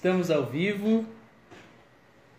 Estamos 0.00 0.30
ao 0.30 0.46
vivo, 0.46 1.04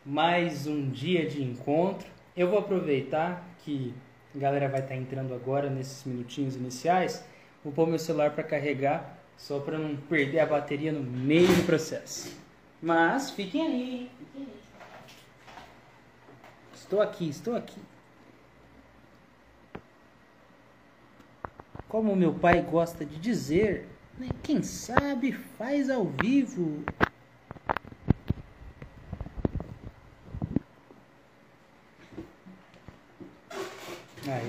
mais 0.03 0.65
um 0.65 0.89
dia 0.89 1.29
de 1.29 1.43
encontro. 1.43 2.09
Eu 2.35 2.49
vou 2.49 2.57
aproveitar 2.57 3.47
que 3.59 3.93
a 4.35 4.39
galera 4.39 4.67
vai 4.67 4.79
estar 4.79 4.95
entrando 4.95 5.31
agora 5.35 5.69
nesses 5.69 6.03
minutinhos 6.03 6.55
iniciais. 6.55 7.23
Vou 7.63 7.71
pôr 7.71 7.85
meu 7.85 7.99
celular 7.99 8.31
para 8.31 8.43
carregar, 8.43 9.15
só 9.37 9.59
para 9.59 9.77
não 9.77 9.95
perder 9.95 10.39
a 10.39 10.47
bateria 10.47 10.91
no 10.91 11.03
meio 11.03 11.49
do 11.49 11.63
processo. 11.63 12.35
Mas 12.81 13.29
fiquem 13.29 13.61
aí. 13.61 14.11
Estou 16.73 16.99
aqui, 16.99 17.29
estou 17.29 17.55
aqui. 17.55 17.79
Como 21.87 22.15
meu 22.15 22.33
pai 22.33 22.59
gosta 22.63 23.05
de 23.05 23.19
dizer, 23.19 23.87
né, 24.17 24.29
quem 24.41 24.63
sabe 24.63 25.31
faz 25.59 25.91
ao 25.91 26.05
vivo. 26.05 26.83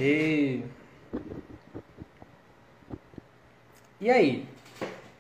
Aê! 0.03 0.65
E 4.01 4.11
aí? 4.11 4.49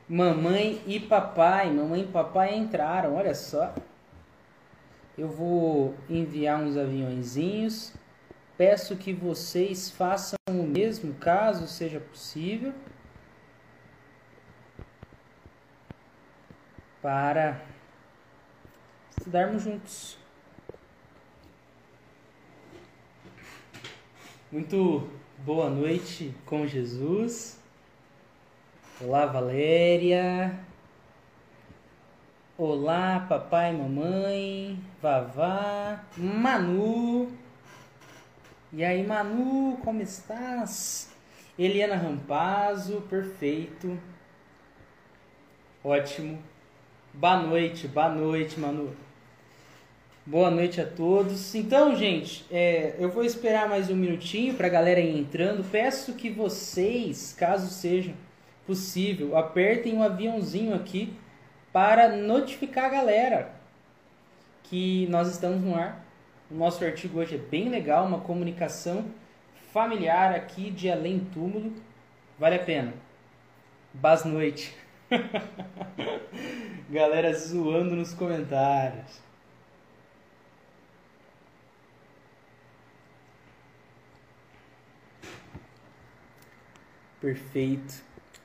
Mamãe 0.08 0.82
e 0.84 0.98
papai, 0.98 1.70
mamãe 1.70 2.02
e 2.02 2.06
papai 2.08 2.56
entraram, 2.56 3.14
olha 3.14 3.32
só. 3.32 3.72
Eu 5.16 5.28
vou 5.28 5.94
enviar 6.10 6.60
uns 6.60 6.76
aviãozinhos. 6.76 7.94
Peço 8.58 8.96
que 8.96 9.12
vocês 9.12 9.88
façam 9.88 10.36
o 10.50 10.64
mesmo, 10.64 11.14
caso 11.14 11.68
seja 11.68 12.00
possível. 12.00 12.74
Para 17.00 17.62
estudarmos 19.16 19.62
juntos. 19.62 20.21
Muito 24.52 25.08
boa 25.38 25.70
noite 25.70 26.34
com 26.44 26.66
Jesus. 26.66 27.58
Olá, 29.00 29.24
Valéria. 29.24 30.60
Olá, 32.58 33.24
papai, 33.26 33.72
mamãe, 33.74 34.78
Vavá, 35.00 36.04
Manu. 36.18 37.32
E 38.70 38.84
aí, 38.84 39.06
Manu, 39.06 39.78
como 39.82 40.02
estás? 40.02 41.10
Eliana 41.58 41.96
Rampazzo, 41.96 43.00
perfeito. 43.08 43.98
Ótimo. 45.82 46.38
Boa 47.14 47.38
noite, 47.38 47.88
boa 47.88 48.10
noite, 48.10 48.60
Manu. 48.60 48.94
Boa 50.24 50.52
noite 50.52 50.80
a 50.80 50.86
todos. 50.86 51.52
Então, 51.52 51.96
gente, 51.96 52.46
é, 52.48 52.94
eu 52.96 53.10
vou 53.10 53.24
esperar 53.24 53.68
mais 53.68 53.90
um 53.90 53.96
minutinho 53.96 54.54
para 54.54 54.68
a 54.68 54.70
galera 54.70 55.00
ir 55.00 55.18
entrando. 55.18 55.68
Peço 55.68 56.14
que 56.14 56.30
vocês, 56.30 57.34
caso 57.36 57.66
seja 57.68 58.14
possível, 58.64 59.36
apertem 59.36 59.94
o 59.94 59.96
um 59.96 60.02
aviãozinho 60.04 60.76
aqui 60.76 61.12
para 61.72 62.08
notificar 62.08 62.84
a 62.84 62.88
galera 62.88 63.52
que 64.62 65.08
nós 65.10 65.26
estamos 65.26 65.60
no 65.60 65.74
ar. 65.74 66.06
O 66.48 66.54
nosso 66.54 66.84
artigo 66.84 67.18
hoje 67.18 67.34
é 67.34 67.38
bem 67.38 67.68
legal, 67.68 68.06
uma 68.06 68.20
comunicação 68.20 69.06
familiar 69.72 70.36
aqui 70.36 70.70
de 70.70 70.88
além 70.88 71.18
túmulo. 71.34 71.72
Vale 72.38 72.54
a 72.54 72.64
pena. 72.64 72.94
Boa 73.92 74.24
noite. 74.24 74.72
galera 76.88 77.34
zoando 77.34 77.96
nos 77.96 78.14
comentários. 78.14 79.31
Perfeito. 87.22 88.02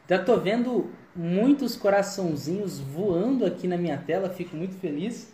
Já 0.07 0.23
tô 0.23 0.37
vendo 0.37 0.91
muitos 1.15 1.75
coraçãozinhos 1.75 2.79
voando 2.79 3.43
aqui 3.43 3.67
na 3.67 3.75
minha 3.75 3.97
tela, 3.97 4.29
fico 4.29 4.55
muito 4.55 4.75
feliz. 4.75 5.33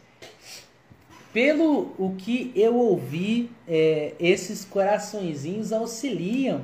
Pelo 1.34 1.94
o 1.98 2.16
que 2.18 2.54
eu 2.56 2.74
ouvi, 2.74 3.52
é, 3.68 4.14
esses 4.18 4.64
coraçõezinhos 4.64 5.74
auxiliam 5.74 6.64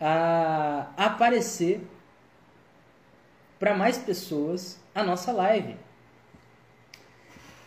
a 0.00 0.90
aparecer 0.96 1.80
para 3.60 3.72
mais 3.72 3.96
pessoas 3.96 4.80
a 4.92 5.04
nossa 5.04 5.30
live. 5.30 5.76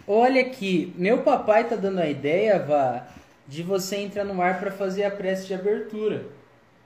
Olha 0.06 0.42
aqui, 0.42 0.94
meu 0.98 1.24
papai 1.24 1.68
tá 1.70 1.78
dando 1.78 2.00
a 2.00 2.10
ideia, 2.10 2.60
Vá, 2.60 3.08
de 3.48 3.64
você 3.64 3.96
entrar 3.96 4.26
no 4.26 4.42
ar 4.42 4.60
para 4.60 4.72
fazer 4.72 5.06
a 5.06 5.12
prece 5.12 5.48
de 5.48 5.54
abertura. 5.54 6.26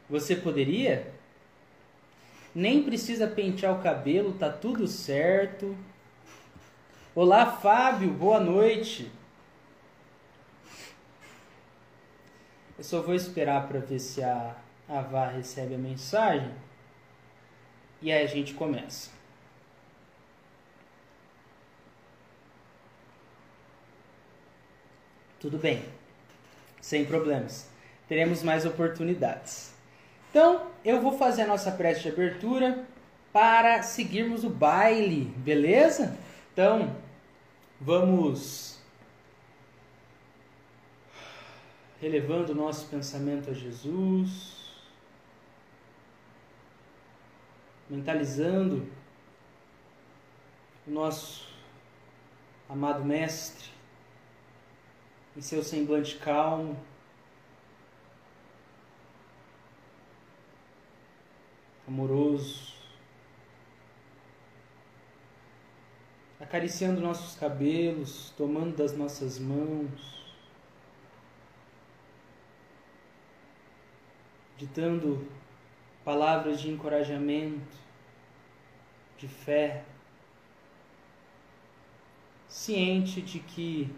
Você 0.08 0.36
poderia? 0.36 1.20
Nem 2.54 2.84
precisa 2.84 3.28
pentear 3.28 3.78
o 3.78 3.82
cabelo, 3.82 4.34
tá 4.34 4.50
tudo 4.50 4.88
certo. 4.88 5.76
Olá, 7.16 7.58
Fábio, 7.58 8.12
boa 8.12 8.40
noite. 8.40 9.12
Eu 12.78 12.84
só 12.84 13.02
vou 13.02 13.14
esperar 13.14 13.68
para 13.68 13.80
ver 13.80 14.00
se 14.00 14.24
a 14.24 14.56
Avá 14.90 15.28
recebe 15.28 15.76
a 15.76 15.78
mensagem 15.78 16.52
e 18.02 18.12
aí 18.12 18.24
a 18.24 18.28
gente 18.28 18.54
começa. 18.54 19.12
Tudo 25.40 25.58
bem, 25.58 25.84
sem 26.82 27.06
problemas. 27.06 27.70
Teremos 28.08 28.44
mais 28.44 28.66
oportunidades. 28.66 29.71
Então, 30.32 30.66
eu 30.86 31.02
vou 31.02 31.18
fazer 31.18 31.42
a 31.42 31.48
nossa 31.48 31.74
prece 31.74 32.04
de 32.04 32.08
abertura 32.08 32.88
para 33.34 33.84
seguirmos 33.84 34.46
o 34.46 34.50
baile, 34.50 35.26
beleza? 35.26 36.18
Então, 36.54 36.96
vamos 37.82 38.80
relevando 42.00 42.54
o 42.54 42.56
nosso 42.56 42.88
pensamento 42.88 43.50
a 43.50 43.54
Jesus, 43.54 44.72
mentalizando 47.90 48.88
o 50.88 50.92
nosso 50.92 51.50
amado 52.70 53.04
Mestre 53.04 53.70
em 55.36 55.42
seu 55.42 55.62
semblante 55.62 56.16
calmo 56.16 56.80
amoroso, 61.92 62.74
acariciando 66.40 67.02
nossos 67.02 67.38
cabelos, 67.38 68.34
tomando 68.38 68.78
das 68.78 68.96
nossas 68.96 69.38
mãos, 69.38 70.26
ditando 74.58 75.28
palavras 76.06 76.62
de 76.62 76.70
encorajamento, 76.70 77.78
de 79.18 79.28
fé, 79.28 79.84
ciente 82.48 83.22
de 83.22 83.40
que 83.40 83.94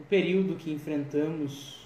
o 0.00 0.04
período 0.04 0.56
que 0.56 0.72
enfrentamos 0.72 1.81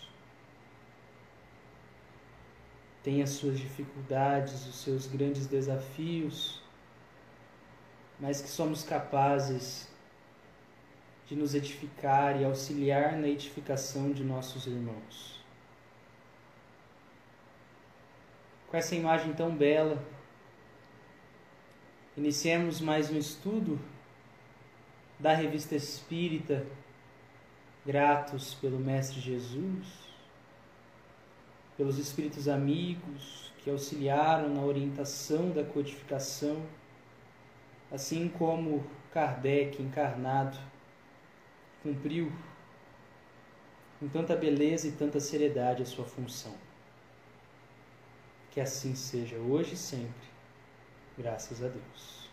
tem 3.06 3.22
as 3.22 3.30
suas 3.30 3.56
dificuldades, 3.56 4.66
os 4.66 4.82
seus 4.82 5.06
grandes 5.06 5.46
desafios, 5.46 6.60
mas 8.18 8.42
que 8.42 8.48
somos 8.48 8.82
capazes 8.82 9.88
de 11.24 11.36
nos 11.36 11.54
edificar 11.54 12.40
e 12.40 12.44
auxiliar 12.44 13.12
na 13.16 13.28
edificação 13.28 14.10
de 14.10 14.24
nossos 14.24 14.66
irmãos. 14.66 15.40
Com 18.66 18.76
essa 18.76 18.96
imagem 18.96 19.32
tão 19.34 19.54
bela, 19.54 20.04
iniciemos 22.16 22.80
mais 22.80 23.08
um 23.08 23.16
estudo 23.16 23.78
da 25.16 25.32
Revista 25.32 25.76
Espírita, 25.76 26.66
gratos 27.86 28.52
pelo 28.54 28.80
Mestre 28.80 29.20
Jesus 29.20 30.05
pelos 31.76 31.98
espíritos 31.98 32.48
amigos 32.48 33.52
que 33.58 33.70
auxiliaram 33.70 34.48
na 34.48 34.62
orientação 34.62 35.50
da 35.50 35.64
codificação, 35.64 36.62
assim 37.90 38.28
como 38.28 38.84
Kardec 39.12 39.82
encarnado 39.82 40.58
cumpriu 41.82 42.32
com 43.98 44.08
tanta 44.08 44.36
beleza 44.36 44.88
e 44.88 44.92
tanta 44.92 45.20
seriedade 45.20 45.82
a 45.82 45.86
sua 45.86 46.04
função. 46.04 46.54
Que 48.50 48.60
assim 48.60 48.94
seja 48.94 49.36
hoje 49.36 49.74
e 49.74 49.76
sempre, 49.76 50.28
graças 51.16 51.62
a 51.62 51.68
Deus. 51.68 52.25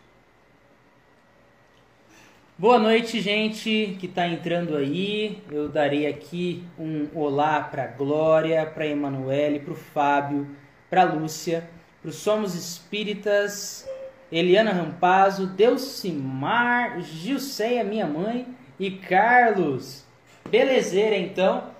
Boa 2.56 2.78
noite, 2.78 3.20
gente 3.20 3.96
que 3.98 4.06
está 4.06 4.28
entrando 4.28 4.76
aí. 4.76 5.42
Eu 5.50 5.68
darei 5.68 6.06
aqui 6.06 6.62
um 6.78 7.08
olá 7.12 7.60
para 7.60 7.88
Glória, 7.88 8.64
para 8.64 8.86
Emanuele, 8.86 9.58
para 9.58 9.72
o 9.72 9.76
Fábio, 9.76 10.46
para 10.88 11.02
Lúcia, 11.02 11.68
para 12.00 12.10
os 12.10 12.14
Somos 12.14 12.54
Espíritas, 12.54 13.90
Eliana 14.30 14.70
Rampazzo, 14.70 15.48
Delcimar, 15.48 17.00
Gilceia, 17.00 17.82
minha 17.82 18.06
mãe, 18.06 18.46
e 18.78 18.88
Carlos. 18.88 20.04
Belezeira, 20.48 21.16
então. 21.16 21.70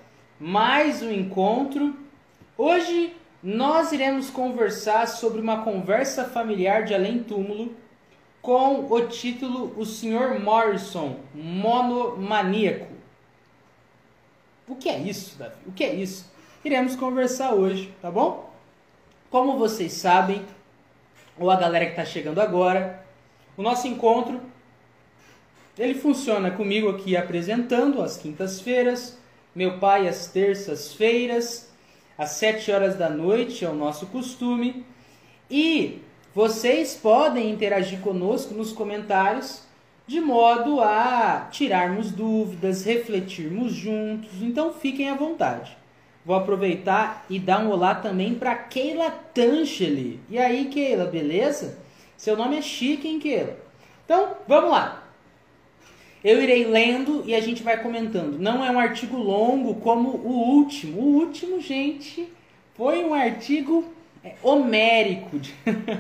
Mais 0.41 1.03
um 1.03 1.13
encontro. 1.13 1.95
Hoje 2.59 3.15
nós 3.41 3.93
iremos 3.93 4.29
conversar 4.29 5.07
sobre 5.07 5.41
uma 5.41 5.63
conversa 5.63 6.25
familiar 6.25 6.83
de 6.83 6.93
além 6.93 7.23
túmulo 7.23 7.84
com 8.45 8.93
o 8.93 9.09
título 9.09 9.73
O 9.75 9.87
Sr. 9.87 10.39
Morrison, 10.39 11.17
Monomaníaco. 11.35 12.93
O 14.69 14.77
que 14.77 14.91
é 14.91 14.99
isso, 14.99 15.39
Davi? 15.39 15.57
O 15.67 15.73
que 15.73 15.83
é 15.83 15.95
isso? 15.95 16.31
Iremos 16.63 16.95
conversar 16.95 17.55
hoje, 17.55 17.91
tá 18.03 18.11
bom? 18.11 18.53
Como 19.31 19.57
vocês 19.57 19.95
sabem, 19.95 20.45
ou 21.39 21.51
a 21.51 21.57
galera 21.57 21.87
que 21.87 21.93
está 21.93 22.05
chegando 22.05 22.39
agora, 22.39 23.03
o 23.57 23.63
nosso 23.63 23.89
encontro 23.89 24.39
ele 25.79 25.95
funciona 25.95 26.51
comigo 26.51 26.91
aqui 26.91 27.17
apresentando 27.17 28.03
às 28.03 28.19
quintas-feiras, 28.19 29.19
meu 29.55 29.79
pai 29.79 30.07
às 30.07 30.27
terças-feiras, 30.27 31.73
às 32.19 32.33
sete 32.33 32.71
horas 32.71 32.95
da 32.95 33.09
noite 33.09 33.65
é 33.65 33.69
o 33.71 33.75
nosso 33.75 34.05
costume, 34.09 34.85
e 35.51 36.04
vocês 36.35 36.95
podem 36.95 37.51
interagir 37.51 38.01
conosco 38.01 38.55
nos 38.55 38.73
comentários 38.73 39.63
de 40.07 40.21
modo 40.21 40.81
a 40.81 41.49
tirarmos 41.51 42.11
dúvidas, 42.11 42.85
refletirmos 42.85 43.73
juntos. 43.73 44.43
Então 44.43 44.73
fiquem 44.73 45.09
à 45.09 45.15
vontade. 45.15 45.77
Vou 46.27 46.35
aproveitar 46.35 47.25
e 47.31 47.39
dar 47.39 47.61
um 47.65 47.71
olá 47.71 47.95
também 47.95 48.35
para 48.35 48.55
Keila 48.55 49.11
Tancheli. 49.11 50.21
E 50.29 50.39
aí, 50.39 50.67
Keila, 50.67 51.05
beleza? 51.05 51.79
Seu 52.17 52.37
nome 52.37 52.57
é 52.57 52.63
chique, 52.63 53.07
hein, 53.07 53.19
Keila? 53.19 53.57
Então, 54.05 54.35
vamos 54.49 54.71
lá. 54.71 55.05
Eu 56.25 56.43
irei 56.43 56.65
lendo 56.65 57.23
e 57.27 57.35
a 57.35 57.41
gente 57.41 57.63
vai 57.63 57.83
comentando. 57.83 58.39
Não 58.39 58.65
é 58.65 58.71
um 58.71 58.79
artigo 58.79 59.19
longo 59.19 59.75
como 59.77 60.09
o 60.09 60.57
último. 60.57 61.01
O 61.01 61.05
último, 61.19 61.61
gente, 61.61 62.33
foi 62.75 63.05
um 63.05 63.13
artigo 63.13 63.94
é 64.25 64.37
homérico, 64.43 65.39
de... 65.39 65.55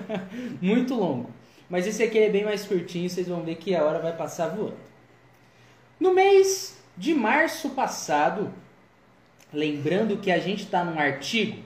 muito 0.60 0.94
longo. 0.94 1.30
Mas 1.68 1.86
esse 1.86 2.02
aqui 2.02 2.18
é 2.18 2.30
bem 2.30 2.44
mais 2.44 2.64
curtinho, 2.64 3.08
vocês 3.08 3.28
vão 3.28 3.42
ver 3.42 3.56
que 3.56 3.74
a 3.74 3.84
hora 3.84 3.98
vai 3.98 4.16
passar 4.16 4.48
voando. 4.48 4.78
No 6.00 6.14
mês 6.14 6.78
de 6.96 7.12
março 7.12 7.70
passado, 7.70 8.52
lembrando 9.52 10.16
que 10.16 10.30
a 10.30 10.38
gente 10.38 10.64
está 10.64 10.82
num 10.82 10.98
artigo 10.98 11.62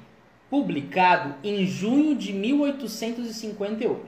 publicado 0.50 1.36
em 1.44 1.64
junho 1.64 2.16
de 2.16 2.32
1858. 2.32 4.06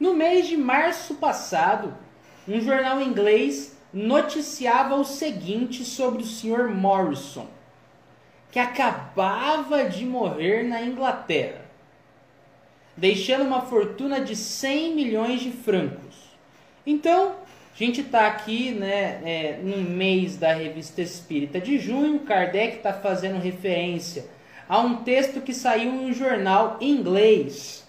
No 0.00 0.12
mês 0.12 0.48
de 0.48 0.56
março 0.56 1.14
passado, 1.16 1.94
um 2.48 2.60
jornal 2.60 3.00
inglês 3.00 3.76
noticiava 3.92 4.96
o 4.96 5.04
seguinte 5.04 5.84
sobre 5.84 6.22
o 6.22 6.26
Sr. 6.26 6.68
Morrison 6.68 7.48
que 8.56 8.60
acabava 8.60 9.84
de 9.84 10.06
morrer 10.06 10.62
na 10.62 10.80
Inglaterra, 10.80 11.60
deixando 12.96 13.44
uma 13.44 13.60
fortuna 13.60 14.18
de 14.18 14.34
100 14.34 14.94
milhões 14.94 15.42
de 15.42 15.50
francos. 15.50 16.16
Então, 16.86 17.32
a 17.32 17.76
gente 17.76 18.00
está 18.00 18.26
aqui 18.26 18.70
né, 18.70 19.20
é, 19.22 19.60
no 19.62 19.76
mês 19.82 20.38
da 20.38 20.54
Revista 20.54 21.02
Espírita 21.02 21.60
de 21.60 21.78
junho, 21.78 22.20
Kardec 22.20 22.78
está 22.78 22.94
fazendo 22.94 23.38
referência 23.38 24.24
a 24.66 24.80
um 24.80 25.04
texto 25.04 25.42
que 25.42 25.52
saiu 25.52 25.92
em 25.92 26.06
um 26.06 26.14
jornal 26.14 26.78
inglês 26.80 27.86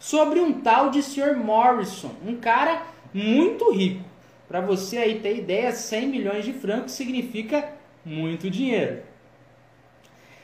sobre 0.00 0.40
um 0.40 0.52
tal 0.52 0.90
de 0.90 1.00
Sr. 1.00 1.36
Morrison, 1.36 2.10
um 2.26 2.34
cara 2.34 2.82
muito 3.14 3.70
rico. 3.70 4.02
Para 4.48 4.60
você 4.60 4.98
aí 4.98 5.20
ter 5.20 5.36
ideia, 5.36 5.70
100 5.70 6.08
milhões 6.08 6.44
de 6.44 6.54
francos 6.54 6.90
significa 6.90 7.72
muito 8.04 8.50
dinheiro. 8.50 9.09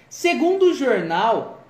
Segundo 0.08 0.66
o 0.66 0.74
jornal, 0.74 1.64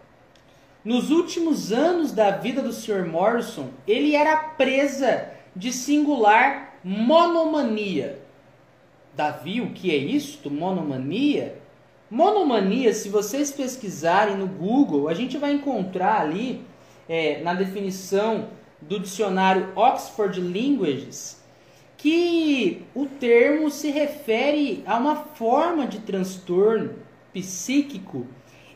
nos 0.84 1.10
últimos 1.10 1.72
anos 1.72 2.12
da 2.12 2.30
vida 2.30 2.60
do 2.62 2.72
Sr. 2.72 3.06
Morrison, 3.06 3.70
ele 3.86 4.14
era 4.14 4.36
presa 4.36 5.30
de 5.54 5.72
singular 5.72 6.78
monomania. 6.84 8.20
Davi, 9.14 9.62
o 9.62 9.70
que 9.70 9.90
é 9.90 9.96
isto? 9.96 10.50
Monomania? 10.50 11.58
Monomania, 12.10 12.92
se 12.92 13.08
vocês 13.08 13.50
pesquisarem 13.50 14.36
no 14.36 14.46
Google, 14.46 15.08
a 15.08 15.14
gente 15.14 15.38
vai 15.38 15.52
encontrar 15.52 16.20
ali, 16.20 16.62
é, 17.08 17.40
na 17.42 17.54
definição 17.54 18.48
do 18.80 19.00
dicionário 19.00 19.72
Oxford 19.74 20.38
Languages, 20.40 21.42
que 21.96 22.84
o 22.94 23.06
termo 23.06 23.70
se 23.70 23.90
refere 23.90 24.84
a 24.86 24.98
uma 24.98 25.16
forma 25.16 25.86
de 25.86 26.00
transtorno 26.00 27.05
psíquico 27.40 28.26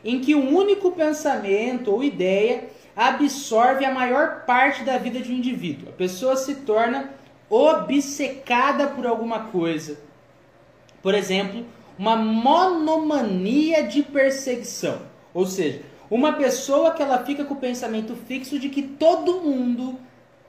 em 0.03 0.19
que 0.19 0.35
um 0.35 0.55
único 0.55 0.91
pensamento 0.91 1.91
ou 1.91 2.03
ideia 2.03 2.65
absorve 2.95 3.85
a 3.85 3.93
maior 3.93 4.45
parte 4.45 4.83
da 4.83 4.97
vida 4.97 5.19
de 5.19 5.31
um 5.31 5.35
indivíduo. 5.35 5.89
A 5.89 5.93
pessoa 5.93 6.35
se 6.35 6.55
torna 6.55 7.11
obcecada 7.49 8.87
por 8.87 9.07
alguma 9.07 9.45
coisa. 9.45 9.99
Por 11.01 11.13
exemplo, 11.13 11.65
uma 11.97 12.15
monomania 12.15 13.83
de 13.83 14.03
perseguição. 14.03 15.01
Ou 15.33 15.45
seja, 15.45 15.81
uma 16.09 16.33
pessoa 16.33 16.91
que 16.91 17.01
ela 17.01 17.23
fica 17.25 17.43
com 17.43 17.53
o 17.53 17.57
pensamento 17.57 18.15
fixo 18.27 18.59
de 18.59 18.69
que 18.69 18.83
todo 18.83 19.41
mundo 19.41 19.97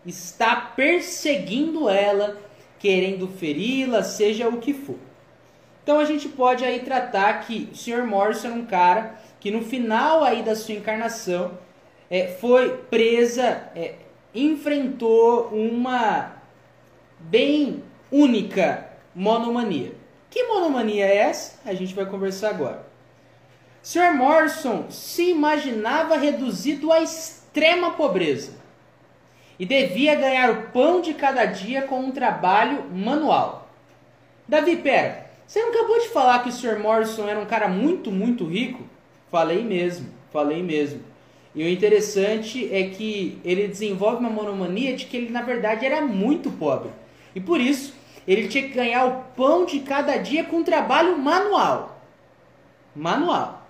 está 0.05 0.57
perseguindo 0.57 1.89
ela, 1.89 2.37
querendo 2.79 3.29
feri-la, 3.29 4.03
seja 4.03 4.49
o 4.49 4.59
que 4.59 4.75
for. 4.75 4.99
Então 5.83 5.99
a 5.99 6.05
gente 6.05 6.29
pode 6.29 6.65
aí 6.65 6.81
tratar 6.81 7.41
que 7.41 7.69
o 7.73 7.77
Sr. 7.77 8.07
Morrison 8.07 8.49
é 8.49 8.53
um 8.53 8.65
cara 8.65 9.15
que 9.41 9.51
no 9.51 9.63
final 9.63 10.23
aí 10.23 10.43
da 10.43 10.55
sua 10.55 10.75
encarnação 10.75 11.59
é, 12.09 12.29
foi 12.29 12.77
presa, 12.91 13.71
é, 13.75 13.97
enfrentou 14.35 15.49
uma 15.49 16.37
bem 17.19 17.83
única 18.11 18.87
monomania. 19.15 19.93
Que 20.31 20.45
monomania 20.45 21.05
é 21.05 21.17
essa? 21.17 21.59
A 21.65 21.75
gente 21.75 21.95
vai 21.95 22.07
conversar 22.07 22.51
agora. 22.51 22.87
Sr. 23.83 24.15
Morrison 24.15 24.87
se 24.91 25.31
imaginava 25.31 26.17
reduzido 26.17 26.93
à 26.93 27.01
extrema 27.01 27.91
pobreza 27.93 28.53
e 29.59 29.67
devia 29.67 30.15
ganhar 30.15 30.51
o 30.51 30.63
pão 30.71 31.01
de 31.01 31.15
cada 31.15 31.45
dia 31.45 31.83
com 31.83 32.01
um 32.01 32.13
trabalho 32.13 32.85
manual. 32.91 33.69
Davi, 34.47 34.77
pera, 34.77 35.22
você 35.47 35.61
não 35.61 35.71
acabou 35.71 35.99
de 36.01 36.09
falar 36.09 36.43
que 36.43 36.49
o 36.49 36.53
Sr. 36.53 36.79
Morrison 36.79 37.29
era 37.29 37.39
um 37.39 37.47
cara 37.47 37.69
muito, 37.69 38.11
muito 38.11 38.47
rico? 38.47 38.83
Falei 39.31 39.63
mesmo, 39.63 40.09
falei 40.33 40.63
mesmo. 40.63 41.01
E 41.55 41.63
o 41.63 41.69
interessante 41.69 42.73
é 42.73 42.89
que 42.89 43.39
ele 43.45 43.69
desenvolve 43.69 44.21
uma 44.21 44.31
monomania 44.31 44.97
de 44.97 45.05
que 45.05 45.17
ele 45.17 45.31
na 45.31 45.43
verdade 45.43 45.85
era 45.85 46.01
muito 46.01 46.51
pobre. 46.51 46.91
E 47.35 47.41
por 47.41 47.61
isso, 47.61 47.95
ele 48.27 48.49
tinha 48.49 48.65
que 48.65 48.75
ganhar 48.75 49.05
o 49.05 49.25
pão 49.37 49.65
de 49.65 49.81
cada 49.81 50.17
dia 50.17 50.45
com 50.45 50.63
trabalho 50.63 51.19
manual. 51.19 52.01
Manual. 52.95 53.69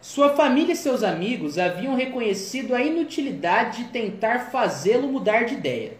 Sua 0.00 0.30
família 0.30 0.72
e 0.72 0.76
seus 0.76 1.02
amigos 1.02 1.58
haviam 1.58 1.94
reconhecido 1.94 2.74
a 2.74 2.82
inutilidade 2.82 3.84
de 3.84 3.90
tentar 3.90 4.50
fazê-lo 4.50 5.08
mudar 5.08 5.44
de 5.44 5.54
ideia. 5.54 5.98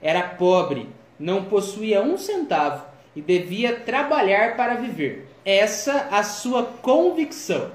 Era 0.00 0.22
pobre, 0.22 0.88
não 1.18 1.44
possuía 1.44 2.02
um 2.02 2.16
centavo 2.16 2.91
e 3.14 3.20
devia 3.20 3.80
trabalhar 3.80 4.56
para 4.56 4.74
viver. 4.74 5.28
Essa 5.44 6.08
a 6.10 6.22
sua 6.22 6.64
convicção. 6.64 7.72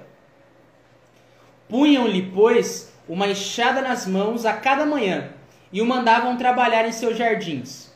Punham-lhe, 1.69 2.31
pois, 2.33 2.93
uma 3.07 3.27
enxada 3.27 3.81
nas 3.81 4.07
mãos 4.07 4.45
a 4.45 4.53
cada 4.53 4.85
manhã 4.85 5.31
e 5.71 5.81
o 5.81 5.85
mandavam 5.85 6.37
trabalhar 6.37 6.87
em 6.87 6.91
seus 6.91 7.17
jardins. 7.17 7.91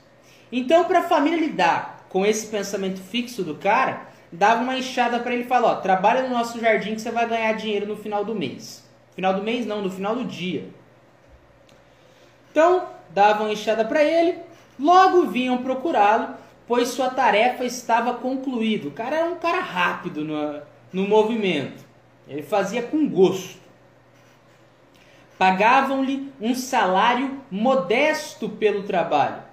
Então, 0.52 0.84
para 0.84 1.00
a 1.00 1.08
família 1.08 1.40
lidar 1.40 2.06
com 2.10 2.26
esse 2.26 2.48
pensamento 2.48 3.00
fixo 3.00 3.44
do 3.44 3.56
cara, 3.56 4.08
dava 4.32 4.62
uma 4.62 4.78
enxada 4.78 5.20
para 5.20 5.34
ele 5.34 5.46
falava: 5.46 5.80
ó, 5.80 5.82
trabalha 5.82 6.24
no 6.24 6.30
nosso 6.30 6.60
jardim 6.60 6.96
que 6.96 7.02
você 7.02 7.12
vai 7.12 7.28
ganhar 7.28 7.54
dinheiro 7.54 7.86
no 7.86 7.96
final 7.96 8.26
do 8.26 8.36
mês. 8.36 8.84
Final 9.16 9.34
do 9.34 9.44
mês 9.44 9.66
não, 9.66 9.82
no 9.82 9.90
final 9.90 10.16
do 10.16 10.26
dia. 10.26 10.68
Então, 12.52 12.88
davam 13.10 13.50
enxada 13.50 13.86
para 13.86 14.04
ele, 14.04 14.38
logo 14.78 15.28
vinham 15.28 15.60
procurá-lo 15.60 16.41
pois 16.72 16.88
sua 16.88 17.10
tarefa 17.10 17.66
estava 17.66 18.14
concluída. 18.14 18.88
O 18.88 18.92
cara 18.92 19.18
era 19.18 19.30
um 19.30 19.36
cara 19.36 19.60
rápido 19.60 20.24
no, 20.24 20.62
no 20.94 21.06
movimento. 21.06 21.84
Ele 22.26 22.42
fazia 22.42 22.82
com 22.82 23.10
gosto. 23.10 23.60
Pagavam-lhe 25.38 26.32
um 26.40 26.56
salário 26.56 27.42
modesto 27.52 28.48
pelo 28.48 28.84
trabalho 28.84 29.44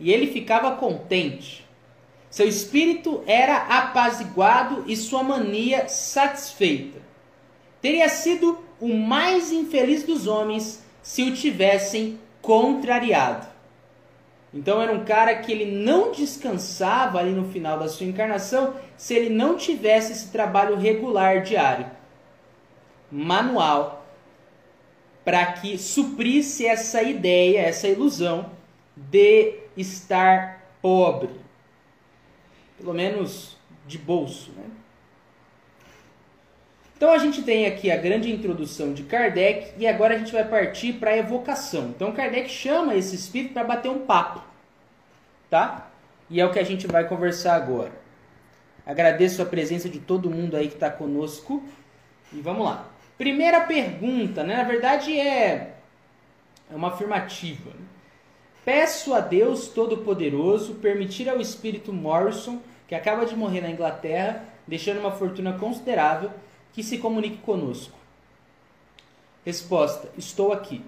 e 0.00 0.10
ele 0.10 0.28
ficava 0.28 0.74
contente. 0.76 1.62
Seu 2.30 2.48
espírito 2.48 3.22
era 3.26 3.58
apaziguado 3.58 4.84
e 4.86 4.96
sua 4.96 5.22
mania 5.22 5.90
satisfeita. 5.90 7.02
Teria 7.82 8.08
sido 8.08 8.58
o 8.80 8.88
mais 8.94 9.52
infeliz 9.52 10.04
dos 10.04 10.26
homens 10.26 10.82
se 11.02 11.22
o 11.22 11.34
tivessem 11.34 12.18
contrariado. 12.40 13.51
Então 14.52 14.82
era 14.82 14.92
um 14.92 15.04
cara 15.04 15.34
que 15.36 15.50
ele 15.50 15.64
não 15.64 16.12
descansava 16.12 17.18
ali 17.18 17.30
no 17.30 17.48
final 17.48 17.78
da 17.78 17.88
sua 17.88 18.06
encarnação 18.06 18.74
se 18.96 19.14
ele 19.14 19.30
não 19.30 19.56
tivesse 19.56 20.12
esse 20.12 20.30
trabalho 20.30 20.76
regular 20.76 21.42
diário, 21.42 21.90
manual, 23.10 24.06
para 25.24 25.52
que 25.52 25.78
suprisse 25.78 26.66
essa 26.66 27.02
ideia, 27.02 27.60
essa 27.60 27.88
ilusão 27.88 28.50
de 28.94 29.54
estar 29.76 30.62
pobre. 30.82 31.30
Pelo 32.76 32.92
menos 32.92 33.56
de 33.86 33.96
bolso, 33.96 34.52
né? 34.52 34.64
Então 37.02 37.12
a 37.12 37.18
gente 37.18 37.42
tem 37.42 37.66
aqui 37.66 37.90
a 37.90 37.96
grande 37.96 38.30
introdução 38.30 38.94
de 38.94 39.02
Kardec 39.02 39.72
e 39.76 39.88
agora 39.88 40.14
a 40.14 40.18
gente 40.18 40.30
vai 40.30 40.44
partir 40.44 40.92
para 40.92 41.10
a 41.10 41.16
evocação. 41.16 41.88
Então 41.88 42.12
Kardec 42.12 42.48
chama 42.48 42.94
esse 42.94 43.16
espírito 43.16 43.54
para 43.54 43.64
bater 43.64 43.90
um 43.90 44.06
papo, 44.06 44.40
tá? 45.50 45.90
E 46.30 46.40
é 46.40 46.46
o 46.46 46.52
que 46.52 46.60
a 46.60 46.64
gente 46.64 46.86
vai 46.86 47.08
conversar 47.08 47.56
agora. 47.56 47.90
Agradeço 48.86 49.42
a 49.42 49.44
presença 49.44 49.88
de 49.88 49.98
todo 49.98 50.30
mundo 50.30 50.56
aí 50.56 50.68
que 50.68 50.74
está 50.74 50.92
conosco 50.92 51.60
e 52.32 52.40
vamos 52.40 52.66
lá. 52.66 52.88
Primeira 53.18 53.62
pergunta, 53.62 54.44
né? 54.44 54.58
Na 54.58 54.62
verdade 54.62 55.18
é, 55.18 55.74
é 56.70 56.76
uma 56.76 56.92
afirmativa. 56.92 57.70
Né? 57.70 57.84
Peço 58.64 59.12
a 59.12 59.18
Deus 59.18 59.66
Todo-Poderoso 59.66 60.74
permitir 60.74 61.28
ao 61.28 61.40
espírito 61.40 61.92
Morrison, 61.92 62.62
que 62.86 62.94
acaba 62.94 63.26
de 63.26 63.34
morrer 63.34 63.60
na 63.60 63.70
Inglaterra, 63.70 64.44
deixando 64.68 65.00
uma 65.00 65.10
fortuna 65.10 65.54
considerável, 65.54 66.30
que 66.72 66.82
se 66.82 66.98
comunique 66.98 67.38
conosco. 67.38 67.98
Resposta: 69.44 70.10
Estou 70.16 70.52
aqui. 70.52 70.82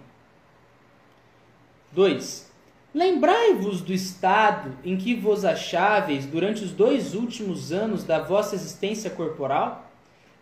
2. 1.92 2.52
Lembrai-vos 2.94 3.80
do 3.80 3.92
estado 3.92 4.72
em 4.84 4.96
que 4.96 5.14
vos 5.14 5.44
acháveis 5.44 6.26
durante 6.26 6.62
os 6.62 6.70
dois 6.70 7.14
últimos 7.14 7.72
anos 7.72 8.04
da 8.04 8.20
vossa 8.20 8.54
existência 8.54 9.10
corporal? 9.10 9.90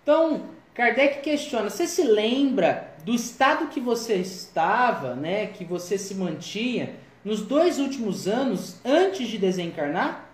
Então, 0.03 0.43
Kardec 0.75 1.23
questiona: 1.23 1.71
você 1.71 1.87
se 1.87 2.03
lembra 2.03 2.95
do 3.05 3.15
estado 3.15 3.69
que 3.69 3.81
você 3.81 4.17
estava, 4.17 5.15
né, 5.15 5.47
que 5.47 5.65
você 5.65 5.97
se 5.97 6.15
mantinha 6.15 6.97
nos 7.25 7.41
dois 7.41 7.79
últimos 7.79 8.29
anos 8.29 8.77
antes 8.85 9.29
de 9.29 9.39
desencarnar? 9.39 10.29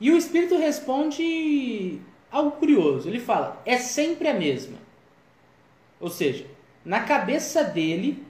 E 0.00 0.10
o 0.10 0.16
espírito 0.16 0.56
responde 0.56 2.00
algo 2.30 2.52
curioso. 2.52 3.08
Ele 3.08 3.20
fala: 3.20 3.60
é 3.64 3.78
sempre 3.78 4.28
a 4.28 4.34
mesma. 4.34 4.78
Ou 6.00 6.08
seja, 6.08 6.46
na 6.84 7.00
cabeça 7.00 7.64
dele, 7.64 8.24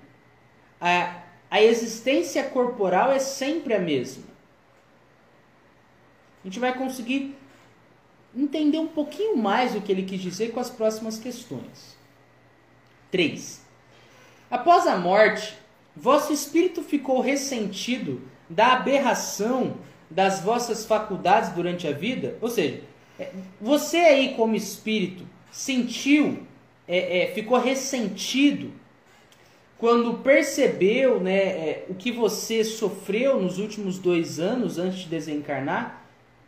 a, 0.80 1.22
a 1.50 1.62
existência 1.62 2.44
corporal 2.44 3.12
é 3.12 3.18
sempre 3.18 3.74
a 3.74 3.78
mesma. 3.78 4.24
A 6.42 6.46
gente 6.46 6.58
vai 6.58 6.76
conseguir 6.76 7.36
entender 8.34 8.78
um 8.78 8.86
pouquinho 8.86 9.36
mais 9.36 9.74
o 9.74 9.80
que 9.80 9.90
ele 9.90 10.04
quis 10.04 10.20
dizer 10.20 10.52
com 10.52 10.60
as 10.60 10.70
próximas 10.70 11.18
questões. 11.18 11.96
3. 13.10 13.62
Após 14.50 14.86
a 14.86 14.96
morte, 14.96 15.56
vosso 15.96 16.32
espírito 16.32 16.82
ficou 16.82 17.20
ressentido 17.20 18.22
da 18.48 18.74
aberração 18.74 19.76
das 20.10 20.40
vossas 20.40 20.86
faculdades 20.86 21.50
durante 21.50 21.86
a 21.86 21.92
vida? 21.92 22.38
Ou 22.40 22.48
seja, 22.48 22.82
você 23.60 23.96
aí, 23.96 24.34
como 24.34 24.54
espírito, 24.54 25.24
sentiu, 25.50 26.38
é, 26.86 27.22
é, 27.22 27.26
ficou 27.28 27.58
ressentido 27.58 28.72
quando 29.76 30.14
percebeu 30.14 31.20
né, 31.20 31.36
é, 31.36 31.84
o 31.88 31.94
que 31.94 32.10
você 32.10 32.64
sofreu 32.64 33.40
nos 33.40 33.58
últimos 33.58 33.98
dois 33.98 34.40
anos 34.40 34.78
antes 34.78 35.00
de 35.00 35.06
desencarnar? 35.06 36.04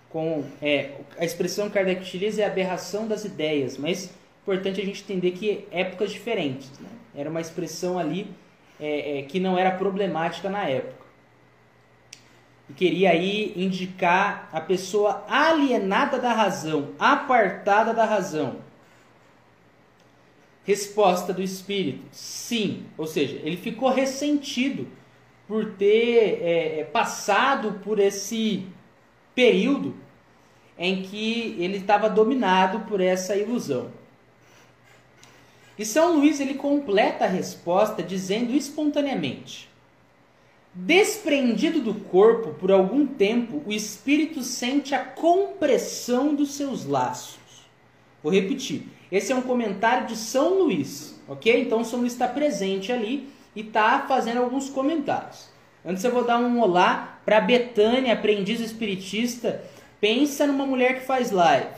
Com 0.08 0.44
é, 0.60 0.90
a 1.16 1.24
expressão 1.24 1.70
Kardec 1.70 2.02
utiliza 2.02 2.42
é 2.42 2.44
aberração 2.44 3.06
das 3.06 3.24
ideias, 3.24 3.78
mas 3.78 4.06
é 4.06 4.10
importante 4.42 4.80
a 4.80 4.84
gente 4.84 5.04
entender 5.04 5.30
que 5.32 5.64
épocas 5.70 6.10
diferentes. 6.10 6.68
Né? 6.80 6.88
Era 7.14 7.30
uma 7.30 7.40
expressão 7.40 7.96
ali 7.96 8.26
é, 8.80 9.24
que 9.28 9.38
não 9.38 9.56
era 9.56 9.70
problemática 9.70 10.50
na 10.50 10.68
época 10.68 10.99
e 12.70 12.72
queria 12.72 13.10
aí 13.10 13.52
indicar 13.56 14.48
a 14.52 14.60
pessoa 14.60 15.24
alienada 15.28 16.20
da 16.20 16.32
razão, 16.32 16.90
apartada 17.00 17.92
da 17.92 18.04
razão. 18.04 18.58
Resposta 20.64 21.32
do 21.32 21.42
espírito: 21.42 22.04
sim. 22.12 22.84
Ou 22.96 23.08
seja, 23.08 23.40
ele 23.42 23.56
ficou 23.56 23.90
ressentido 23.90 24.86
por 25.48 25.72
ter 25.72 26.40
é, 26.42 26.80
é 26.80 26.84
passado 26.84 27.80
por 27.82 27.98
esse 27.98 28.66
período 29.34 29.96
em 30.78 31.02
que 31.02 31.56
ele 31.58 31.78
estava 31.78 32.08
dominado 32.08 32.80
por 32.80 33.00
essa 33.00 33.34
ilusão. 33.34 33.90
E 35.76 35.84
São 35.84 36.16
Luís 36.16 36.38
ele 36.38 36.54
completa 36.54 37.24
a 37.24 37.28
resposta 37.28 38.00
dizendo 38.00 38.54
espontaneamente: 38.54 39.68
Desprendido 40.72 41.80
do 41.80 41.94
corpo 41.94 42.54
por 42.54 42.70
algum 42.70 43.04
tempo, 43.04 43.60
o 43.66 43.72
espírito 43.72 44.42
sente 44.42 44.94
a 44.94 45.04
compressão 45.04 46.32
dos 46.32 46.54
seus 46.54 46.86
laços. 46.86 47.40
Vou 48.22 48.32
repetir. 48.32 48.86
Esse 49.10 49.32
é 49.32 49.34
um 49.36 49.42
comentário 49.42 50.06
de 50.06 50.14
São 50.14 50.60
Luís, 50.60 51.20
ok? 51.26 51.62
Então 51.62 51.82
São 51.82 51.98
Luís 51.98 52.12
está 52.12 52.28
presente 52.28 52.92
ali 52.92 53.28
e 53.56 53.62
está 53.62 54.04
fazendo 54.06 54.38
alguns 54.38 54.70
comentários. 54.70 55.48
Antes 55.84 56.04
eu 56.04 56.12
vou 56.12 56.24
dar 56.24 56.38
um 56.38 56.60
olá 56.60 57.20
para 57.24 57.40
Betânia, 57.40 58.12
aprendiz 58.12 58.60
espiritista. 58.60 59.64
Pensa 60.00 60.46
numa 60.46 60.66
mulher 60.66 61.00
que 61.00 61.06
faz 61.06 61.32
live. 61.32 61.74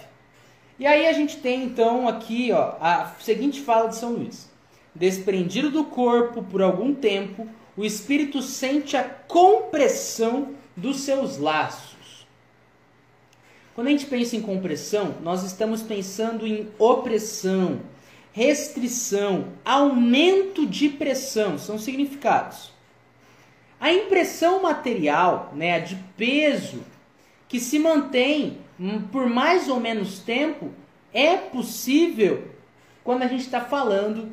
E 0.78 0.87
aí 0.87 1.06
a 1.06 1.12
gente 1.14 1.38
tem 1.38 1.64
então 1.64 2.06
aqui 2.06 2.52
ó, 2.52 2.75
a 2.78 3.14
seguinte 3.20 3.62
fala 3.62 3.88
de 3.88 3.96
São 3.96 4.12
Luís: 4.12 4.50
Desprendido 4.94 5.70
do 5.70 5.84
corpo 5.84 6.42
por 6.42 6.61
algum 6.61 6.92
tempo, 6.94 7.49
o 7.76 7.85
espírito 7.85 8.43
sente 8.43 8.97
a 8.97 9.05
compressão 9.05 10.55
dos 10.76 11.00
seus 11.00 11.38
laços. 11.38 12.26
Quando 13.75 13.87
a 13.87 13.91
gente 13.91 14.07
pensa 14.07 14.37
em 14.37 14.43
compressão, 14.43 15.17
nós 15.23 15.43
estamos 15.43 15.83
pensando 15.83 16.47
em 16.47 16.69
opressão, 16.79 17.81
restrição, 18.33 19.49
aumento 19.64 20.67
de 20.67 20.91
pressão, 20.91 21.59
são 21.59 21.79
significados. 21.79 22.71
A 23.81 23.93
impressão 23.93 24.62
material, 24.62 25.52
né, 25.57 25.81
de 25.81 25.97
peso, 26.17 26.85
que 27.49 27.59
se 27.59 27.79
mantém 27.79 28.59
por 29.11 29.29
mais 29.29 29.69
ou 29.69 29.81
menos 29.81 30.19
tempo, 30.19 30.71
é 31.12 31.37
possível 31.37 32.49
quando 33.05 33.23
a 33.23 33.26
gente 33.26 33.43
está 33.43 33.61
falando 33.61 34.31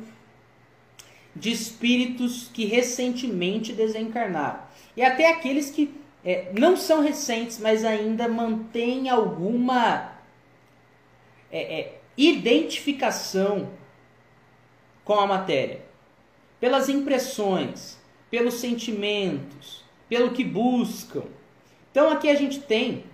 de 1.34 1.50
espíritos 1.50 2.50
que 2.52 2.64
recentemente 2.64 3.72
desencarnaram. 3.72 4.60
E 4.96 5.02
até 5.02 5.30
aqueles 5.30 5.70
que 5.70 5.94
é, 6.24 6.52
não 6.58 6.76
são 6.76 7.00
recentes, 7.00 7.58
mas 7.58 7.84
ainda 7.84 8.28
mantêm 8.28 9.08
alguma 9.08 10.12
é, 11.50 11.80
é, 11.80 12.00
identificação 12.16 13.70
com 15.04 15.14
a 15.14 15.26
matéria. 15.26 15.82
Pelas 16.58 16.88
impressões, 16.88 17.98
pelos 18.30 18.54
sentimentos, 18.54 19.84
pelo 20.08 20.32
que 20.32 20.44
buscam. 20.44 21.22
Então 21.90 22.10
aqui 22.10 22.28
a 22.28 22.34
gente 22.34 22.60
tem 22.60 23.04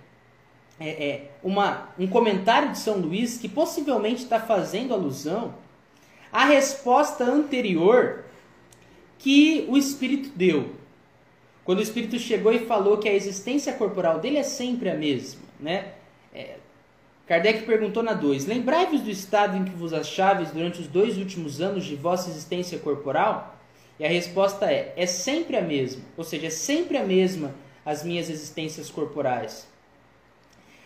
é, 0.79 0.89
é, 0.89 1.31
uma, 1.41 1.89
um 1.97 2.07
comentário 2.07 2.71
de 2.71 2.77
São 2.77 2.97
Luís 2.97 3.37
que 3.37 3.47
possivelmente 3.47 4.23
está 4.23 4.39
fazendo 4.39 4.93
alusão 4.93 5.55
a 6.31 6.45
resposta 6.45 7.23
anterior 7.23 8.25
que 9.17 9.65
o 9.67 9.77
espírito 9.77 10.29
deu. 10.35 10.75
Quando 11.63 11.79
o 11.79 11.83
espírito 11.83 12.17
chegou 12.17 12.53
e 12.53 12.59
falou 12.59 12.97
que 12.97 13.09
a 13.09 13.13
existência 13.13 13.73
corporal 13.73 14.19
dele 14.19 14.37
é 14.37 14.43
sempre 14.43 14.89
a 14.89 14.95
mesma, 14.95 15.41
né? 15.59 15.93
É, 16.33 16.55
Kardec 17.27 17.65
perguntou 17.65 18.01
na 18.01 18.13
2: 18.13 18.45
Lembrai-vos 18.45 19.01
do 19.01 19.09
estado 19.09 19.57
em 19.57 19.65
que 19.65 19.71
vos 19.71 19.91
acháveis 19.91 20.51
durante 20.51 20.79
os 20.79 20.87
dois 20.87 21.17
últimos 21.17 21.59
anos 21.59 21.83
de 21.83 21.95
vossa 21.95 22.29
existência 22.29 22.79
corporal? 22.79 23.57
E 23.99 24.05
a 24.05 24.09
resposta 24.09 24.71
é: 24.71 24.93
é 24.95 25.05
sempre 25.05 25.57
a 25.57 25.61
mesma, 25.61 26.03
ou 26.15 26.23
seja, 26.23 26.47
é 26.47 26.51
sempre 26.51 26.97
a 26.97 27.03
mesma 27.03 27.53
as 27.85 28.03
minhas 28.03 28.29
existências 28.29 28.89
corporais. 28.89 29.67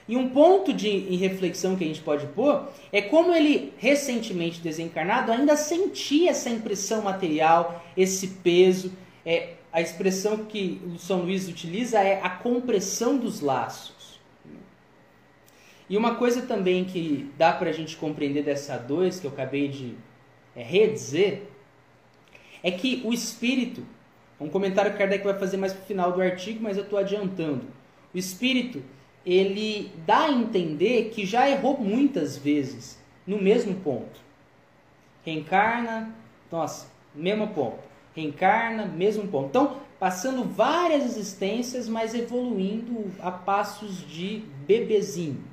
E 0.07 0.17
um 0.17 0.29
ponto 0.29 0.73
de 0.73 1.15
reflexão 1.15 1.75
que 1.75 1.83
a 1.83 1.87
gente 1.87 2.01
pode 2.01 2.25
pôr 2.27 2.67
é 2.91 3.01
como 3.01 3.33
ele, 3.33 3.73
recentemente 3.77 4.59
desencarnado, 4.59 5.31
ainda 5.31 5.55
sentia 5.55 6.31
essa 6.31 6.49
impressão 6.49 7.01
material, 7.01 7.83
esse 7.95 8.27
peso. 8.27 8.91
É, 9.25 9.53
a 9.71 9.79
expressão 9.79 10.45
que 10.45 10.81
o 10.85 10.97
São 10.97 11.21
Luís 11.21 11.47
utiliza 11.47 11.99
é 11.99 12.19
a 12.21 12.29
compressão 12.29 13.17
dos 13.17 13.39
laços. 13.39 14.19
E 15.89 15.97
uma 15.97 16.15
coisa 16.15 16.41
também 16.41 16.85
que 16.85 17.29
dá 17.37 17.51
para 17.51 17.69
a 17.69 17.73
gente 17.73 17.97
compreender 17.97 18.43
dessa 18.43 18.77
2, 18.77 19.19
que 19.19 19.27
eu 19.27 19.31
acabei 19.31 19.67
de 19.67 19.95
é, 20.55 20.63
redizer, 20.63 21.43
é 22.63 22.71
que 22.71 23.01
o 23.03 23.13
espírito, 23.13 23.85
um 24.39 24.49
comentário 24.49 24.91
que 24.91 24.97
Kardec 24.97 25.23
vai 25.23 25.37
fazer 25.37 25.57
mais 25.57 25.73
para 25.73 25.83
o 25.83 25.85
final 25.85 26.11
do 26.11 26.21
artigo, 26.21 26.61
mas 26.61 26.77
eu 26.77 26.83
estou 26.83 26.97
adiantando. 26.97 27.65
O 28.13 28.17
espírito, 28.17 28.83
ele 29.25 29.91
dá 30.05 30.25
a 30.25 30.31
entender 30.31 31.09
que 31.09 31.25
já 31.25 31.49
errou 31.49 31.77
muitas 31.77 32.37
vezes 32.37 32.99
no 33.25 33.41
mesmo 33.41 33.75
ponto. 33.75 34.19
Reencarna, 35.23 36.13
nossa, 36.51 36.87
mesmo 37.13 37.47
ponto 37.49 37.91
reencarna, 38.15 38.85
mesmo 38.85 39.27
ponto. 39.27 39.47
Então, 39.47 39.77
passando 39.99 40.43
várias 40.43 41.05
existências, 41.05 41.87
mas 41.87 42.13
evoluindo 42.13 43.11
a 43.19 43.31
passos 43.31 44.07
de 44.07 44.43
bebezinho. 44.65 45.43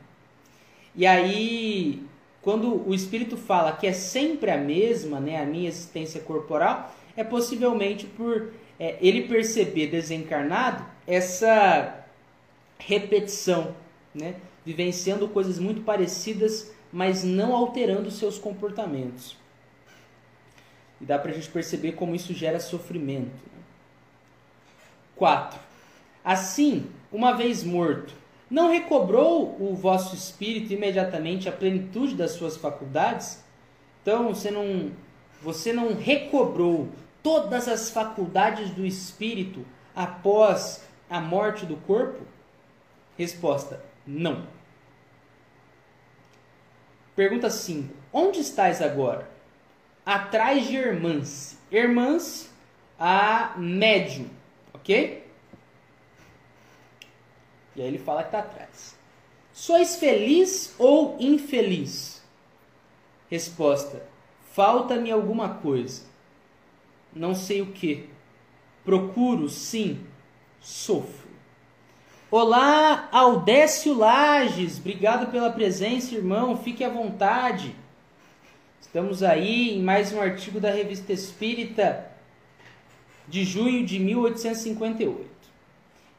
E 0.95 1.07
aí, 1.07 2.03
quando 2.43 2.89
o 2.89 2.95
espírito 2.95 3.37
fala 3.37 3.73
que 3.73 3.87
é 3.87 3.93
sempre 3.93 4.51
a 4.51 4.57
mesma, 4.57 5.21
né, 5.21 5.41
a 5.41 5.47
minha 5.47 5.69
existência 5.69 6.21
corporal, 6.21 6.93
é 7.17 7.23
possivelmente 7.23 8.07
por 8.07 8.53
é, 8.79 8.97
ele 9.01 9.23
perceber 9.23 9.89
desencarnado 9.89 10.85
essa 11.07 11.98
repetição, 12.79 13.75
né, 14.15 14.37
vivenciando 14.65 15.29
coisas 15.29 15.59
muito 15.59 15.83
parecidas, 15.83 16.73
mas 16.93 17.25
não 17.25 17.55
alterando 17.55 18.11
seus 18.11 18.39
comportamentos. 18.39 19.37
E 21.01 21.05
dá 21.05 21.19
para 21.19 21.31
a 21.31 21.35
gente 21.35 21.49
perceber 21.49 21.93
como 21.93 22.15
isso 22.15 22.35
gera 22.35 22.59
sofrimento. 22.59 23.49
4. 25.17 25.59
Assim, 26.25 26.87
uma 27.13 27.33
vez 27.33 27.63
morto, 27.65 28.15
não 28.51 28.71
recobrou 28.71 29.57
o 29.61 29.75
vosso 29.75 30.15
espírito 30.15 30.73
imediatamente 30.73 31.49
a 31.49 31.53
plenitude 31.53 32.15
das 32.15 32.33
suas 32.33 32.57
faculdades? 32.57 33.43
Então, 34.03 34.33
você 34.35 34.51
não, 34.51 34.91
você 35.43 35.73
não 35.73 35.95
recobrou 35.95 36.89
todas 37.23 37.69
as 37.69 37.91
faculdades 37.91 38.71
do 38.71 38.87
espírito 38.87 39.65
após 39.95 40.85
a 41.11 41.21
morte 41.21 41.67
do 41.67 41.77
corpo? 41.77 42.23
Resposta: 43.19 43.85
não. 44.07 44.47
Pergunta 47.15 47.51
5. 47.51 47.93
Onde 48.13 48.41
estás 48.41 48.81
agora? 48.81 49.29
atrás 50.09 50.67
de 50.67 50.75
irmãs. 50.75 51.59
Irmãs 51.71 52.51
a 52.99 53.53
médium, 53.59 54.27
ok? 54.73 55.23
E 57.77 57.83
aí 57.83 57.87
ele 57.87 57.99
fala 57.99 58.23
que 58.23 58.29
está 58.29 58.39
atrás. 58.39 58.97
Sois 59.53 59.97
feliz 59.97 60.75
ou 60.79 61.19
infeliz? 61.21 62.25
Resposta: 63.31 64.03
Falta-me 64.53 65.11
alguma 65.11 65.57
coisa. 65.57 66.07
Não 67.13 67.35
sei 67.35 67.61
o 67.61 67.73
que. 67.73 68.09
Procuro, 68.85 69.49
sim. 69.51 70.07
Sofro. 70.59 71.18
Olá, 72.31 73.09
Aldécio 73.11 73.95
Lages. 73.95 74.77
Obrigado 74.77 75.31
pela 75.33 75.51
presença, 75.51 76.15
irmão. 76.15 76.59
Fique 76.59 76.85
à 76.85 76.89
vontade. 76.91 77.75
Estamos 78.79 79.23
aí 79.23 79.79
em 79.79 79.83
mais 79.83 80.13
um 80.13 80.21
artigo 80.21 80.61
da 80.61 80.71
Revista 80.71 81.11
Espírita 81.11 82.07
de 83.27 83.45
junho 83.45 83.83
de 83.87 83.99
1858. 83.99 85.27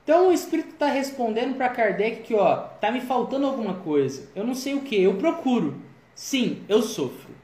Então 0.04 0.30
o 0.30 0.32
Espírito 0.32 0.70
está 0.70 0.88
respondendo 0.88 1.56
para 1.56 1.70
Kardec 1.70 2.24
que 2.24 2.34
ó, 2.34 2.56
tá 2.56 2.92
me 2.92 3.02
faltando 3.02 3.46
alguma 3.46 3.76
coisa. 3.76 4.28
Eu 4.36 4.44
não 4.44 4.56
sei 4.56 4.74
o 4.74 4.82
que, 4.82 5.00
eu 5.00 5.14
procuro. 5.18 5.80
Sim, 6.16 6.64
eu 6.68 6.82
sofro. 6.82 7.36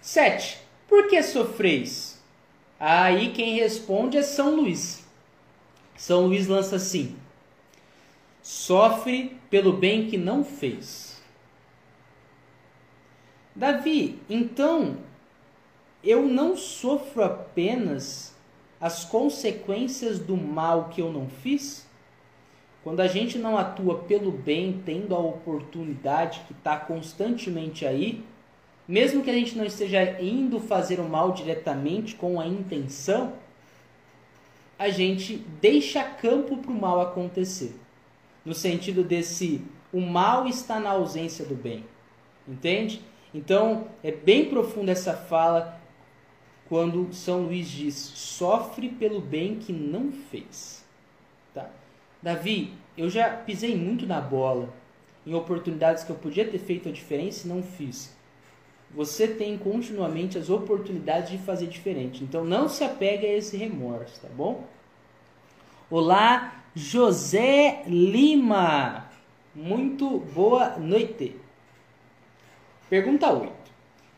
7. 0.00 0.56
Por 0.86 1.08
que 1.08 1.20
sofreis? 1.20 2.16
Aí 2.78 3.32
quem 3.32 3.56
responde 3.56 4.16
é 4.16 4.22
São 4.22 4.54
Luís. 4.54 5.04
São 5.96 6.26
Luís 6.26 6.46
lança 6.46 6.76
assim: 6.76 7.16
Sofre 8.42 9.36
pelo 9.50 9.72
bem 9.72 10.06
que 10.08 10.16
não 10.16 10.42
fez 10.42 11.10
Davi, 13.54 14.18
então 14.28 14.96
eu 16.02 16.22
não 16.22 16.56
sofro 16.56 17.22
apenas 17.22 18.34
as 18.80 19.04
consequências 19.04 20.18
do 20.18 20.36
mal 20.36 20.88
que 20.88 21.02
eu 21.02 21.12
não 21.12 21.28
fiz? 21.28 21.86
Quando 22.82 23.00
a 23.00 23.06
gente 23.06 23.38
não 23.38 23.58
atua 23.58 23.98
pelo 23.98 24.30
bem, 24.30 24.80
tendo 24.86 25.14
a 25.14 25.18
oportunidade 25.18 26.40
que 26.46 26.52
está 26.52 26.78
constantemente 26.78 27.84
aí, 27.84 28.24
mesmo 28.88 29.22
que 29.22 29.28
a 29.28 29.34
gente 29.34 29.58
não 29.58 29.64
esteja 29.64 30.18
indo 30.22 30.58
fazer 30.60 30.98
o 30.98 31.08
mal 31.08 31.32
diretamente 31.32 32.14
com 32.14 32.40
a 32.40 32.46
intenção, 32.46 33.34
a 34.78 34.88
gente 34.88 35.36
deixa 35.60 36.02
campo 36.02 36.56
para 36.56 36.70
o 36.70 36.80
mal 36.80 37.00
acontecer. 37.00 37.78
No 38.44 38.54
sentido 38.54 39.04
desse, 39.04 39.62
o 39.92 40.00
mal 40.00 40.46
está 40.46 40.80
na 40.80 40.90
ausência 40.90 41.44
do 41.44 41.54
bem. 41.54 41.84
Entende? 42.46 43.02
Então, 43.34 43.88
é 44.02 44.10
bem 44.10 44.46
profunda 44.46 44.92
essa 44.92 45.14
fala 45.14 45.80
quando 46.68 47.12
São 47.12 47.42
Luís 47.42 47.68
diz: 47.68 47.94
sofre 47.94 48.88
pelo 48.88 49.20
bem 49.20 49.56
que 49.56 49.72
não 49.72 50.10
fez. 50.10 50.84
Tá? 51.54 51.68
Davi, 52.22 52.72
eu 52.96 53.10
já 53.10 53.28
pisei 53.30 53.76
muito 53.76 54.06
na 54.06 54.20
bola 54.20 54.72
em 55.26 55.34
oportunidades 55.34 56.02
que 56.02 56.10
eu 56.10 56.16
podia 56.16 56.48
ter 56.48 56.58
feito 56.58 56.88
a 56.88 56.92
diferença 56.92 57.46
e 57.46 57.50
não 57.50 57.62
fiz. 57.62 58.16
Você 58.92 59.28
tem 59.28 59.56
continuamente 59.56 60.36
as 60.36 60.50
oportunidades 60.50 61.30
de 61.30 61.38
fazer 61.38 61.66
diferente. 61.66 62.24
Então 62.24 62.44
não 62.44 62.68
se 62.68 62.82
apegue 62.82 63.26
a 63.26 63.36
esse 63.36 63.56
remorso, 63.56 64.20
tá 64.20 64.28
bom? 64.28 64.64
Olá, 65.90 66.62
José 66.72 67.82
Lima. 67.84 69.10
Muito 69.52 70.20
boa 70.20 70.76
noite. 70.78 71.34
Pergunta 72.88 73.32
8. 73.32 73.52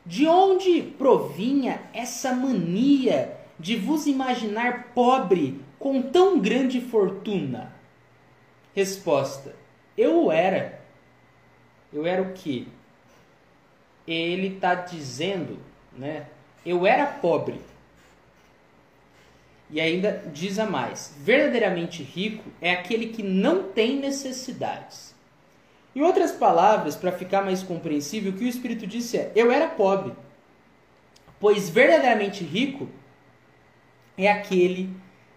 De 0.04 0.26
onde 0.26 0.82
provinha 0.82 1.80
essa 1.94 2.34
mania 2.34 3.38
de 3.58 3.76
vos 3.76 4.06
imaginar 4.06 4.88
pobre 4.94 5.62
com 5.78 6.02
tão 6.02 6.38
grande 6.38 6.78
fortuna? 6.78 7.74
Resposta: 8.74 9.56
Eu 9.96 10.30
era. 10.30 10.78
Eu 11.90 12.04
era 12.04 12.20
o 12.20 12.34
quê? 12.34 12.66
Ele 14.06 14.56
está 14.56 14.74
dizendo, 14.74 15.58
né? 15.90 16.26
Eu 16.66 16.86
era 16.86 17.06
pobre. 17.06 17.71
E 19.72 19.80
ainda 19.80 20.22
diz 20.32 20.58
a 20.58 20.66
mais: 20.66 21.14
verdadeiramente 21.18 22.02
rico 22.02 22.44
é 22.60 22.70
aquele 22.70 23.06
que 23.06 23.22
não 23.22 23.64
tem 23.64 23.96
necessidades. 23.98 25.14
Em 25.96 26.02
outras 26.02 26.30
palavras, 26.30 26.94
para 26.94 27.10
ficar 27.10 27.42
mais 27.42 27.62
compreensível, 27.62 28.32
o 28.32 28.36
que 28.36 28.44
o 28.44 28.48
Espírito 28.48 28.86
disse 28.86 29.16
é: 29.16 29.32
Eu 29.34 29.50
era 29.50 29.66
pobre, 29.68 30.12
pois 31.40 31.70
verdadeiramente 31.70 32.44
rico 32.44 32.88
é 34.16 34.30
aquele 34.30 34.90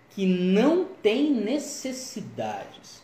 que 0.10 0.26
não 0.26 0.86
tem 0.86 1.32
necessidades. 1.32 3.04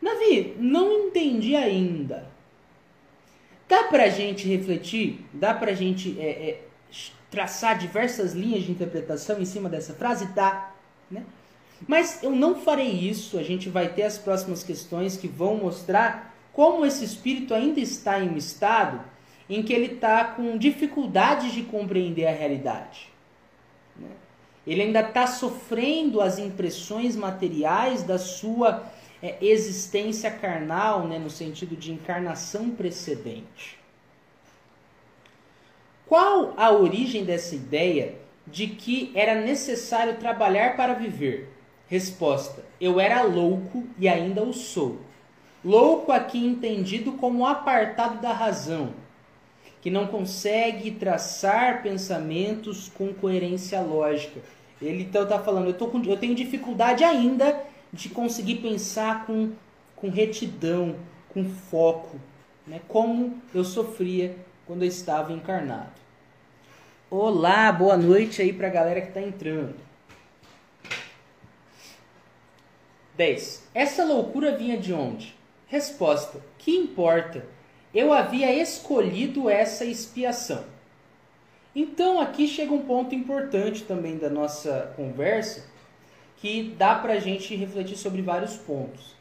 Navi, 0.00 0.56
não 0.58 1.08
entendi 1.08 1.54
ainda. 1.54 2.26
Dá 3.68 3.84
para 3.84 4.04
a 4.04 4.08
gente 4.08 4.48
refletir? 4.48 5.24
Dá 5.32 5.54
para 5.54 5.70
a 5.70 5.74
gente 5.74 6.18
é, 6.20 6.28
é, 6.50 6.62
traçar 7.32 7.76
diversas 7.78 8.34
linhas 8.34 8.62
de 8.62 8.70
interpretação 8.70 9.40
em 9.40 9.44
cima 9.44 9.68
dessa 9.68 9.94
frase? 9.94 10.26
Dá. 10.26 10.70
Né? 11.10 11.24
Mas 11.88 12.22
eu 12.22 12.30
não 12.30 12.54
farei 12.60 12.90
isso. 12.90 13.38
A 13.38 13.42
gente 13.42 13.68
vai 13.68 13.88
ter 13.88 14.02
as 14.02 14.18
próximas 14.18 14.62
questões 14.62 15.16
que 15.16 15.26
vão 15.26 15.56
mostrar 15.56 16.32
como 16.52 16.84
esse 16.84 17.04
espírito 17.04 17.54
ainda 17.54 17.80
está 17.80 18.20
em 18.20 18.28
um 18.28 18.36
estado 18.36 19.00
em 19.48 19.62
que 19.62 19.72
ele 19.72 19.94
está 19.94 20.24
com 20.24 20.56
dificuldades 20.56 21.52
de 21.52 21.62
compreender 21.62 22.26
a 22.26 22.32
realidade. 22.32 23.08
Né? 23.96 24.08
Ele 24.66 24.82
ainda 24.82 25.00
está 25.00 25.26
sofrendo 25.26 26.20
as 26.20 26.38
impressões 26.38 27.16
materiais 27.16 28.02
da 28.02 28.18
sua 28.18 28.84
é, 29.22 29.36
existência 29.40 30.30
carnal, 30.30 31.08
né, 31.08 31.18
no 31.18 31.30
sentido 31.30 31.74
de 31.76 31.92
encarnação 31.92 32.70
precedente. 32.70 33.81
Qual 36.12 36.52
a 36.58 36.70
origem 36.70 37.24
dessa 37.24 37.54
ideia 37.54 38.16
de 38.46 38.66
que 38.66 39.10
era 39.14 39.34
necessário 39.34 40.18
trabalhar 40.18 40.76
para 40.76 40.92
viver? 40.92 41.48
Resposta: 41.88 42.62
Eu 42.78 43.00
era 43.00 43.22
louco 43.22 43.84
e 43.98 44.06
ainda 44.06 44.42
o 44.42 44.52
sou. 44.52 44.98
Louco 45.64 46.12
aqui 46.12 46.36
entendido 46.36 47.12
como 47.12 47.46
apartado 47.46 48.20
da 48.20 48.30
razão, 48.30 48.92
que 49.80 49.88
não 49.88 50.06
consegue 50.06 50.90
traçar 50.90 51.82
pensamentos 51.82 52.90
com 52.94 53.14
coerência 53.14 53.80
lógica. 53.80 54.38
Ele 54.82 55.04
então 55.04 55.22
está 55.22 55.38
falando, 55.38 55.68
eu, 55.68 55.88
com, 55.88 56.02
eu 56.02 56.18
tenho 56.18 56.34
dificuldade 56.34 57.02
ainda 57.02 57.58
de 57.90 58.10
conseguir 58.10 58.56
pensar 58.56 59.24
com, 59.24 59.52
com 59.96 60.10
retidão, 60.10 60.94
com 61.30 61.42
foco, 61.46 62.20
né? 62.66 62.82
como 62.86 63.40
eu 63.54 63.64
sofria 63.64 64.36
quando 64.66 64.82
eu 64.82 64.88
estava 64.88 65.32
encarnado. 65.32 66.01
Olá, 67.14 67.70
boa 67.70 67.94
noite 67.94 68.40
aí 68.40 68.54
para 68.54 68.68
a 68.68 68.70
galera 68.70 69.02
que 69.02 69.08
está 69.08 69.20
entrando. 69.20 69.74
10. 73.14 73.68
Essa 73.74 74.02
loucura 74.02 74.56
vinha 74.56 74.78
de 74.78 74.94
onde? 74.94 75.36
Resposta: 75.66 76.40
Que 76.56 76.74
importa? 76.74 77.44
Eu 77.94 78.14
havia 78.14 78.50
escolhido 78.50 79.50
essa 79.50 79.84
expiação. 79.84 80.64
Então 81.76 82.18
aqui 82.18 82.48
chega 82.48 82.72
um 82.72 82.86
ponto 82.86 83.14
importante 83.14 83.82
também 83.82 84.16
da 84.16 84.30
nossa 84.30 84.90
conversa, 84.96 85.66
que 86.38 86.74
dá 86.78 86.94
para 86.94 87.12
a 87.12 87.20
gente 87.20 87.54
refletir 87.54 87.98
sobre 87.98 88.22
vários 88.22 88.56
pontos. 88.56 89.14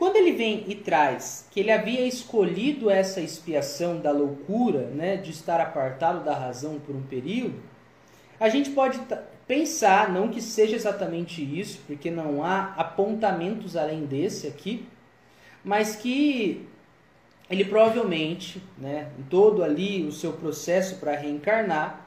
Quando 0.00 0.16
ele 0.16 0.32
vem 0.32 0.64
e 0.66 0.74
traz 0.74 1.46
que 1.50 1.60
ele 1.60 1.70
havia 1.70 2.06
escolhido 2.06 2.88
essa 2.88 3.20
expiação 3.20 4.00
da 4.00 4.10
loucura, 4.10 4.86
né, 4.86 5.18
de 5.18 5.30
estar 5.30 5.60
apartado 5.60 6.24
da 6.24 6.34
razão 6.34 6.80
por 6.80 6.96
um 6.96 7.02
período, 7.02 7.60
a 8.40 8.48
gente 8.48 8.70
pode 8.70 8.98
pensar, 9.46 10.10
não 10.10 10.30
que 10.30 10.40
seja 10.40 10.74
exatamente 10.74 11.42
isso, 11.42 11.82
porque 11.86 12.10
não 12.10 12.42
há 12.42 12.72
apontamentos 12.78 13.76
além 13.76 14.06
desse 14.06 14.46
aqui, 14.46 14.88
mas 15.62 15.96
que 15.96 16.66
ele 17.50 17.66
provavelmente, 17.66 18.62
né, 18.78 19.10
em 19.18 19.22
todo 19.24 19.62
ali 19.62 20.02
o 20.06 20.12
seu 20.12 20.32
processo 20.32 20.96
para 20.96 21.14
reencarnar, 21.14 22.06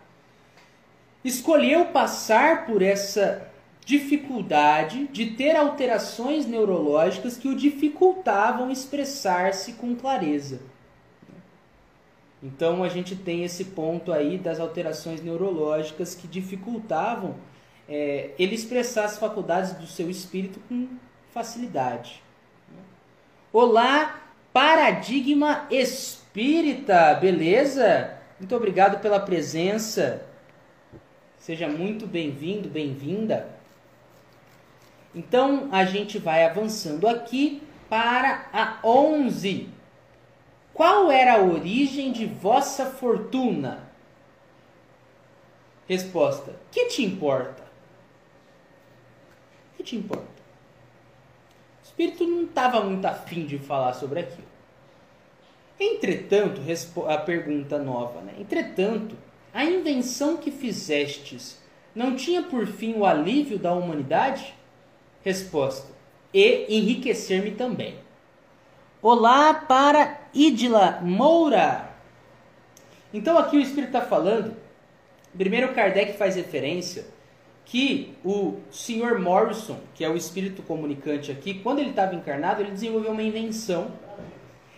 escolheu 1.24 1.86
passar 1.86 2.66
por 2.66 2.82
essa 2.82 3.53
dificuldade 3.86 5.08
de 5.08 5.32
ter 5.32 5.56
alterações 5.56 6.46
neurológicas 6.46 7.38
que 7.38 7.48
o 7.48 7.56
dificultavam 7.56 8.72
expressar-se 8.72 9.74
com 9.74 9.96
clareza. 9.96 10.62
Então 12.42 12.84
a 12.84 12.90
gente 12.90 13.16
tem 13.16 13.44
esse 13.44 13.66
ponto 13.66 14.12
aí 14.12 14.38
das 14.38 14.60
alterações 14.60 15.22
neurológicas 15.22 16.14
que 16.14 16.28
dificultavam 16.28 17.36
é, 17.88 18.32
ele 18.38 18.56
expressar 18.56 19.06
as 19.06 19.18
faculdades 19.18 19.74
do 19.74 19.88
seu 19.88 20.10
espírito 20.10 20.60
com 20.68 20.88
facilidade. 21.34 22.22
Olá, 23.52 24.22
Paradigma 24.52 25.68
Espírita, 25.70 27.16
beleza? 27.16 28.18
Muito 28.40 28.56
obrigado 28.56 29.02
pela 29.02 29.20
presença. 29.20 30.26
Seja 31.38 31.68
muito 31.68 32.08
bem-vindo, 32.08 32.70
bem-vinda. 32.70 33.63
Então 35.14 35.70
a 35.72 35.86
gente 35.86 36.18
vai 36.18 36.46
avançando 36.46 37.08
aqui 37.08 37.62
para 37.90 38.48
a 38.52 38.80
11. 38.84 39.70
Qual 40.74 41.12
era 41.12 41.36
a 41.36 41.44
origem 41.44 42.12
de 42.12 42.26
vossa 42.26 42.86
fortuna? 42.88 43.90
Resposta: 45.88 46.56
Que 46.72 46.88
te 46.88 47.04
importa? 47.04 47.64
Que 49.78 49.84
te 49.84 49.96
importa? 49.96 50.34
espírito 51.94 52.26
não 52.26 52.44
estava 52.46 52.82
muito 52.82 53.06
afim 53.06 53.46
de 53.46 53.60
falar 53.60 53.94
sobre 53.94 54.22
aquilo. 54.22 54.48
Entretanto, 55.80 56.62
a 57.08 57.18
pergunta 57.18 57.78
nova, 57.78 58.22
né? 58.22 58.34
Entretanto, 58.40 59.16
a 59.54 59.64
invenção 59.64 60.38
que 60.38 60.50
fizestes 60.52 61.62
não 61.94 62.16
tinha 62.16 62.42
por 62.42 62.66
fim 62.66 62.96
o 62.96 63.06
alívio 63.06 63.60
da 63.60 63.74
humanidade? 63.74 64.56
Resposta: 65.24 65.88
E 66.34 66.66
enriquecer-me 66.68 67.52
também. 67.52 67.96
Olá 69.02 69.54
para 69.54 70.20
Idila 70.34 71.00
Moura. 71.02 71.90
Então 73.14 73.38
aqui 73.38 73.56
o 73.56 73.62
Espírito 73.62 73.96
está 73.96 74.02
falando. 74.02 74.54
Primeiro 75.36 75.74
Kardec 75.74 76.18
faz 76.18 76.36
referência 76.36 77.06
que 77.66 78.14
o 78.24 78.60
Sr. 78.70 79.18
Morrison, 79.18 79.80
que 79.96 80.04
é 80.04 80.10
o 80.10 80.18
espírito 80.18 80.62
comunicante 80.62 81.32
aqui, 81.32 81.54
quando 81.54 81.80
ele 81.80 81.92
estava 81.92 82.14
encarnado, 82.14 82.62
ele 82.62 82.72
desenvolveu 82.72 83.12
uma 83.12 83.24
invenção 83.24 83.92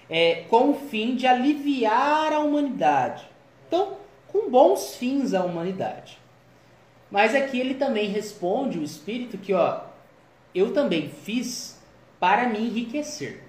é, 0.07 0.43
com 0.47 0.69
o 0.69 0.73
fim 0.75 1.15
de 1.15 1.25
aliviar 1.25 2.31
a 2.31 2.39
humanidade. 2.39 3.27
Então, 3.67 3.97
com 4.27 4.49
bons 4.49 4.95
fins 4.95 5.33
à 5.33 5.43
humanidade. 5.43 6.19
Mas 7.09 7.33
aqui 7.33 7.59
ele 7.59 7.73
também 7.73 8.09
responde, 8.09 8.77
o 8.77 8.83
espírito, 8.83 9.37
que 9.37 9.51
ó, 9.53 9.81
eu 10.55 10.73
também 10.73 11.09
fiz 11.09 11.77
para 12.19 12.47
me 12.47 12.59
enriquecer. 12.59 13.43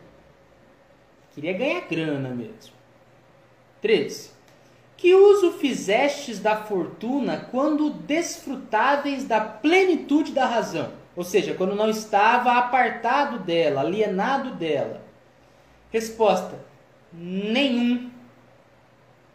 Queria 1.33 1.53
ganhar 1.53 1.83
grana 1.83 2.31
mesmo. 2.31 2.75
13. 3.81 4.31
Que 4.97 5.15
uso 5.15 5.53
fizestes 5.53 6.41
da 6.41 6.57
fortuna 6.57 7.49
quando 7.51 7.91
desfrutáveis 7.91 9.25
da 9.25 9.41
plenitude 9.41 10.33
da 10.33 10.47
razão? 10.47 10.93
Ou 11.15 11.23
seja, 11.23 11.55
quando 11.55 11.77
não 11.77 11.89
estava 11.89 12.53
apartado 12.53 13.39
dela, 13.39 13.83
alienado 13.83 14.55
dela. 14.55 15.03
Resposta: 15.93 16.59
nenhum. 17.13 18.11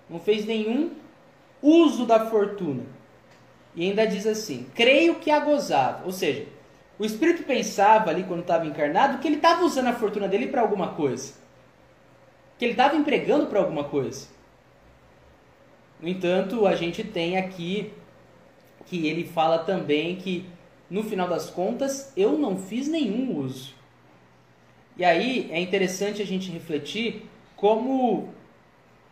Não 0.10 0.20
fez 0.20 0.46
nenhum 0.46 0.92
uso 1.62 2.06
da 2.06 2.28
fortuna. 2.30 2.84
E 3.76 3.88
ainda 3.88 4.06
diz 4.06 4.26
assim: 4.28 4.68
creio 4.76 5.16
que 5.16 5.32
a 5.32 5.40
gozava. 5.40 6.06
Ou 6.06 6.12
seja, 6.12 6.48
o 7.02 7.06
espírito 7.06 7.42
pensava 7.42 8.12
ali 8.12 8.24
quando 8.24 8.42
estava 8.42 8.64
encarnado 8.64 9.18
que 9.18 9.28
ele 9.28 9.38
estava 9.38 9.66
usando 9.66 9.88
a 9.88 9.94
fortuna 9.94 10.28
dele 10.28 10.46
para 10.46 10.62
alguma 10.62 10.90
coisa. 10.90 11.34
Que 12.60 12.66
ele 12.66 12.74
estava 12.74 12.96
empregando 12.96 13.48
para 13.48 13.58
alguma 13.58 13.86
coisa. 13.86 14.28
No 16.00 16.08
entanto, 16.08 16.68
a 16.68 16.76
gente 16.76 17.04
tem 17.04 17.38
aqui 17.38 17.92
que 18.86 19.08
ele 19.08 19.24
fala 19.24 19.58
também 19.58 20.16
que 20.18 20.48
no 20.92 21.04
final 21.04 21.28
das 21.28 21.50
contas 21.50 22.14
eu 22.16 22.38
não 22.38 22.56
fiz 22.56 22.88
nenhum 22.88 23.36
uso. 23.36 23.74
E 24.96 25.04
aí 25.04 25.50
é 25.52 25.60
interessante 25.60 26.22
a 26.22 26.26
gente 26.26 26.52
refletir 26.52 27.28
como 27.56 28.30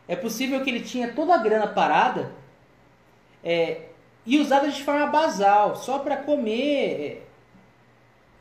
é 0.07 0.15
possível 0.15 0.63
que 0.63 0.69
ele 0.69 0.81
tinha 0.81 1.11
toda 1.11 1.33
a 1.33 1.39
grana 1.39 1.65
parada 1.65 2.35
é, 3.43 3.87
e 4.27 4.37
usada 4.37 4.69
de 4.69 4.83
forma 4.83 5.07
basal, 5.07 5.75
só 5.75 5.97
para 5.97 6.17
comer, 6.17 7.01
é, 7.01 7.28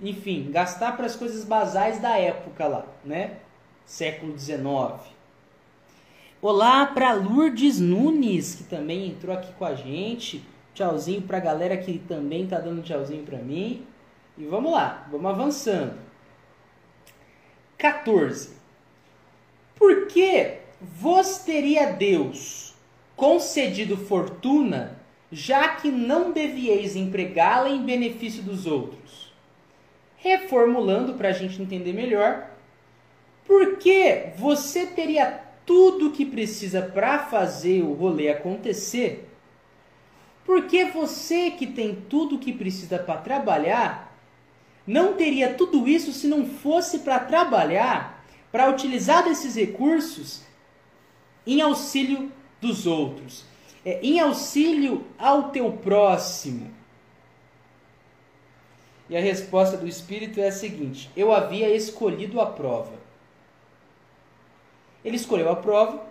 enfim, 0.00 0.50
gastar 0.50 0.96
para 0.96 1.06
as 1.06 1.16
coisas 1.16 1.44
basais 1.44 2.00
da 2.00 2.16
época 2.16 2.66
lá, 2.66 2.87
né? 3.04 3.38
Século 3.84 4.38
XIX. 4.38 4.62
Olá 6.40 6.87
para 6.87 7.14
Lourdes 7.14 7.80
Nunes, 7.80 8.54
que 8.54 8.64
também 8.64 9.08
entrou 9.08 9.34
aqui 9.34 9.52
com 9.54 9.64
a 9.64 9.74
gente. 9.74 10.44
Tchauzinho 10.72 11.22
para 11.22 11.38
a 11.38 11.40
galera 11.40 11.76
que 11.76 11.98
também 11.98 12.46
tá 12.46 12.61
dando 12.61 12.82
tchauzinho 12.82 13.24
para 13.24 13.38
mim. 13.38 13.84
E 14.37 14.44
vamos 14.44 14.70
lá, 14.70 15.08
vamos 15.11 15.30
avançando. 15.30 15.98
14. 17.76 18.50
Por 19.74 20.06
que 20.06 20.58
vos 20.80 21.38
teria 21.38 21.92
Deus 21.92 22.74
concedido 23.16 23.96
fortuna, 23.96 24.96
já 25.32 25.70
que 25.70 25.90
não 25.90 26.30
devieis 26.30 26.94
empregá-la 26.94 27.68
em 27.68 27.84
benefício 27.84 28.44
dos 28.44 28.64
outros? 28.64 29.27
Reformulando 30.18 31.14
para 31.14 31.31
a 31.31 31.33
gente 31.33 31.62
entender 31.62 31.92
melhor, 31.92 32.50
por 33.46 33.76
que 33.78 34.31
você 34.37 34.85
teria 34.87 35.40
tudo 35.64 36.09
o 36.09 36.12
que 36.12 36.24
precisa 36.24 36.83
para 36.83 37.18
fazer 37.18 37.83
o 37.83 37.92
rolê 37.92 38.31
acontecer, 38.31 39.28
porque 40.44 40.87
você 40.87 41.50
que 41.50 41.66
tem 41.66 41.94
tudo 42.09 42.37
o 42.37 42.38
que 42.38 42.52
precisa 42.52 42.98
para 42.98 43.18
trabalhar, 43.18 44.16
não 44.87 45.12
teria 45.12 45.52
tudo 45.52 45.87
isso 45.87 46.11
se 46.11 46.26
não 46.26 46.46
fosse 46.46 47.00
para 47.00 47.18
trabalhar, 47.18 48.24
para 48.50 48.70
utilizar 48.70 49.24
desses 49.24 49.57
recursos 49.57 50.42
em 51.46 51.61
auxílio 51.61 52.33
dos 52.62 52.87
outros, 52.87 53.44
é, 53.85 54.00
em 54.02 54.18
auxílio 54.18 55.04
ao 55.18 55.50
teu 55.50 55.70
próximo. 55.72 56.77
E 59.08 59.16
a 59.16 59.20
resposta 59.20 59.76
do 59.76 59.86
Espírito 59.86 60.40
é 60.40 60.48
a 60.48 60.52
seguinte: 60.52 61.10
eu 61.16 61.32
havia 61.32 61.74
escolhido 61.74 62.40
a 62.40 62.46
prova. 62.46 62.92
Ele 65.04 65.16
escolheu 65.16 65.50
a 65.50 65.56
prova, 65.56 66.06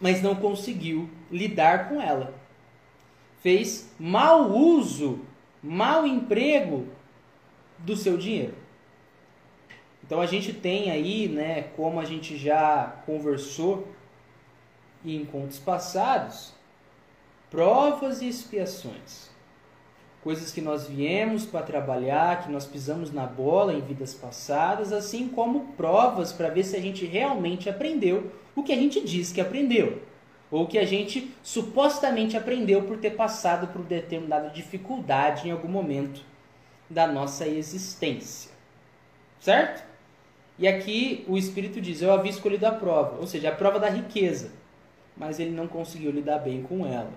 mas 0.00 0.22
não 0.22 0.34
conseguiu 0.34 1.10
lidar 1.30 1.88
com 1.88 2.00
ela. 2.00 2.34
Fez 3.42 3.92
mau 3.98 4.50
uso, 4.50 5.20
mau 5.62 6.06
emprego 6.06 6.86
do 7.78 7.96
seu 7.96 8.16
dinheiro. 8.16 8.54
Então 10.02 10.20
a 10.20 10.26
gente 10.26 10.52
tem 10.54 10.90
aí, 10.90 11.28
né, 11.28 11.64
como 11.76 12.00
a 12.00 12.04
gente 12.04 12.36
já 12.38 13.02
conversou 13.04 13.86
em 15.04 15.16
encontros 15.16 15.58
passados, 15.58 16.54
provas 17.50 18.22
e 18.22 18.28
expiações. 18.28 19.30
Coisas 20.22 20.50
que 20.50 20.60
nós 20.60 20.88
viemos 20.88 21.46
para 21.46 21.62
trabalhar, 21.62 22.42
que 22.42 22.50
nós 22.50 22.66
pisamos 22.66 23.12
na 23.12 23.24
bola 23.24 23.72
em 23.72 23.80
vidas 23.80 24.14
passadas, 24.14 24.92
assim 24.92 25.28
como 25.28 25.72
provas 25.76 26.32
para 26.32 26.48
ver 26.48 26.64
se 26.64 26.76
a 26.76 26.80
gente 26.80 27.06
realmente 27.06 27.70
aprendeu 27.70 28.32
o 28.54 28.62
que 28.62 28.72
a 28.72 28.76
gente 28.76 29.00
diz 29.00 29.32
que 29.32 29.40
aprendeu. 29.40 30.02
Ou 30.50 30.66
que 30.66 30.78
a 30.78 30.84
gente 30.84 31.32
supostamente 31.42 32.36
aprendeu 32.36 32.82
por 32.82 32.98
ter 32.98 33.10
passado 33.10 33.68
por 33.68 33.82
determinada 33.82 34.48
dificuldade 34.48 35.46
em 35.46 35.52
algum 35.52 35.68
momento 35.68 36.22
da 36.88 37.06
nossa 37.06 37.46
existência. 37.46 38.50
Certo? 39.38 39.86
E 40.58 40.66
aqui 40.66 41.24
o 41.28 41.38
Espírito 41.38 41.80
diz: 41.80 42.02
Eu 42.02 42.12
havia 42.12 42.30
escolhido 42.30 42.66
a 42.66 42.72
prova, 42.72 43.18
ou 43.20 43.26
seja, 43.26 43.50
a 43.50 43.54
prova 43.54 43.78
da 43.78 43.88
riqueza, 43.88 44.50
mas 45.16 45.38
ele 45.38 45.50
não 45.50 45.68
conseguiu 45.68 46.10
lidar 46.10 46.38
bem 46.38 46.62
com 46.62 46.84
ela. 46.84 47.12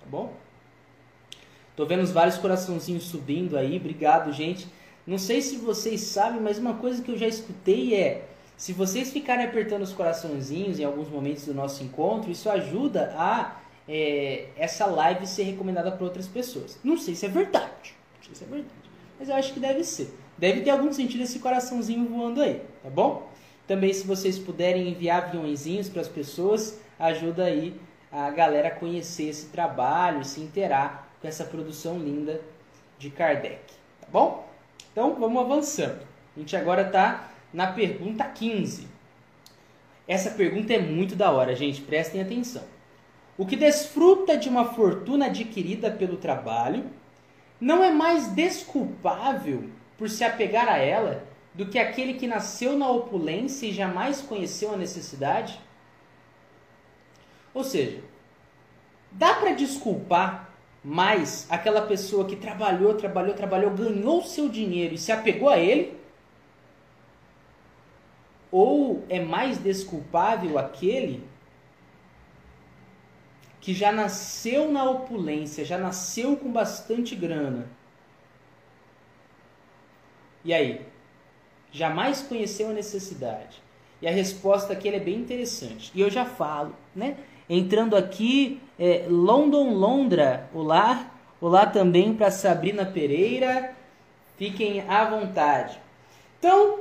Tá 0.00 0.06
bom? 0.08 0.32
Tô 1.76 1.84
vendo 1.84 2.02
os 2.02 2.10
vários 2.10 2.38
coraçãozinhos 2.38 3.04
subindo 3.04 3.56
aí, 3.56 3.76
obrigado, 3.76 4.32
gente. 4.32 4.66
Não 5.06 5.18
sei 5.18 5.42
se 5.42 5.56
vocês 5.58 6.00
sabem, 6.00 6.40
mas 6.40 6.58
uma 6.58 6.74
coisa 6.74 7.02
que 7.02 7.10
eu 7.10 7.18
já 7.18 7.28
escutei 7.28 7.94
é: 7.94 8.26
se 8.56 8.72
vocês 8.72 9.12
ficarem 9.12 9.44
apertando 9.44 9.82
os 9.82 9.92
coraçõezinhos 9.92 10.80
em 10.80 10.84
alguns 10.84 11.08
momentos 11.08 11.44
do 11.44 11.52
nosso 11.52 11.84
encontro, 11.84 12.30
isso 12.30 12.48
ajuda 12.48 13.14
a 13.14 13.60
é, 13.86 14.46
essa 14.56 14.86
live 14.86 15.26
ser 15.26 15.42
recomendada 15.42 15.92
para 15.92 16.04
outras 16.04 16.26
pessoas. 16.26 16.78
Não 16.82 16.96
sei 16.96 17.14
se 17.14 17.26
é 17.26 17.28
verdade, 17.28 17.94
não 18.16 18.24
sei 18.24 18.34
se 18.34 18.44
é 18.44 18.46
verdade, 18.46 18.90
mas 19.18 19.28
eu 19.28 19.34
acho 19.34 19.52
que 19.52 19.60
deve 19.60 19.84
ser. 19.84 20.18
Deve 20.38 20.62
ter 20.62 20.70
algum 20.70 20.92
sentido 20.92 21.22
esse 21.22 21.38
coraçãozinho 21.38 22.08
voando 22.08 22.40
aí, 22.40 22.62
tá 22.82 22.88
bom? 22.88 23.30
Também, 23.66 23.92
se 23.92 24.06
vocês 24.06 24.38
puderem 24.38 24.88
enviar 24.88 25.24
aviãozinhos 25.24 25.88
para 25.88 26.00
as 26.00 26.08
pessoas, 26.08 26.80
ajuda 26.98 27.44
aí 27.44 27.78
a 28.10 28.30
galera 28.30 28.68
a 28.68 28.70
conhecer 28.70 29.24
esse 29.24 29.46
trabalho, 29.46 30.24
se 30.24 30.40
interar 30.40 31.05
com 31.26 31.28
essa 31.28 31.44
produção 31.44 31.98
linda 31.98 32.40
de 33.00 33.10
Kardec, 33.10 33.58
tá 34.00 34.06
bom? 34.12 34.48
Então, 34.92 35.16
vamos 35.16 35.42
avançando. 35.42 36.06
A 36.36 36.38
gente 36.38 36.56
agora 36.56 36.82
está 36.82 37.32
na 37.52 37.72
pergunta 37.72 38.22
15. 38.24 38.86
Essa 40.06 40.30
pergunta 40.30 40.72
é 40.72 40.78
muito 40.78 41.16
da 41.16 41.32
hora, 41.32 41.56
gente, 41.56 41.82
prestem 41.82 42.20
atenção. 42.20 42.62
O 43.36 43.44
que 43.44 43.56
desfruta 43.56 44.36
de 44.36 44.48
uma 44.48 44.72
fortuna 44.72 45.26
adquirida 45.26 45.90
pelo 45.90 46.16
trabalho 46.16 46.84
não 47.60 47.82
é 47.82 47.90
mais 47.90 48.28
desculpável 48.28 49.68
por 49.98 50.08
se 50.08 50.22
apegar 50.22 50.68
a 50.68 50.78
ela 50.78 51.24
do 51.52 51.66
que 51.66 51.78
aquele 51.78 52.14
que 52.14 52.28
nasceu 52.28 52.78
na 52.78 52.88
opulência 52.88 53.66
e 53.66 53.72
jamais 53.72 54.20
conheceu 54.20 54.72
a 54.72 54.76
necessidade? 54.76 55.60
Ou 57.52 57.64
seja, 57.64 58.00
dá 59.10 59.34
para 59.34 59.54
desculpar 59.54 60.45
mais 60.86 61.48
aquela 61.50 61.82
pessoa 61.82 62.28
que 62.28 62.36
trabalhou, 62.36 62.94
trabalhou, 62.94 63.34
trabalhou, 63.34 63.72
ganhou 63.72 64.22
seu 64.22 64.48
dinheiro 64.48 64.94
e 64.94 64.98
se 64.98 65.10
apegou 65.10 65.48
a 65.48 65.58
ele 65.58 65.98
ou 68.52 69.04
é 69.08 69.18
mais 69.18 69.58
desculpável 69.58 70.56
aquele 70.56 71.24
que 73.60 73.74
já 73.74 73.90
nasceu 73.90 74.70
na 74.70 74.88
opulência, 74.88 75.64
já 75.64 75.76
nasceu 75.76 76.36
com 76.36 76.52
bastante 76.52 77.16
grana? 77.16 77.68
E 80.44 80.54
aí? 80.54 80.86
Jamais 81.72 82.22
conheceu 82.22 82.70
a 82.70 82.72
necessidade? 82.72 83.60
E 84.00 84.06
a 84.06 84.12
resposta 84.12 84.72
aqui 84.72 84.88
é 84.88 85.00
bem 85.00 85.16
interessante. 85.16 85.90
E 85.92 86.00
eu 86.00 86.08
já 86.08 86.24
falo, 86.24 86.76
né? 86.94 87.16
Entrando 87.50 87.96
aqui, 87.96 88.60
é, 88.78 89.06
London 89.08 89.70
Londra, 89.70 90.48
olá. 90.54 91.12
Olá 91.40 91.66
também 91.66 92.14
para 92.14 92.30
Sabrina 92.30 92.84
Pereira. 92.84 93.74
Fiquem 94.36 94.84
à 94.88 95.04
vontade. 95.04 95.78
Então, 96.38 96.80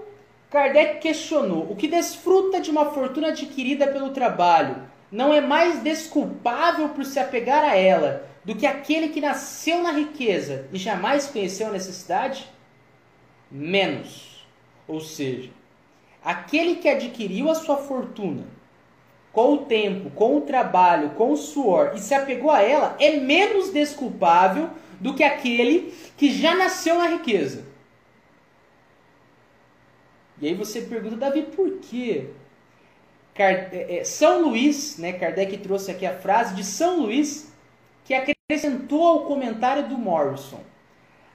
Kardec 0.50 1.00
questionou: 1.00 1.72
o 1.72 1.76
que 1.76 1.88
desfruta 1.88 2.60
de 2.60 2.70
uma 2.70 2.92
fortuna 2.92 3.30
adquirida 3.30 3.88
pelo 3.88 4.10
trabalho 4.10 4.84
não 5.12 5.34
é 5.34 5.40
mais 5.40 5.82
desculpável 5.82 6.90
por 6.90 7.06
se 7.06 7.20
apegar 7.20 7.64
a 7.64 7.76
ela 7.76 8.28
do 8.44 8.56
que 8.56 8.66
aquele 8.66 9.10
que 9.10 9.22
nasceu 9.22 9.82
na 9.82 9.92
riqueza 9.92 10.68
e 10.72 10.78
jamais 10.78 11.28
conheceu 11.28 11.68
a 11.68 11.72
necessidade? 11.72 12.46
Menos. 13.50 14.46
Ou 14.88 15.00
seja, 15.00 15.50
aquele 16.24 16.76
que 16.76 16.90
adquiriu 16.90 17.50
a 17.50 17.56
sua 17.56 17.78
fortuna 17.78 18.55
com 19.36 19.56
o 19.56 19.58
tempo, 19.66 20.10
com 20.12 20.38
o 20.38 20.42
trabalho, 20.42 21.10
com 21.10 21.34
o 21.34 21.36
suor 21.36 21.92
e 21.94 22.00
se 22.00 22.14
apegou 22.14 22.50
a 22.50 22.62
ela 22.62 22.96
é 23.02 23.18
menos 23.18 23.70
desculpável 23.70 24.70
do 24.98 25.14
que 25.14 25.26
aquele 25.26 25.94
que 26.16 26.32
já 26.32 26.56
nasceu 26.56 26.98
na 26.98 27.08
riqueza. 27.08 27.66
E 30.40 30.48
aí 30.48 30.54
você 30.54 30.80
pergunta, 30.80 31.18
Davi, 31.18 31.42
por 31.42 31.80
quê? 31.80 32.30
É, 33.36 33.98
é, 33.98 34.04
São 34.06 34.42
Luís, 34.42 34.98
né, 34.98 35.12
Kardec 35.12 35.58
trouxe 35.58 35.92
aqui 35.92 36.06
a 36.06 36.16
frase 36.16 36.56
de 36.56 36.64
São 36.64 37.02
Luís, 37.02 37.52
que 38.06 38.14
acrescentou 38.14 39.06
ao 39.06 39.26
comentário 39.26 39.90
do 39.90 39.98
Morrison. 39.98 40.62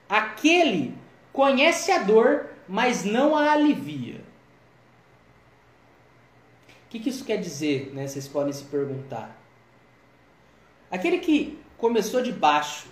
Aquele 0.09 0.95
conhece 1.35 1.93
a 1.93 1.99
dor, 1.99 2.47
mas 2.67 3.05
não 3.05 3.37
a 3.37 3.53
alivia. 3.53 4.20
O 6.91 6.93
que, 6.93 6.99
que 6.99 7.09
isso 7.09 7.25
quer 7.25 7.37
dizer? 7.37 7.93
Né? 7.95 8.09
Vocês 8.09 8.27
podem 8.27 8.53
se 8.53 8.65
perguntar. 8.65 9.41
Aquele 10.91 11.19
que 11.19 11.57
começou 11.79 12.21
de 12.21 12.33
baixo, 12.33 12.89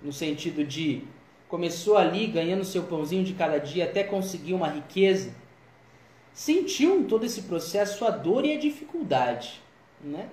no 0.00 0.10
sentido 0.10 0.64
de 0.64 1.04
começou 1.46 1.98
ali 1.98 2.26
ganhando 2.28 2.64
seu 2.64 2.84
pãozinho 2.84 3.22
de 3.22 3.34
cada 3.34 3.58
dia 3.58 3.84
até 3.84 4.02
conseguir 4.02 4.54
uma 4.54 4.68
riqueza, 4.68 5.34
sentiu 6.32 6.98
em 6.98 7.04
todo 7.04 7.26
esse 7.26 7.42
processo 7.42 8.06
a 8.06 8.10
dor 8.10 8.46
e 8.46 8.54
a 8.54 8.58
dificuldade. 8.58 9.60
Né? 10.00 10.26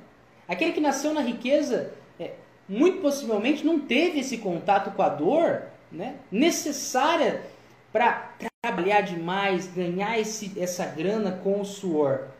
Aquele 0.47 0.71
que 0.71 0.79
nasceu 0.79 1.13
na 1.13 1.19
riqueza, 1.19 1.91
é, 2.17 2.35
muito 2.69 3.01
possivelmente 3.01 3.65
não 3.65 3.81
teve 3.81 4.21
esse 4.21 4.37
contato 4.37 4.91
com 4.91 5.01
a 5.01 5.09
dor 5.09 5.63
né, 5.91 6.15
necessária 6.31 7.43
para 7.91 8.31
trabalhar 8.63 9.01
demais, 9.01 9.67
ganhar 9.67 10.17
esse, 10.17 10.57
essa 10.57 10.85
grana 10.85 11.33
com 11.43 11.59
o 11.59 11.65
suor. 11.65 12.36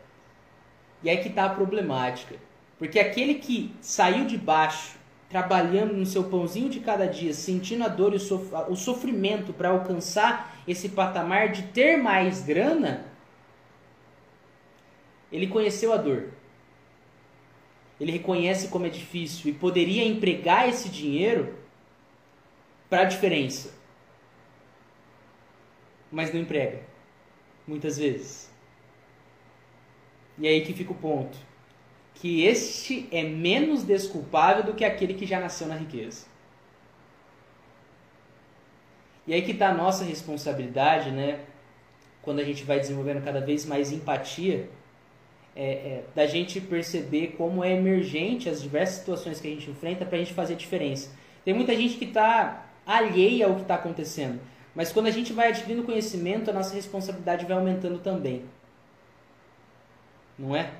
E 1.02 1.10
aí 1.10 1.18
que 1.18 1.28
está 1.28 1.44
a 1.44 1.50
problemática. 1.50 2.36
Porque 2.78 2.98
aquele 2.98 3.34
que 3.34 3.74
saiu 3.80 4.24
de 4.24 4.36
baixo 4.36 4.98
trabalhando 5.28 5.92
no 5.92 6.06
seu 6.06 6.24
pãozinho 6.24 6.70
de 6.70 6.80
cada 6.80 7.06
dia, 7.06 7.34
sentindo 7.34 7.84
a 7.84 7.88
dor 7.88 8.14
e 8.14 8.16
o 8.16 8.76
sofrimento 8.76 9.52
para 9.52 9.68
alcançar 9.68 10.56
esse 10.66 10.88
patamar 10.88 11.50
de 11.50 11.64
ter 11.64 11.96
mais 11.96 12.42
grana, 12.42 13.04
ele 15.30 15.46
conheceu 15.46 15.92
a 15.92 15.96
dor. 15.96 16.30
Ele 18.00 18.12
reconhece 18.12 18.68
como 18.68 18.86
é 18.86 18.88
difícil 18.88 19.50
e 19.50 19.54
poderia 19.54 20.04
empregar 20.04 20.68
esse 20.68 20.88
dinheiro 20.88 21.58
para 22.88 23.02
a 23.02 23.04
diferença. 23.04 23.74
Mas 26.10 26.32
não 26.32 26.40
emprega. 26.40 26.80
Muitas 27.66 27.98
vezes. 27.98 28.50
E 30.38 30.46
aí 30.46 30.60
que 30.62 30.72
fica 30.72 30.92
o 30.92 30.94
ponto 30.94 31.36
que 32.20 32.44
este 32.44 33.08
é 33.12 33.22
menos 33.22 33.84
desculpável 33.84 34.64
do 34.64 34.74
que 34.74 34.84
aquele 34.84 35.14
que 35.14 35.24
já 35.24 35.38
nasceu 35.38 35.68
na 35.68 35.76
riqueza. 35.76 36.26
E 39.26 39.32
aí 39.32 39.42
que 39.42 39.52
está 39.52 39.68
a 39.68 39.74
nossa 39.74 40.04
responsabilidade, 40.04 41.10
né? 41.10 41.40
Quando 42.22 42.40
a 42.40 42.44
gente 42.44 42.64
vai 42.64 42.80
desenvolvendo 42.80 43.22
cada 43.22 43.40
vez 43.40 43.64
mais 43.64 43.92
empatia, 43.92 44.68
é, 45.54 45.70
é, 45.70 46.04
da 46.14 46.26
gente 46.26 46.60
perceber 46.60 47.34
como 47.36 47.62
é 47.62 47.72
emergente 47.72 48.48
as 48.48 48.60
diversas 48.60 48.96
situações 48.96 49.40
que 49.40 49.46
a 49.46 49.50
gente 49.50 49.70
enfrenta 49.70 50.04
para 50.04 50.16
a 50.16 50.18
gente 50.18 50.34
fazer 50.34 50.56
diferença. 50.56 51.10
Tem 51.44 51.54
muita 51.54 51.74
gente 51.76 51.96
que 51.96 52.04
está 52.04 52.66
alheia 52.84 53.46
ao 53.46 53.54
que 53.54 53.62
está 53.62 53.76
acontecendo, 53.76 54.40
mas 54.74 54.92
quando 54.92 55.06
a 55.06 55.10
gente 55.10 55.32
vai 55.32 55.48
adquirindo 55.48 55.84
conhecimento, 55.84 56.50
a 56.50 56.54
nossa 56.54 56.74
responsabilidade 56.74 57.46
vai 57.46 57.56
aumentando 57.56 57.98
também. 57.98 58.44
Não 60.38 60.54
é? 60.54 60.70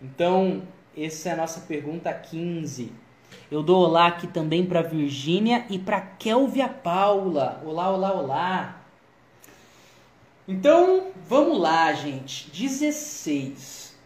Então, 0.00 0.66
essa 0.96 1.28
é 1.28 1.32
a 1.32 1.36
nossa 1.36 1.60
pergunta 1.60 2.12
15. 2.12 2.92
Eu 3.50 3.62
dou 3.62 3.84
olá 3.84 4.06
aqui 4.06 4.26
também 4.26 4.64
para 4.64 4.80
Virgínia 4.80 5.66
e 5.68 5.78
para 5.78 6.00
Kelvia 6.00 6.68
Paula. 6.68 7.62
Olá, 7.64 7.90
olá, 7.90 8.12
olá. 8.12 8.80
Então, 10.46 11.08
vamos 11.28 11.58
lá, 11.58 11.92
gente. 11.92 12.50
16. 12.50 13.96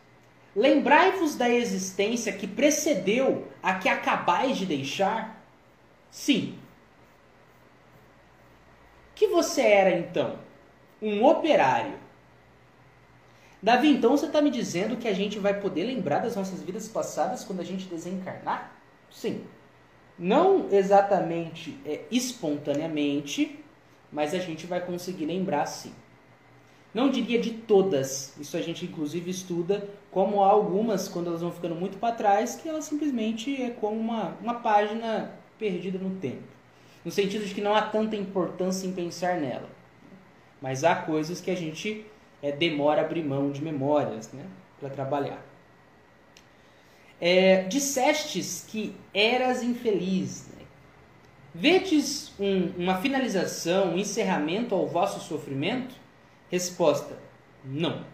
Lembrai-vos 0.57 1.37
da 1.37 1.49
existência 1.49 2.33
que 2.33 2.47
precedeu 2.47 3.49
a 3.62 3.75
que 3.75 3.88
acabais 3.88 4.57
de 4.57 4.67
deixar? 4.67 5.41
Sim. 6.11 6.59
Que 9.14 9.29
você 9.29 9.62
era 9.62 9.97
então? 9.97 10.38
Um 11.01 11.25
operário. 11.25 12.08
Davi, 13.61 13.88
então 13.88 14.12
você 14.12 14.27
está 14.27 14.40
me 14.40 14.51
dizendo 14.51 14.97
que 14.97 15.09
a 15.09 15.12
gente 15.12 15.38
vai 15.38 15.59
poder 15.61 15.85
lembrar 15.85 16.21
das 16.21 16.37
nossas 16.37 16.62
vidas 16.62 16.87
passadas 16.87 17.44
quando 17.44 17.61
a 17.61 17.64
gente 17.64 17.87
desencarnar? 17.87 18.73
Sim. 19.11 19.44
Não 20.16 20.68
exatamente 20.71 21.79
é, 21.85 22.03
espontaneamente, 22.11 23.59
mas 24.12 24.33
a 24.33 24.38
gente 24.38 24.66
vai 24.66 24.85
conseguir 24.85 25.27
lembrar 25.27 25.66
sim. 25.66 25.92
Não 26.94 27.11
diria 27.11 27.38
de 27.38 27.51
todas, 27.51 28.35
isso 28.40 28.57
a 28.57 28.62
gente 28.62 28.85
inclusive 28.85 29.31
estuda, 29.31 29.88
como 30.11 30.42
há 30.42 30.49
algumas, 30.49 31.07
quando 31.07 31.29
elas 31.29 31.42
vão 31.42 31.53
ficando 31.53 31.75
muito 31.75 31.99
para 31.99 32.14
trás, 32.14 32.57
que 32.57 32.68
elas 32.68 32.85
simplesmente 32.85 33.61
é 33.61 33.71
como 33.71 33.99
uma, 33.99 34.37
uma 34.40 34.55
página 34.55 35.33
perdida 35.59 35.99
no 35.99 36.16
tempo. 36.16 36.44
No 37.05 37.11
sentido 37.11 37.44
de 37.44 37.55
que 37.55 37.61
não 37.61 37.75
há 37.75 37.83
tanta 37.83 38.16
importância 38.16 38.87
em 38.87 38.92
pensar 38.92 39.38
nela. 39.38 39.68
Mas 40.61 40.83
há 40.83 40.94
coisas 40.97 41.40
que 41.40 41.51
a 41.51 41.55
gente 41.55 42.07
é, 42.42 42.53
demora 42.53 43.03
a 43.03 43.05
abrir 43.05 43.24
mão 43.24 43.51
de 43.51 43.62
memórias 43.62 44.33
né, 44.33 44.44
para 44.79 44.90
trabalhar. 44.90 45.44
É, 47.20 47.64
dissestes 47.64 48.64
que 48.68 48.94
eras 49.12 49.62
infeliz. 49.62 50.46
Né? 50.48 50.64
Vedes 51.55 52.33
um, 52.38 52.68
uma 52.77 53.01
finalização, 53.01 53.94
um 53.94 53.98
encerramento 53.98 54.74
ao 54.74 54.87
vosso 54.87 55.20
sofrimento? 55.20 55.94
Resposta: 56.51 57.18
não. 57.64 58.05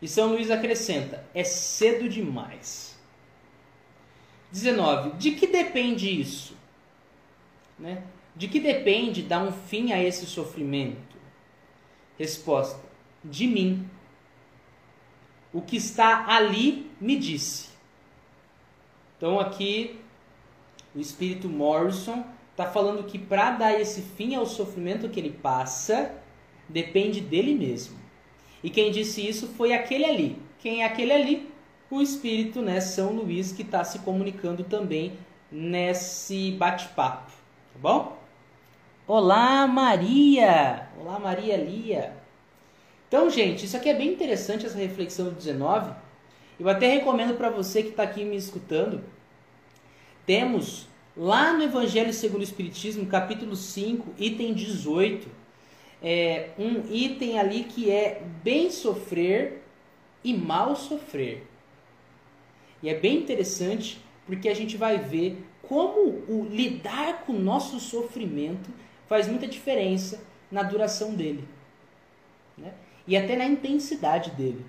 E 0.00 0.06
São 0.06 0.28
Luís 0.28 0.50
acrescenta: 0.50 1.24
é 1.34 1.42
cedo 1.42 2.08
demais. 2.08 2.96
19. 4.52 5.16
De 5.16 5.32
que 5.32 5.46
depende 5.46 6.08
isso? 6.08 6.56
Né? 7.78 8.02
De 8.34 8.48
que 8.48 8.60
depende 8.60 9.22
dar 9.22 9.42
um 9.42 9.52
fim 9.52 9.92
a 9.92 10.02
esse 10.02 10.26
sofrimento? 10.26 11.16
Resposta: 12.18 12.89
de 13.24 13.46
mim. 13.46 13.88
O 15.52 15.60
que 15.60 15.76
está 15.76 16.26
ali 16.28 16.90
me 17.00 17.16
disse. 17.16 17.68
Então 19.16 19.38
aqui 19.38 20.00
o 20.94 20.98
espírito 20.98 21.48
Morrison 21.48 22.24
está 22.50 22.66
falando 22.66 23.04
que 23.04 23.18
para 23.18 23.52
dar 23.52 23.80
esse 23.80 24.02
fim 24.02 24.34
ao 24.34 24.46
sofrimento 24.46 25.08
que 25.08 25.20
ele 25.20 25.30
passa, 25.30 26.14
depende 26.68 27.20
dele 27.20 27.54
mesmo. 27.54 27.98
E 28.62 28.70
quem 28.70 28.90
disse 28.90 29.26
isso 29.26 29.48
foi 29.48 29.72
aquele 29.72 30.04
ali. 30.04 30.42
Quem 30.58 30.82
é 30.82 30.86
aquele 30.86 31.12
ali? 31.12 31.50
O 31.90 32.00
espírito, 32.00 32.62
né, 32.62 32.80
São 32.80 33.12
Luís, 33.12 33.50
que 33.50 33.62
está 33.62 33.82
se 33.82 34.00
comunicando 34.00 34.62
também 34.62 35.14
nesse 35.50 36.52
bate-papo. 36.52 37.32
Tá 37.72 37.78
bom? 37.80 38.18
Olá, 39.06 39.66
Maria! 39.66 40.88
Olá, 41.00 41.18
Maria 41.18 41.56
Lia! 41.56 42.19
Então, 43.10 43.28
gente, 43.28 43.66
isso 43.66 43.76
aqui 43.76 43.88
é 43.88 43.94
bem 43.94 44.12
interessante, 44.12 44.64
essa 44.64 44.78
reflexão 44.78 45.30
do 45.30 45.32
19. 45.32 45.92
Eu 46.60 46.68
até 46.68 46.86
recomendo 46.94 47.36
para 47.36 47.50
você 47.50 47.82
que 47.82 47.88
está 47.88 48.04
aqui 48.04 48.24
me 48.24 48.36
escutando. 48.36 49.02
Temos 50.24 50.86
lá 51.16 51.52
no 51.52 51.64
Evangelho 51.64 52.12
segundo 52.12 52.42
o 52.42 52.44
Espiritismo, 52.44 53.04
capítulo 53.06 53.56
5, 53.56 54.14
item 54.16 54.54
18, 54.54 55.28
é, 56.00 56.50
um 56.56 56.84
item 56.88 57.36
ali 57.40 57.64
que 57.64 57.90
é 57.90 58.22
bem 58.44 58.70
sofrer 58.70 59.60
e 60.22 60.32
mal 60.32 60.76
sofrer. 60.76 61.44
E 62.80 62.88
é 62.88 62.94
bem 62.94 63.16
interessante 63.16 64.00
porque 64.24 64.48
a 64.48 64.54
gente 64.54 64.76
vai 64.76 64.98
ver 64.98 65.44
como 65.62 66.22
o 66.28 66.46
lidar 66.48 67.24
com 67.24 67.32
o 67.32 67.40
nosso 67.40 67.80
sofrimento 67.80 68.70
faz 69.08 69.26
muita 69.26 69.48
diferença 69.48 70.22
na 70.48 70.62
duração 70.62 71.12
dele. 71.12 71.44
Né? 72.56 72.72
E 73.10 73.16
até 73.16 73.34
na 73.34 73.44
intensidade 73.44 74.30
dele. 74.30 74.64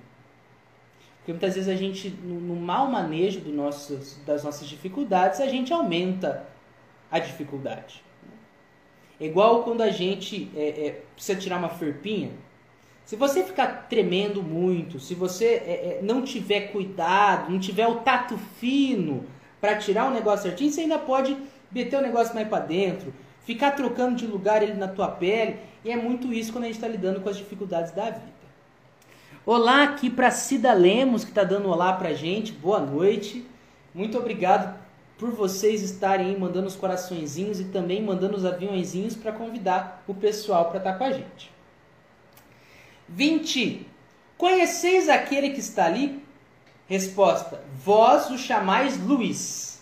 Porque 1.18 1.32
muitas 1.32 1.54
vezes 1.54 1.70
a 1.70 1.76
gente, 1.76 2.10
no, 2.10 2.56
mau 2.56 2.88
manejo 2.88 3.40
do 3.40 3.54
nossos, 3.54 4.18
das 4.26 4.44
nossas 4.44 4.68
dificuldades, 4.68 5.40
a 5.40 5.46
gente 5.46 5.72
aumenta 5.72 6.48
a 7.12 7.20
dificuldade. 7.20 8.04
É 9.20 9.26
igual 9.28 9.64
quando 9.64 9.82
a 9.82 9.92
gente 9.92 10.50
é, 10.56 10.88
é, 10.88 11.02
precisa 11.14 11.40
tirar 11.40 11.58
uma 11.58 11.70
ferpinha. 11.70 12.32
Se 13.06 13.16
você 13.16 13.44
ficar 13.44 13.88
tremendo 13.88 14.42
muito, 14.42 15.00
se 15.00 15.14
você 15.14 15.46
é, 15.46 16.00
é 16.00 16.00
não 16.02 16.24
tiver 16.24 16.72
cuidado, 16.72 17.52
não 17.52 17.60
tiver 17.60 17.86
o 17.86 18.00
tato 18.00 18.40
fino 18.60 19.24
para 19.60 19.78
tirar 19.78 20.10
o 20.10 20.14
negócio 20.16 20.50
certinho, 20.50 20.72
você 20.72 20.82
ainda 20.82 20.98
pode 20.98 21.38
meter 21.72 21.98
o 21.98 22.02
negócio 22.02 22.34
mais 22.34 22.48
para 22.48 22.66
dentro, 22.66 23.14
ficar 23.42 23.72
trocando 23.72 24.16
de 24.16 24.26
lugar 24.26 24.64
ele 24.64 24.74
na 24.74 24.88
tua 24.88 25.10
pele. 25.10 25.58
E 25.84 25.90
é 25.90 25.96
muito 25.96 26.32
isso 26.32 26.52
quando 26.52 26.66
a 26.66 26.68
gente 26.68 26.76
está 26.76 26.88
lidando 26.88 27.22
com 27.22 27.30
as 27.30 27.38
dificuldades 27.38 27.92
da 27.92 28.06
vida. 28.12 28.42
Olá 29.44 29.84
aqui 29.84 30.10
para 30.12 30.30
Cida 30.30 30.72
Lemos, 30.74 31.24
que 31.24 31.32
está 31.32 31.44
dando 31.44 31.68
olá 31.68 31.94
para 31.94 32.10
a 32.10 32.14
gente. 32.14 32.52
Boa 32.52 32.80
noite. 32.80 33.44
Muito 33.94 34.16
obrigado 34.16 34.80
por 35.18 35.32
vocês 35.32 35.82
estarem 35.82 36.28
aí 36.28 36.40
mandando 36.40 36.68
os 36.68 36.76
coraçõezinhos 36.76 37.60
e 37.60 37.66
também 37.66 38.02
mandando 38.02 38.38
os 38.38 38.46
aviãozinhos 38.46 39.16
para 39.16 39.32
convidar 39.32 40.04
o 40.08 40.14
pessoal 40.14 40.66
para 40.66 40.78
estar 40.78 40.94
tá 40.94 40.98
com 41.00 41.04
a 41.04 41.12
gente. 41.12 41.52
20. 43.10 43.88
Conheceis 44.38 45.10
aquele 45.10 45.50
que 45.50 45.60
está 45.60 45.86
ali? 45.86 46.24
Resposta: 46.88 47.64
Vós 47.84 48.30
o 48.30 48.38
chamais 48.38 48.98
Luís. 48.98 49.82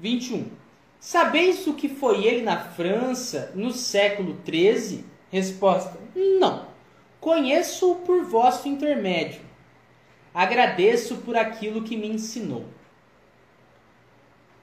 21. 0.00 0.63
Sabeis 1.04 1.66
o 1.66 1.74
que 1.74 1.86
foi 1.86 2.24
ele 2.24 2.40
na 2.40 2.58
França 2.58 3.52
no 3.54 3.70
século 3.72 4.40
XIII? 4.42 5.04
Resposta: 5.30 6.00
Não. 6.16 6.66
Conheço-o 7.20 7.96
por 7.96 8.24
vosso 8.24 8.66
intermédio. 8.68 9.42
Agradeço 10.32 11.18
por 11.18 11.36
aquilo 11.36 11.82
que 11.82 11.94
me 11.94 12.08
ensinou. 12.08 12.64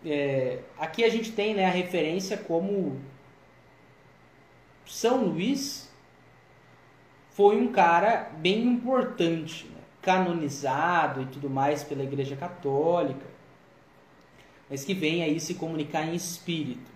É, 0.03 0.61
aqui 0.79 1.03
a 1.03 1.09
gente 1.09 1.31
tem 1.31 1.53
né, 1.53 1.67
a 1.67 1.69
referência 1.69 2.35
como 2.35 2.99
São 4.83 5.25
Luís 5.25 5.93
foi 7.29 7.55
um 7.55 7.71
cara 7.71 8.31
bem 8.39 8.63
importante, 8.63 9.67
né, 9.67 9.81
canonizado 10.01 11.21
e 11.21 11.25
tudo 11.27 11.51
mais 11.51 11.83
pela 11.83 12.01
Igreja 12.01 12.35
Católica 12.35 13.30
mas 14.71 14.85
que 14.85 14.93
vem 14.93 15.21
aí 15.21 15.37
se 15.37 15.55
comunicar 15.55 16.07
em 16.07 16.15
espírito. 16.15 16.89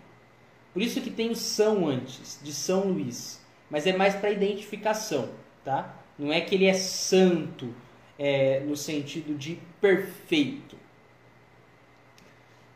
Por 0.71 0.81
isso 0.81 1.01
que 1.01 1.09
tem 1.09 1.29
o 1.29 1.35
São 1.35 1.85
antes, 1.85 2.39
de 2.41 2.53
São 2.53 2.88
Luís, 2.88 3.41
mas 3.69 3.85
é 3.85 3.95
mais 3.95 4.15
para 4.15 4.31
identificação, 4.31 5.29
tá? 5.65 5.93
Não 6.17 6.31
é 6.31 6.39
que 6.39 6.55
ele 6.55 6.67
é 6.67 6.73
santo 6.73 7.75
é, 8.17 8.61
no 8.61 8.77
sentido 8.77 9.38
de 9.38 9.59
perfeito. 9.81 10.77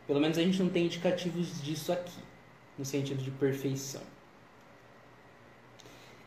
Pelo 0.05 0.19
menos 0.19 0.37
a 0.37 0.43
gente 0.43 0.61
não 0.61 0.69
tem 0.69 0.87
indicativos 0.87 1.61
disso 1.61 1.93
aqui, 1.93 2.19
no 2.77 2.83
sentido 2.83 3.23
de 3.23 3.31
perfeição. 3.31 4.01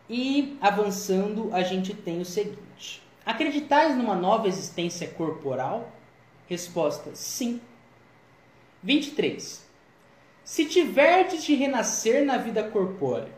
E 0.09 0.57
avançando, 0.63 1.51
a 1.53 1.63
gente 1.63 1.93
tem 1.93 2.23
o 2.23 2.25
seguinte: 2.25 3.03
Acreditais 3.27 3.97
numa 3.99 4.15
nova 4.15 4.49
existência 4.49 5.09
corporal? 5.09 5.93
Resposta: 6.49 7.11
sim. 7.15 7.61
23. 8.83 9.65
Se 10.45 10.65
tiverdes 10.65 11.45
de 11.45 11.55
renascer 11.55 12.25
na 12.25 12.37
vida 12.37 12.65
corpórea, 12.65 13.33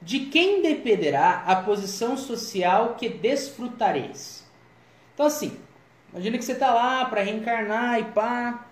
de 0.00 0.26
quem 0.26 0.62
dependerá 0.62 1.42
a 1.46 1.56
posição 1.56 2.16
social 2.16 2.94
que 2.94 3.08
desfrutareis? 3.08 4.44
Então, 5.12 5.26
assim, 5.26 5.58
imagina 6.12 6.38
que 6.38 6.44
você 6.44 6.52
está 6.52 6.72
lá 6.72 7.04
para 7.06 7.22
reencarnar 7.22 7.98
e 7.98 8.04
pá. 8.04 8.66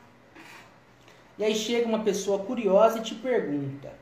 E 1.39 1.45
aí 1.45 1.55
chega 1.55 1.87
uma 1.87 2.03
pessoa 2.03 2.39
curiosa 2.39 2.99
e 2.99 3.03
te 3.03 3.15
pergunta: 3.15 3.93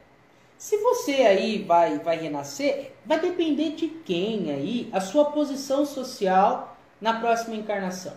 se 0.59 0.77
você 0.77 1.13
aí 1.23 1.63
vai, 1.63 1.99
vai 1.99 2.19
renascer, 2.19 2.93
vai 3.05 3.19
depender 3.19 3.71
de 3.71 3.89
quem 3.89 4.53
aí 4.53 4.89
a 4.93 5.01
sua 5.01 5.27
posição 5.27 5.85
social 5.85 6.77
na 7.01 7.19
próxima 7.19 7.57
encarnação? 7.57 8.17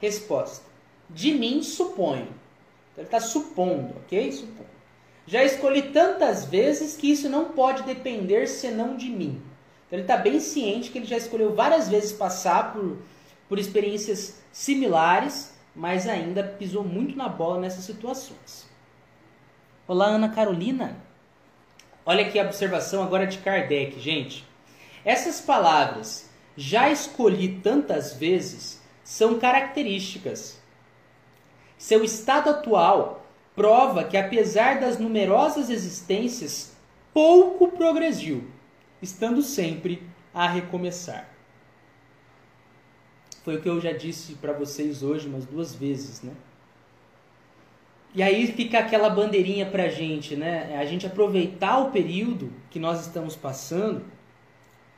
Resposta: 0.00 0.73
de 1.08 1.32
mim 1.32 1.62
suponho. 1.62 2.28
Então, 2.92 2.98
ele 2.98 3.06
está 3.06 3.20
supondo, 3.20 3.94
ok? 3.98 4.32
Supondo. 4.32 4.74
Já 5.26 5.42
escolhi 5.42 5.82
tantas 5.90 6.44
vezes 6.44 6.96
que 6.96 7.10
isso 7.10 7.28
não 7.28 7.46
pode 7.46 7.82
depender 7.84 8.46
senão 8.46 8.96
de 8.96 9.08
mim. 9.08 9.42
Então 9.86 9.98
ele 9.98 10.02
está 10.02 10.16
bem 10.16 10.38
ciente 10.38 10.90
que 10.90 10.98
ele 10.98 11.06
já 11.06 11.16
escolheu 11.16 11.54
várias 11.54 11.88
vezes 11.88 12.12
passar 12.12 12.72
por, 12.72 12.98
por 13.48 13.58
experiências 13.58 14.42
similares, 14.52 15.54
mas 15.74 16.06
ainda 16.06 16.42
pisou 16.42 16.84
muito 16.84 17.16
na 17.16 17.28
bola 17.28 17.60
nessas 17.60 17.84
situações. 17.84 18.68
Olá, 19.88 20.06
Ana 20.06 20.28
Carolina. 20.28 20.96
Olha 22.04 22.26
aqui 22.26 22.38
a 22.38 22.44
observação 22.44 23.02
agora 23.02 23.26
de 23.26 23.38
Kardec, 23.38 23.98
gente. 23.98 24.44
Essas 25.04 25.40
palavras, 25.40 26.30
já 26.56 26.90
escolhi 26.90 27.60
tantas 27.62 28.14
vezes, 28.14 28.82
são 29.02 29.38
características 29.38 30.58
seu 31.76 32.04
estado 32.04 32.50
atual 32.50 33.26
prova 33.54 34.04
que, 34.04 34.16
apesar 34.16 34.80
das 34.80 34.98
numerosas 34.98 35.70
existências, 35.70 36.74
pouco 37.12 37.68
progrediu, 37.68 38.44
estando 39.00 39.42
sempre 39.42 40.02
a 40.32 40.48
recomeçar. 40.48 41.28
Foi 43.44 43.56
o 43.56 43.60
que 43.60 43.68
eu 43.68 43.80
já 43.80 43.92
disse 43.92 44.34
para 44.34 44.52
vocês 44.52 45.02
hoje 45.02 45.28
umas 45.28 45.44
duas 45.44 45.74
vezes, 45.74 46.22
né? 46.22 46.32
E 48.14 48.22
aí 48.22 48.46
fica 48.46 48.78
aquela 48.78 49.10
bandeirinha 49.10 49.66
para 49.66 49.84
a 49.84 49.88
gente, 49.88 50.34
né? 50.36 50.76
A 50.78 50.84
gente 50.84 51.04
aproveitar 51.06 51.78
o 51.78 51.90
período 51.90 52.50
que 52.70 52.78
nós 52.78 53.00
estamos 53.00 53.36
passando, 53.36 54.02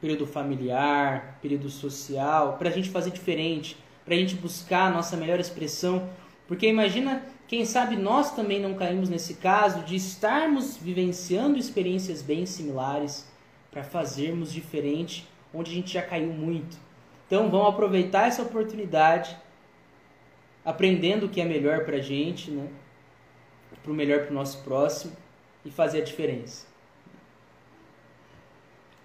período 0.00 0.26
familiar, 0.26 1.38
período 1.40 1.68
social, 1.68 2.56
para 2.58 2.68
a 2.68 2.72
gente 2.72 2.90
fazer 2.90 3.10
diferente, 3.10 3.76
para 4.04 4.14
a 4.14 4.18
gente 4.18 4.36
buscar 4.36 4.86
a 4.86 4.90
nossa 4.90 5.16
melhor 5.16 5.40
expressão. 5.40 6.08
Porque 6.46 6.68
imagina, 6.68 7.24
quem 7.48 7.64
sabe 7.64 7.96
nós 7.96 8.34
também 8.34 8.60
não 8.60 8.74
caímos 8.74 9.08
nesse 9.08 9.34
caso 9.34 9.82
de 9.82 9.96
estarmos 9.96 10.76
vivenciando 10.76 11.58
experiências 11.58 12.22
bem 12.22 12.46
similares 12.46 13.28
para 13.70 13.82
fazermos 13.82 14.52
diferente, 14.52 15.28
onde 15.52 15.70
a 15.70 15.74
gente 15.74 15.92
já 15.92 16.02
caiu 16.02 16.32
muito. 16.32 16.76
Então 17.26 17.50
vamos 17.50 17.68
aproveitar 17.68 18.28
essa 18.28 18.42
oportunidade, 18.42 19.36
aprendendo 20.64 21.26
o 21.26 21.28
que 21.28 21.40
é 21.40 21.44
melhor 21.44 21.84
para 21.84 21.96
a 21.96 22.00
gente, 22.00 22.50
né? 22.50 22.68
para 23.82 23.92
o 23.92 23.94
melhor 23.94 24.22
para 24.22 24.30
o 24.30 24.34
nosso 24.34 24.62
próximo 24.64 25.16
e 25.64 25.70
fazer 25.70 26.02
a 26.02 26.04
diferença. 26.04 26.66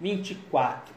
24. 0.00 0.92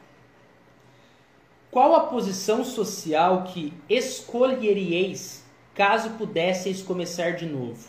Qual 1.70 1.94
a 1.94 2.08
posição 2.08 2.64
social 2.64 3.44
que 3.44 3.72
escolheríeis 3.88 5.45
caso 5.76 6.12
pudesseis 6.12 6.82
começar 6.82 7.32
de 7.32 7.46
novo? 7.46 7.88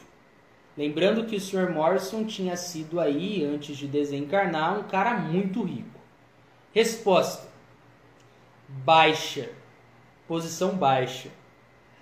Lembrando 0.76 1.24
que 1.24 1.36
o 1.36 1.40
Sr. 1.40 1.70
Morrison 1.72 2.24
tinha 2.24 2.56
sido 2.56 3.00
aí, 3.00 3.44
antes 3.44 3.76
de 3.76 3.86
desencarnar, 3.86 4.78
um 4.78 4.82
cara 4.82 5.16
muito 5.16 5.62
rico. 5.62 5.98
Resposta: 6.74 7.48
baixa, 8.68 9.48
posição 10.28 10.76
baixa. 10.76 11.30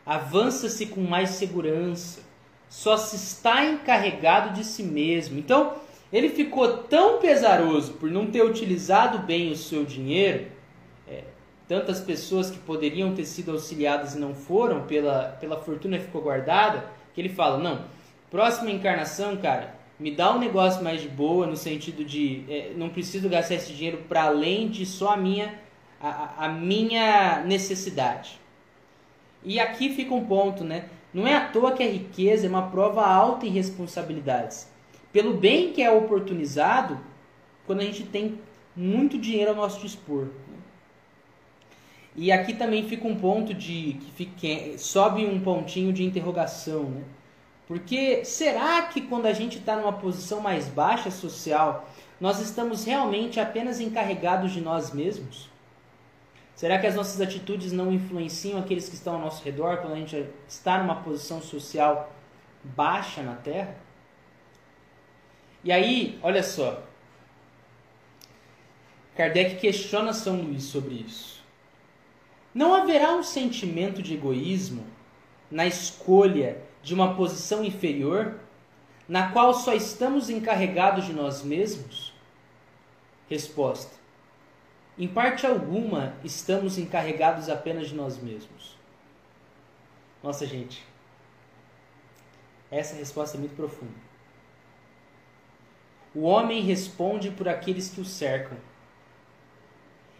Avança-se 0.04 0.86
com 0.86 1.02
mais 1.02 1.30
segurança. 1.30 2.22
Só 2.68 2.96
se 2.96 3.14
está 3.14 3.64
encarregado 3.64 4.54
de 4.54 4.64
si 4.64 4.82
mesmo. 4.82 5.38
Então, 5.38 5.76
ele 6.12 6.28
ficou 6.28 6.78
tão 6.78 7.20
pesaroso 7.20 7.92
por 7.94 8.10
não 8.10 8.26
ter 8.30 8.42
utilizado 8.42 9.18
bem 9.18 9.52
o 9.52 9.56
seu 9.56 9.84
dinheiro, 9.84 10.46
tantas 11.68 12.00
pessoas 12.00 12.50
que 12.50 12.58
poderiam 12.58 13.14
ter 13.14 13.24
sido 13.24 13.52
auxiliadas 13.52 14.14
e 14.14 14.18
não 14.18 14.34
foram, 14.34 14.82
pela, 14.82 15.36
pela 15.40 15.56
fortuna 15.56 15.98
ficou 15.98 16.22
guardada, 16.22 16.84
que 17.14 17.20
ele 17.20 17.28
fala: 17.28 17.58
não, 17.58 17.84
próxima 18.30 18.70
encarnação, 18.70 19.36
cara, 19.36 19.74
me 19.98 20.10
dá 20.10 20.34
um 20.34 20.38
negócio 20.38 20.82
mais 20.82 21.00
de 21.00 21.08
boa, 21.08 21.46
no 21.46 21.56
sentido 21.56 22.04
de 22.04 22.44
é, 22.48 22.72
não 22.76 22.88
preciso 22.88 23.28
gastar 23.28 23.54
esse 23.54 23.72
dinheiro 23.72 24.04
para 24.08 24.24
além 24.24 24.68
de 24.68 24.84
só 24.84 25.12
a 25.14 25.16
minha 25.16 25.62
a, 26.00 26.46
a 26.46 26.48
minha 26.48 27.42
necessidade. 27.46 28.38
E 29.42 29.58
aqui 29.58 29.90
fica 29.90 30.14
um 30.14 30.24
ponto, 30.24 30.64
né? 30.64 30.88
Não 31.12 31.26
é 31.26 31.34
à 31.34 31.48
toa 31.48 31.72
que 31.72 31.82
a 31.82 31.90
riqueza 31.90 32.46
é 32.46 32.48
uma 32.48 32.70
prova 32.70 33.06
alta 33.06 33.46
em 33.46 33.50
responsabilidades. 33.50 34.68
Pelo 35.12 35.34
bem 35.34 35.72
que 35.72 35.82
é 35.82 35.90
oportunizado 35.90 36.98
quando 37.66 37.80
a 37.80 37.84
gente 37.84 38.02
tem 38.02 38.38
muito 38.76 39.16
dinheiro 39.16 39.50
ao 39.50 39.56
nosso 39.56 39.80
dispor. 39.80 40.26
E 42.16 42.30
aqui 42.30 42.54
também 42.54 42.86
fica 42.88 43.06
um 43.08 43.16
ponto 43.16 43.52
de 43.52 43.94
que 44.00 44.12
fique, 44.12 44.78
sobe 44.78 45.26
um 45.26 45.40
pontinho 45.40 45.92
de 45.92 46.04
interrogação, 46.04 46.84
né? 46.84 47.02
Porque 47.66 48.24
será 48.24 48.82
que 48.82 49.00
quando 49.00 49.26
a 49.26 49.32
gente 49.32 49.58
está 49.58 49.74
numa 49.74 49.92
posição 49.92 50.40
mais 50.40 50.68
baixa 50.68 51.10
social, 51.10 51.88
nós 52.20 52.40
estamos 52.40 52.84
realmente 52.84 53.40
apenas 53.40 53.80
encarregados 53.80 54.52
de 54.52 54.60
nós 54.60 54.92
mesmos? 54.92 55.48
Será 56.54 56.78
que 56.78 56.86
as 56.86 56.94
nossas 56.94 57.20
atitudes 57.20 57.72
não 57.72 57.92
influenciam 57.92 58.60
aqueles 58.60 58.88
que 58.88 58.94
estão 58.94 59.14
ao 59.14 59.20
nosso 59.20 59.42
redor 59.42 59.78
quando 59.78 59.94
a 59.94 59.96
gente 59.96 60.26
está 60.46 60.78
numa 60.78 60.96
posição 60.96 61.42
social 61.42 62.12
baixa 62.62 63.22
na 63.22 63.34
Terra? 63.34 63.74
E 65.64 65.72
aí, 65.72 66.18
olha 66.22 66.42
só. 66.42 66.82
Kardec 69.16 69.56
questiona 69.56 70.12
São 70.12 70.36
Luís 70.36 70.64
sobre 70.64 70.94
isso. 70.94 71.33
Não 72.54 72.72
haverá 72.74 73.12
um 73.14 73.22
sentimento 73.22 74.00
de 74.00 74.14
egoísmo 74.14 74.86
na 75.50 75.66
escolha 75.66 76.62
de 76.82 76.94
uma 76.94 77.16
posição 77.16 77.64
inferior, 77.64 78.38
na 79.08 79.32
qual 79.32 79.52
só 79.52 79.74
estamos 79.74 80.30
encarregados 80.30 81.06
de 81.06 81.12
nós 81.12 81.42
mesmos? 81.42 82.14
Resposta: 83.28 83.96
em 84.96 85.08
parte 85.08 85.44
alguma, 85.44 86.14
estamos 86.22 86.78
encarregados 86.78 87.48
apenas 87.48 87.88
de 87.88 87.96
nós 87.96 88.16
mesmos. 88.16 88.78
Nossa, 90.22 90.46
gente. 90.46 90.84
Essa 92.70 92.94
resposta 92.96 93.36
é 93.36 93.40
muito 93.40 93.56
profunda. 93.56 93.92
O 96.14 96.22
homem 96.22 96.62
responde 96.62 97.30
por 97.30 97.48
aqueles 97.48 97.90
que 97.90 98.00
o 98.00 98.04
cercam, 98.04 98.56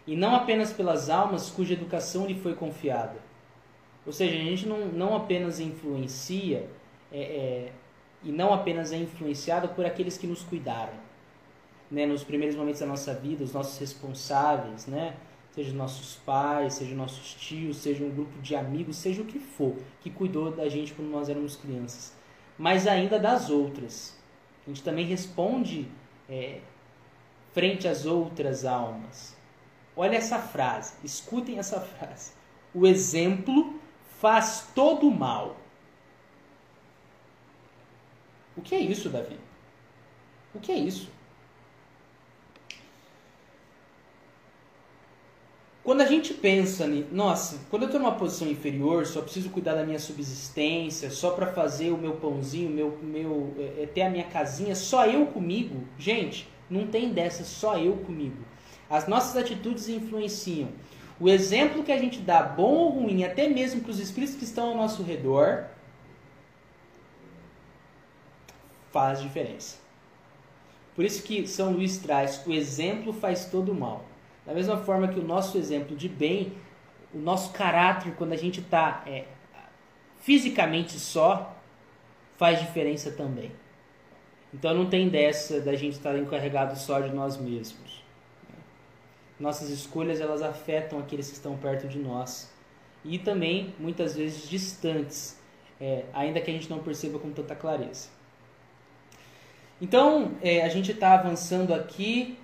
e 0.07 0.15
não 0.15 0.35
apenas 0.35 0.71
pelas 0.71 1.09
almas 1.09 1.49
cuja 1.49 1.73
educação 1.73 2.25
lhe 2.25 2.35
foi 2.35 2.53
confiada. 2.53 3.15
Ou 4.05 4.13
seja, 4.13 4.35
a 4.35 4.43
gente 4.43 4.67
não, 4.67 4.85
não 4.87 5.15
apenas 5.15 5.59
influencia, 5.59 6.69
é, 7.11 7.19
é, 7.19 7.71
e 8.23 8.31
não 8.31 8.53
apenas 8.53 8.91
é 8.91 8.97
influenciado 8.97 9.69
por 9.69 9.85
aqueles 9.85 10.17
que 10.17 10.27
nos 10.27 10.43
cuidaram 10.43 11.05
né, 11.89 12.05
nos 12.05 12.23
primeiros 12.23 12.55
momentos 12.55 12.81
da 12.81 12.87
nossa 12.87 13.13
vida, 13.13 13.43
os 13.43 13.53
nossos 13.53 13.77
responsáveis, 13.77 14.87
né, 14.87 15.15
seja 15.51 15.69
os 15.69 15.75
nossos 15.75 16.15
pais, 16.25 16.73
seja 16.73 16.91
os 16.91 16.97
nossos 16.97 17.33
tios, 17.35 17.77
seja 17.77 18.03
um 18.03 18.09
grupo 18.09 18.41
de 18.41 18.55
amigos, 18.55 18.97
seja 18.97 19.21
o 19.21 19.25
que 19.25 19.39
for, 19.39 19.75
que 20.01 20.09
cuidou 20.09 20.51
da 20.51 20.67
gente 20.67 20.93
quando 20.93 21.09
nós 21.09 21.29
éramos 21.29 21.55
crianças, 21.55 22.13
mas 22.57 22.87
ainda 22.87 23.19
das 23.19 23.49
outras. 23.49 24.17
A 24.65 24.69
gente 24.69 24.83
também 24.83 25.05
responde 25.05 25.87
é, 26.27 26.59
frente 27.53 27.87
às 27.87 28.05
outras 28.05 28.65
almas. 28.65 29.37
Olha 29.95 30.17
essa 30.17 30.39
frase, 30.39 30.93
escutem 31.03 31.57
essa 31.57 31.79
frase. 31.79 32.31
O 32.73 32.85
exemplo 32.85 33.79
faz 34.19 34.67
todo 34.75 35.07
o 35.07 35.11
mal. 35.11 35.55
O 38.57 38.61
que 38.61 38.75
é 38.75 38.79
isso, 38.79 39.09
Davi? 39.09 39.39
O 40.53 40.59
que 40.59 40.71
é 40.71 40.75
isso? 40.75 41.09
Quando 45.85 46.01
a 46.01 46.05
gente 46.07 46.33
pensa, 46.33 46.87
nossa, 47.11 47.59
quando 47.69 47.83
eu 47.83 47.85
estou 47.85 48.01
numa 48.01 48.15
posição 48.15 48.47
inferior, 48.47 49.05
só 49.05 49.21
preciso 49.21 49.51
cuidar 49.51 49.75
da 49.75 49.85
minha 49.85 49.99
subsistência, 49.99 51.11
só 51.11 51.29
para 51.29 51.53
fazer 51.53 51.91
o 51.91 51.97
meu 51.97 52.13
pãozinho, 52.13 52.71
meu, 52.71 52.97
meu, 53.03 53.53
é, 53.59 53.83
é, 53.83 53.85
ter 53.85 54.01
a 54.01 54.09
minha 54.09 54.23
casinha, 54.23 54.73
só 54.73 55.05
eu 55.05 55.27
comigo. 55.27 55.83
Gente, 55.99 56.49
não 56.67 56.87
tem 56.87 57.13
dessa, 57.13 57.43
só 57.43 57.77
eu 57.77 57.97
comigo. 57.97 58.43
As 58.89 59.07
nossas 59.07 59.35
atitudes 59.35 59.89
influenciam. 59.89 60.69
O 61.19 61.29
exemplo 61.29 61.83
que 61.83 61.91
a 61.91 61.97
gente 61.97 62.19
dá, 62.19 62.43
bom 62.43 62.73
ou 62.73 62.89
ruim, 62.89 63.23
até 63.23 63.47
mesmo 63.47 63.81
para 63.81 63.91
os 63.91 63.99
espíritos 63.99 64.35
que 64.35 64.43
estão 64.43 64.69
ao 64.69 64.75
nosso 64.75 65.01
redor, 65.01 65.65
faz 68.91 69.21
diferença. 69.21 69.77
Por 70.95 71.03
isso 71.03 71.23
que 71.23 71.47
São 71.47 71.71
Luís 71.71 71.97
traz: 71.97 72.45
o 72.45 72.53
exemplo 72.53 73.11
faz 73.11 73.45
todo 73.45 73.71
o 73.71 73.75
mal. 73.75 74.05
Da 74.45 74.53
mesma 74.53 74.77
forma 74.77 75.07
que 75.07 75.19
o 75.19 75.23
nosso 75.23 75.57
exemplo 75.57 75.95
de 75.95 76.07
bem, 76.07 76.53
o 77.13 77.17
nosso 77.17 77.51
caráter, 77.51 78.13
quando 78.15 78.33
a 78.33 78.37
gente 78.37 78.59
está 78.59 79.03
é, 79.07 79.25
fisicamente 80.21 80.99
só, 80.99 81.55
faz 82.37 82.59
diferença 82.59 83.11
também. 83.11 83.51
Então 84.53 84.73
não 84.73 84.85
tem 84.85 85.09
dessa 85.09 85.59
da 85.59 85.75
gente 85.75 85.93
estar 85.93 86.17
encarregado 86.17 86.77
só 86.77 86.99
de 87.01 87.13
nós 87.13 87.35
mesmos. 87.37 88.04
Nossas 89.39 89.69
escolhas 89.69 90.21
elas 90.21 90.41
afetam 90.41 90.99
aqueles 90.99 91.29
que 91.29 91.35
estão 91.35 91.57
perto 91.57 91.87
de 91.87 91.99
nós 91.99 92.51
e 93.03 93.19
também 93.19 93.73
muitas 93.79 94.15
vezes 94.15 94.47
distantes, 94.47 95.37
é, 95.79 96.05
ainda 96.13 96.39
que 96.41 96.49
a 96.49 96.53
gente 96.53 96.69
não 96.69 96.79
perceba 96.79 97.19
com 97.19 97.31
tanta 97.31 97.55
clareza. 97.55 98.09
Então 99.81 100.31
é, 100.41 100.63
a 100.63 100.69
gente 100.69 100.91
está 100.91 101.13
avançando 101.13 101.73
aqui 101.73 102.37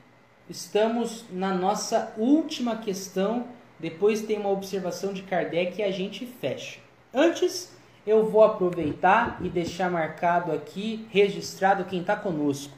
estamos 0.51 1.25
na 1.31 1.53
nossa 1.53 2.13
última 2.17 2.75
questão. 2.75 3.47
Depois 3.79 4.21
tem 4.21 4.37
uma 4.37 4.49
observação 4.49 5.13
de 5.13 5.23
Kardec 5.23 5.79
e 5.79 5.83
a 5.83 5.91
gente 5.91 6.25
fecha. 6.25 6.79
Antes, 7.13 7.73
eu 8.05 8.25
vou 8.25 8.43
aproveitar 8.43 9.39
e 9.41 9.49
deixar 9.49 9.89
marcado 9.89 10.51
aqui, 10.51 11.07
registrado 11.09 11.85
quem 11.85 12.01
está 12.01 12.15
conosco. 12.15 12.73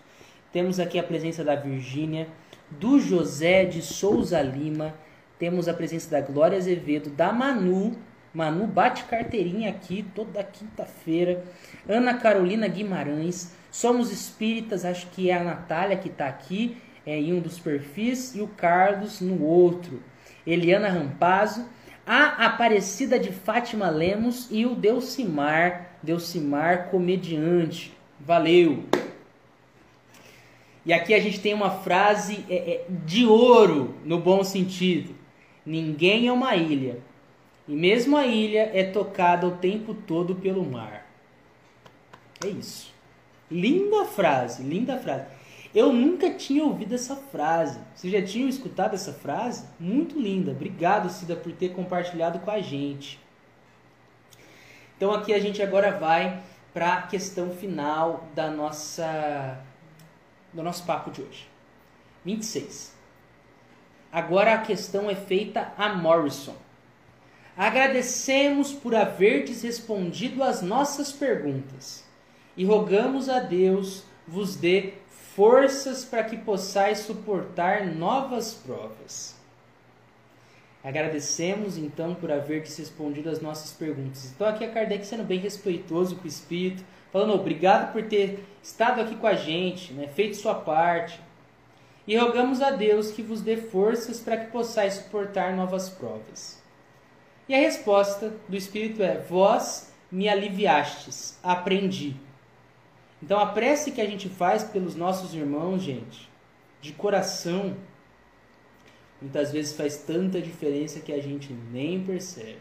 Temos 0.51 0.80
aqui 0.80 0.99
a 0.99 1.03
presença 1.03 1.43
da 1.43 1.55
Virgínia, 1.55 2.28
do 2.80 2.99
José 2.99 3.65
de 3.65 3.82
Souza 3.82 4.41
Lima, 4.41 4.93
temos 5.39 5.67
a 5.67 5.74
presença 5.74 6.09
da 6.09 6.21
Glória 6.21 6.57
Azevedo, 6.57 7.09
da 7.09 7.32
Manu. 7.32 7.97
Manu 8.34 8.65
bate 8.65 9.03
carteirinha 9.03 9.69
aqui 9.69 10.05
toda 10.15 10.43
quinta-feira. 10.43 11.43
Ana 11.88 12.13
Carolina 12.13 12.67
Guimarães. 12.67 13.51
Somos 13.69 14.11
espíritas, 14.11 14.86
acho 14.86 15.07
que 15.07 15.30
é 15.30 15.38
a 15.38 15.43
Natália 15.43 15.97
que 15.97 16.07
está 16.07 16.28
aqui 16.28 16.78
é, 17.05 17.19
em 17.19 17.34
um 17.34 17.39
dos 17.39 17.59
perfis 17.59 18.36
e 18.36 18.41
o 18.41 18.47
Carlos 18.47 19.19
no 19.19 19.43
outro. 19.43 20.01
Eliana 20.45 20.89
Rampazzo, 20.89 21.67
a 22.05 22.45
Aparecida 22.45 23.19
de 23.19 23.32
Fátima 23.32 23.89
Lemos 23.89 24.47
e 24.51 24.65
o 24.65 24.76
Delcimar, 24.76 25.97
Delcimar 26.01 26.89
comediante. 26.89 27.97
Valeu! 28.19 28.86
E 30.86 30.91
aqui 30.91 31.13
a 31.13 31.19
gente 31.19 31.39
tem 31.39 31.53
uma 31.53 31.69
frase 31.69 32.45
é, 32.49 32.55
é, 32.55 32.86
de 32.89 33.25
ouro, 33.25 33.95
no 34.03 34.19
bom 34.19 34.43
sentido. 34.43 35.15
Ninguém 35.65 36.27
é 36.27 36.31
uma 36.31 36.55
ilha. 36.55 36.99
E 37.67 37.73
mesmo 37.73 38.17
a 38.17 38.25
ilha 38.25 38.69
é 38.73 38.84
tocada 38.84 39.47
o 39.47 39.57
tempo 39.57 39.93
todo 39.93 40.36
pelo 40.36 40.65
mar. 40.65 41.07
É 42.43 42.49
isso. 42.49 42.93
Linda 43.49 44.03
frase, 44.03 44.63
linda 44.63 44.97
frase. 44.97 45.25
Eu 45.73 45.93
nunca 45.93 46.29
tinha 46.31 46.63
ouvido 46.63 46.93
essa 46.93 47.15
frase. 47.15 47.79
Vocês 47.95 48.11
já 48.11 48.21
tinham 48.21 48.49
escutado 48.49 48.93
essa 48.93 49.13
frase? 49.13 49.65
Muito 49.79 50.19
linda. 50.19 50.51
Obrigado, 50.51 51.09
Cida, 51.09 51.36
por 51.36 51.51
ter 51.53 51.69
compartilhado 51.69 52.39
com 52.39 52.51
a 52.51 52.59
gente. 52.59 53.19
Então 54.97 55.11
aqui 55.11 55.34
a 55.34 55.39
gente 55.39 55.61
agora 55.61 55.91
vai 55.91 56.41
para 56.73 56.93
a 56.93 57.01
questão 57.03 57.51
final 57.51 58.27
da 58.36 58.51
nossa 58.51 59.59
do 60.53 60.63
nosso 60.63 60.85
papo 60.85 61.11
de 61.11 61.21
hoje. 61.21 61.47
26. 62.23 62.93
Agora 64.11 64.53
a 64.53 64.59
questão 64.59 65.09
é 65.09 65.15
feita 65.15 65.73
a 65.77 65.89
Morrison. 65.89 66.55
Agradecemos 67.57 68.71
por 68.71 68.95
haverdes 68.95 69.61
respondido 69.61 70.43
às 70.43 70.61
nossas 70.61 71.11
perguntas 71.11 72.03
e 72.55 72.65
rogamos 72.65 73.29
a 73.29 73.39
Deus 73.39 74.03
vos 74.27 74.55
dê 74.55 74.93
forças 75.35 76.05
para 76.05 76.23
que 76.23 76.37
possais 76.37 76.99
suportar 76.99 77.85
novas 77.85 78.53
provas. 78.53 79.35
Agradecemos 80.83 81.77
então 81.77 82.13
por 82.13 82.31
haverdes 82.31 82.77
respondido 82.77 83.29
às 83.29 83.41
nossas 83.41 83.71
perguntas. 83.71 84.31
Então 84.31 84.45
aqui 84.45 84.65
a 84.65 84.71
Kardec 84.71 85.05
sendo 85.05 85.23
bem 85.23 85.39
respeitoso 85.39 86.17
com 86.17 86.25
o 86.25 86.27
Espírito, 86.27 86.83
falando 87.14 87.36
obrigado 87.36 87.93
por 87.93 88.01
ter 88.01 88.43
estado 88.61 88.99
aqui 88.99 89.16
com 89.16 89.28
a 89.28 89.36
gente, 89.36 89.93
né, 89.93 90.07
feito 90.07 90.36
sua 90.36 90.55
parte. 90.55 91.22
E 92.07 92.18
rogamos 92.18 92.59
a 92.59 92.72
Deus 92.72 93.11
que 93.11 93.22
vos 93.22 93.39
dê 93.39 93.55
forças 93.55 94.20
para 94.20 94.36
que 94.36 94.51
possais 94.51 94.95
suportar 94.95 95.55
novas 95.55 95.89
provas. 95.89 96.61
E 97.47 97.53
a 97.53 97.59
resposta 97.59 98.34
do 98.49 98.57
Espírito 98.57 99.03
é: 99.03 99.20
Vós 99.20 99.93
me 100.11 100.28
aliviastes, 100.28 101.39
aprendi. 101.43 102.16
Então 103.22 103.39
a 103.39 103.45
prece 103.45 103.91
que 103.91 104.01
a 104.01 104.05
gente 104.05 104.28
faz 104.28 104.64
pelos 104.64 104.95
nossos 104.95 105.34
irmãos, 105.34 105.82
gente, 105.82 106.30
de 106.82 106.91
coração, 106.91 107.78
muitas 109.22 109.51
vezes 109.51 109.78
faz 109.78 109.97
tanta 109.97 110.41
diferença 110.41 110.99
que 110.99 111.14
a 111.14 111.22
gente 111.22 111.53
nem 111.53 112.03
percebe. 112.03 112.59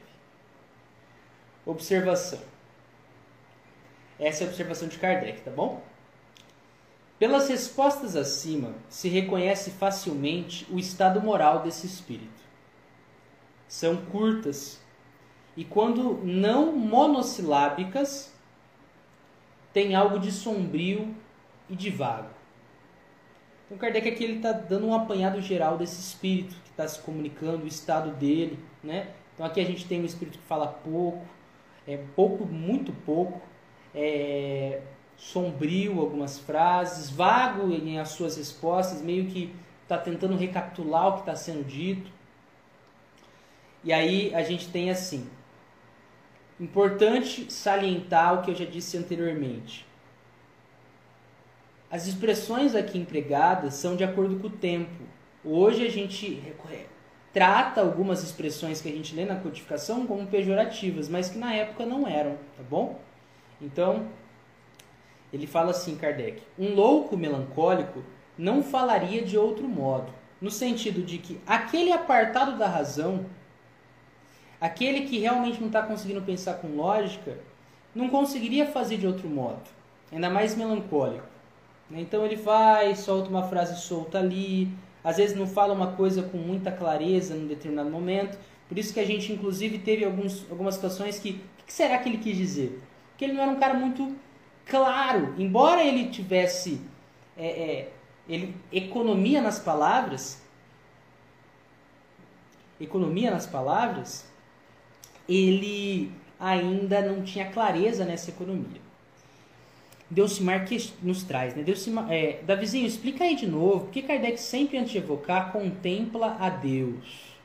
Observação. 1.67 2.52
Essa 4.19 4.45
é 4.45 4.47
a 4.47 4.51
observação 4.51 4.89
de 4.89 4.99
Kardec, 4.99 5.41
tá 5.43 5.51
bom? 5.51 5.83
Pelas 7.19 7.49
respostas 7.49 8.17
acima, 8.17 8.75
se 8.89 9.09
reconhece 9.09 9.71
facilmente 9.71 10.67
o 10.71 10.79
estado 10.79 11.21
moral 11.21 11.63
desse 11.63 11.87
espírito. 11.87 12.43
São 13.69 13.97
curtas 13.97 14.81
e, 15.57 15.65
quando 15.65 16.21
não 16.25 16.73
monossilábicas, 16.73 18.35
tem 19.73 19.95
algo 19.95 20.19
de 20.19 20.33
sombrio 20.33 21.15
e 21.71 21.77
de 21.77 21.91
vago. 21.91 22.31
Então, 23.67 23.79
Kardec 23.79 24.09
aqui 24.09 24.25
está 24.25 24.53
dando 24.53 24.87
um 24.87 24.95
apanhado 24.95 25.41
geral 25.41 25.79
desse 25.79 26.01
espírito 26.01 26.55
que 26.65 26.71
está 26.71 26.87
se 26.87 27.01
comunicando, 27.01 27.65
o 27.65 27.69
estado 27.69 28.11
dele. 28.11 28.59
Né? 28.83 29.13
Então, 29.33 29.47
aqui 29.47 29.61
a 29.61 29.65
gente 29.65 29.87
tem 29.87 30.03
um 30.03 30.05
espírito 30.05 30.39
que 30.39 30.45
fala 30.45 30.67
pouco, 30.67 31.25
é 31.87 31.97
pouco, 32.17 32.45
muito 32.45 32.93
pouco, 32.93 33.41
é, 33.95 34.80
sombrio 35.16 36.01
algumas 36.01 36.38
frases, 36.38 37.11
vago 37.11 37.70
em 37.72 37.99
as 37.99 38.11
suas 38.11 38.36
respostas, 38.36 39.01
meio 39.01 39.26
que 39.26 39.55
está 39.82 39.99
tentando 39.99 40.36
recapitular 40.36 41.09
o 41.09 41.12
que 41.14 41.20
está 41.20 41.36
sendo 41.36 41.64
dito. 41.64 42.11
E 43.84 43.93
aí 43.93 44.34
a 44.34 44.43
gente 44.43 44.68
tem 44.68 44.90
assim. 44.90 45.28
Importante 46.59 47.53
salientar 47.53 48.34
o 48.34 48.43
que 48.43 48.51
eu 48.51 48.55
já 48.55 48.64
disse 48.64 48.97
anteriormente. 48.97 49.86
As 51.90 52.07
expressões 52.07 52.74
aqui 52.74 52.99
empregadas 52.99 53.74
são 53.74 53.97
de 53.97 54.05
acordo 54.05 54.38
com 54.38 54.47
o 54.47 54.51
tempo. 54.51 55.03
Hoje 55.45 55.84
a 55.84 55.90
gente 55.90 56.43
trata 57.32 57.80
algumas 57.80 58.22
expressões 58.22 58.80
que 58.80 58.88
a 58.88 58.93
gente 58.93 59.14
lê 59.14 59.24
na 59.24 59.36
codificação 59.36 60.07
como 60.07 60.26
pejorativas, 60.26 61.09
mas 61.09 61.28
que 61.28 61.38
na 61.38 61.53
época 61.55 61.84
não 61.84 62.07
eram, 62.07 62.36
tá 62.57 62.62
bom? 62.68 63.01
Então, 63.63 64.09
ele 65.33 65.47
fala 65.47 65.71
assim, 65.71 65.97
Kardec: 65.97 66.43
um 66.59 66.75
louco 66.75 67.17
melancólico 67.17 68.03
não 68.37 68.63
falaria 68.63 69.23
de 69.23 69.39
outro 69.39 69.69
modo, 69.69 70.13
no 70.41 70.51
sentido 70.51 71.03
de 71.03 71.19
que 71.19 71.41
aquele 71.47 71.93
apartado 71.93 72.59
da 72.59 72.67
razão, 72.67 73.25
aquele 74.61 75.03
que 75.03 75.19
realmente 75.19 75.61
não 75.61 75.69
está 75.69 75.83
conseguindo 75.83 76.21
pensar 76.23 76.55
com 76.55 76.77
lógica, 76.77 77.39
não 77.95 78.09
conseguiria 78.09 78.67
fazer 78.67 78.97
de 78.97 79.07
outro 79.07 79.29
modo, 79.29 79.63
ainda 80.11 80.29
mais 80.29 80.57
melancólico. 80.57 81.27
Então 81.91 82.25
ele 82.25 82.37
vai, 82.37 82.95
solta 82.97 83.29
uma 83.29 83.45
frase 83.45 83.81
solta 83.81 84.19
ali, 84.19 84.73
às 85.05 85.19
vezes 85.19 85.37
não 85.37 85.47
fala 85.47 85.75
uma 85.75 85.93
coisa 85.93 86.23
com 86.23 86.39
muita 86.39 86.73
clareza 86.73 87.35
num 87.35 87.47
determinado 87.47 87.91
momento. 87.91 88.39
Por 88.69 88.79
isso 88.79 88.95
que 88.95 89.01
a 89.01 89.05
gente, 89.05 89.33
inclusive, 89.33 89.79
teve 89.79 90.05
alguns, 90.05 90.47
algumas 90.51 90.75
situações 90.75 91.19
que. 91.19 91.43
O 91.61 91.65
que 91.65 91.73
será 91.73 91.99
que 91.99 92.09
ele 92.09 92.19
quis 92.19 92.37
dizer? 92.37 92.83
Que 93.23 93.27
ele 93.27 93.35
não 93.35 93.43
era 93.45 93.53
um 93.53 93.61
cara 93.61 93.75
muito 93.75 94.16
claro. 94.66 95.33
Embora 95.39 95.85
ele 95.85 96.09
tivesse 96.09 96.81
é, 97.37 97.47
é, 97.47 97.93
ele, 98.29 98.53
economia 98.73 99.41
nas 99.41 99.61
palavras, 99.61 100.43
economia 102.81 103.31
nas 103.31 103.47
palavras, 103.47 104.27
ele 105.29 106.11
ainda 106.41 107.01
não 107.01 107.23
tinha 107.23 107.49
clareza 107.49 108.05
nessa 108.05 108.31
economia. 108.31 108.81
Delcimar 110.11 110.64
que 110.64 110.93
nos 111.01 111.23
traz, 111.23 111.55
né? 111.55 111.62
Delcimar, 111.62 112.11
é, 112.11 112.41
Davizinho, 112.43 112.89
explica 112.89 113.23
aí 113.23 113.37
de 113.37 113.47
novo, 113.47 113.85
porque 113.85 114.03
Kardec 114.03 114.39
sempre 114.41 114.79
antes 114.79 114.91
de 114.91 114.99
evocar 114.99 115.53
contempla 115.53 116.37
a 116.41 116.51
Deus. 116.51 117.37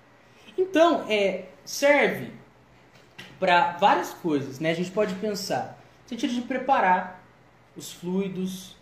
Então, 0.57 1.05
é, 1.07 1.45
serve 1.63 2.31
para 3.39 3.73
várias 3.73 4.13
coisas, 4.13 4.59
né? 4.59 4.71
A 4.71 4.75
gente 4.75 4.91
pode 4.91 5.13
pensar 5.15 5.79
no 6.03 6.09
sentido 6.09 6.33
de 6.33 6.41
preparar 6.41 7.23
os 7.75 7.91
fluidos, 7.91 8.75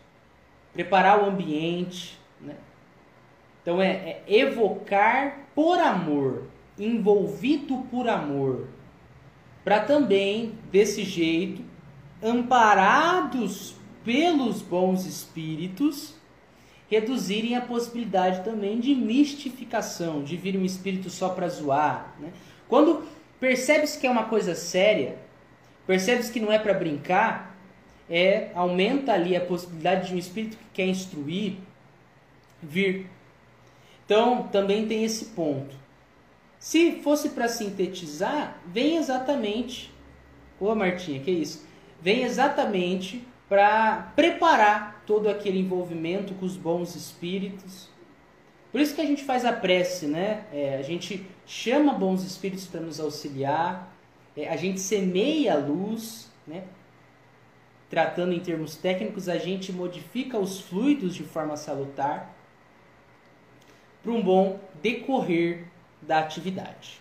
preparar 0.73 1.21
o 1.21 1.25
ambiente, 1.25 2.19
né? 2.39 2.55
Então 3.61 3.81
é, 3.81 3.93
é 3.95 4.23
evocar 4.27 5.47
por 5.55 5.79
amor, 5.79 6.43
envolvido 6.77 7.79
por 7.89 8.07
amor, 8.07 8.67
para 9.63 9.79
também 9.79 10.53
desse 10.71 11.03
jeito, 11.03 11.63
amparados 12.21 13.75
pelos 14.03 14.61
bons 14.61 15.05
espíritos, 15.05 16.13
reduzirem 16.87 17.55
a 17.55 17.61
possibilidade 17.61 18.43
também 18.43 18.79
de 18.79 18.93
mistificação, 18.93 20.23
de 20.23 20.37
vir 20.37 20.55
um 20.55 20.63
espírito 20.63 21.09
só 21.09 21.29
para 21.29 21.49
zoar. 21.49 22.15
Né? 22.19 22.31
Quando 22.67 23.03
percebe-se 23.45 23.99
que 23.99 24.07
é 24.07 24.09
uma 24.09 24.23
coisa 24.23 24.55
séria, 24.55 25.19
percebe-se 25.85 26.31
que 26.31 26.39
não 26.39 26.51
é 26.51 26.57
para 26.57 26.73
brincar, 26.73 27.55
é 28.09 28.49
aumenta 28.55 29.13
ali 29.13 29.35
a 29.35 29.39
possibilidade 29.39 30.07
de 30.07 30.15
um 30.15 30.17
espírito 30.17 30.57
que 30.57 30.65
quer 30.73 30.87
instruir 30.87 31.57
vir. 32.59 33.07
Então, 34.03 34.47
também 34.47 34.87
tem 34.87 35.03
esse 35.03 35.25
ponto. 35.25 35.75
Se 36.57 36.93
fosse 37.03 37.29
para 37.29 37.47
sintetizar, 37.47 38.57
vem 38.65 38.97
exatamente. 38.97 39.93
Ô 40.59 40.73
Martinha, 40.73 41.19
que 41.19 41.29
isso? 41.29 41.67
Vem 42.01 42.23
exatamente 42.23 43.27
para 43.47 44.11
preparar 44.15 45.03
todo 45.05 45.29
aquele 45.29 45.59
envolvimento 45.59 46.33
com 46.33 46.47
os 46.47 46.57
bons 46.57 46.95
espíritos. 46.95 47.89
Por 48.75 48.81
isso 48.81 48.93
que 48.93 48.99
a 48.99 49.05
gente 49.05 49.23
faz 49.23 49.45
a 49.45 49.53
prece, 49.53 50.05
né? 50.05 50.43
É, 50.51 50.75
a 50.75 50.81
gente 50.81 51.25
chama 51.47 51.93
bons 51.93 52.25
espíritos 52.25 52.67
para 52.67 52.81
nos 52.81 52.99
auxiliar, 52.99 53.89
é, 54.35 54.49
a 54.49 54.57
gente 54.57 54.81
semeia 54.81 55.53
a 55.53 55.57
luz, 55.57 56.29
né? 56.45 56.65
tratando 57.89 58.33
em 58.33 58.39
termos 58.41 58.75
técnicos, 58.75 59.29
a 59.29 59.37
gente 59.37 59.71
modifica 59.71 60.37
os 60.37 60.59
fluidos 60.59 61.15
de 61.15 61.23
forma 61.23 61.55
salutar 61.55 62.35
para 64.03 64.11
um 64.11 64.21
bom 64.21 64.59
decorrer 64.81 65.67
da 66.01 66.19
atividade. 66.19 66.99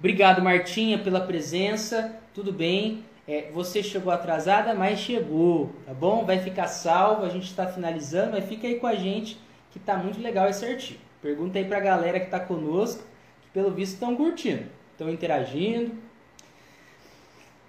Obrigado, 0.00 0.42
Martinha, 0.42 0.98
pela 0.98 1.20
presença. 1.20 2.18
Tudo 2.34 2.52
bem? 2.52 3.04
É, 3.28 3.48
você 3.52 3.80
chegou 3.80 4.12
atrasada, 4.12 4.74
mas 4.74 4.98
chegou, 4.98 5.70
tá 5.86 5.94
bom? 5.94 6.24
Vai 6.24 6.40
ficar 6.40 6.66
salvo, 6.66 7.24
a 7.24 7.28
gente 7.28 7.44
está 7.46 7.68
finalizando, 7.68 8.32
mas 8.32 8.44
fica 8.48 8.66
aí 8.66 8.80
com 8.80 8.88
a 8.88 8.96
gente 8.96 9.43
que 9.74 9.80
tá 9.80 9.96
muito 9.96 10.20
legal 10.20 10.48
esse 10.48 10.64
artigo. 10.64 11.00
Pergunta 11.20 11.58
aí 11.58 11.64
pra 11.64 11.80
galera 11.80 12.20
que 12.20 12.30
tá 12.30 12.38
conosco, 12.38 13.02
que 13.42 13.48
pelo 13.52 13.72
visto 13.72 13.94
estão 13.94 14.14
curtindo, 14.14 14.66
estão 14.92 15.10
interagindo. 15.10 15.92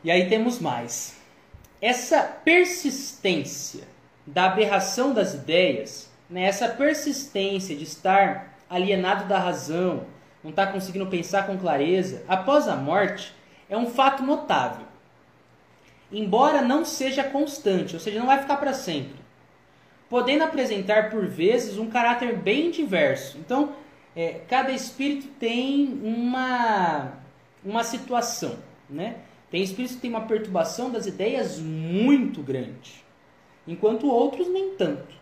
E 0.03 0.11
aí 0.11 0.29
temos 0.29 0.59
mais. 0.59 1.17
Essa 1.81 2.21
persistência 2.21 3.85
da 4.23 4.45
aberração 4.45 5.15
das 5.15 5.33
ideias, 5.33 6.11
né, 6.29 6.43
essa 6.43 6.69
persistência 6.69 7.75
de 7.75 7.85
estar 7.85 8.55
alienado 8.69 9.25
da 9.27 9.39
razão, 9.39 10.05
não 10.43 10.51
estar 10.51 10.67
tá 10.67 10.71
conseguindo 10.73 11.07
pensar 11.07 11.47
com 11.47 11.57
clareza, 11.57 12.23
após 12.27 12.67
a 12.67 12.75
morte, 12.75 13.33
é 13.67 13.75
um 13.75 13.87
fato 13.87 14.21
notável. 14.21 14.85
Embora 16.11 16.61
não 16.61 16.85
seja 16.85 17.23
constante, 17.23 17.95
ou 17.95 17.99
seja, 17.99 18.19
não 18.19 18.27
vai 18.27 18.39
ficar 18.39 18.57
para 18.57 18.75
sempre, 18.75 19.24
podendo 20.15 20.45
apresentar 20.45 21.09
por 21.09 21.25
vezes 21.27 21.77
um 21.77 21.89
caráter 21.89 22.37
bem 22.37 22.71
diverso. 22.71 23.37
Então, 23.37 23.75
é, 24.15 24.39
cada 24.47 24.71
espírito 24.71 25.27
tem 25.37 25.99
uma, 26.01 27.15
uma 27.61 27.83
situação, 27.83 28.57
né? 28.89 29.17
Tem 29.51 29.61
espíritos 29.61 29.97
que 29.97 30.01
têm 30.03 30.09
uma 30.09 30.21
perturbação 30.21 30.89
das 30.89 31.05
ideias 31.05 31.59
muito 31.59 32.41
grande, 32.41 33.03
enquanto 33.67 34.07
outros 34.07 34.47
nem 34.47 34.77
tanto 34.77 35.13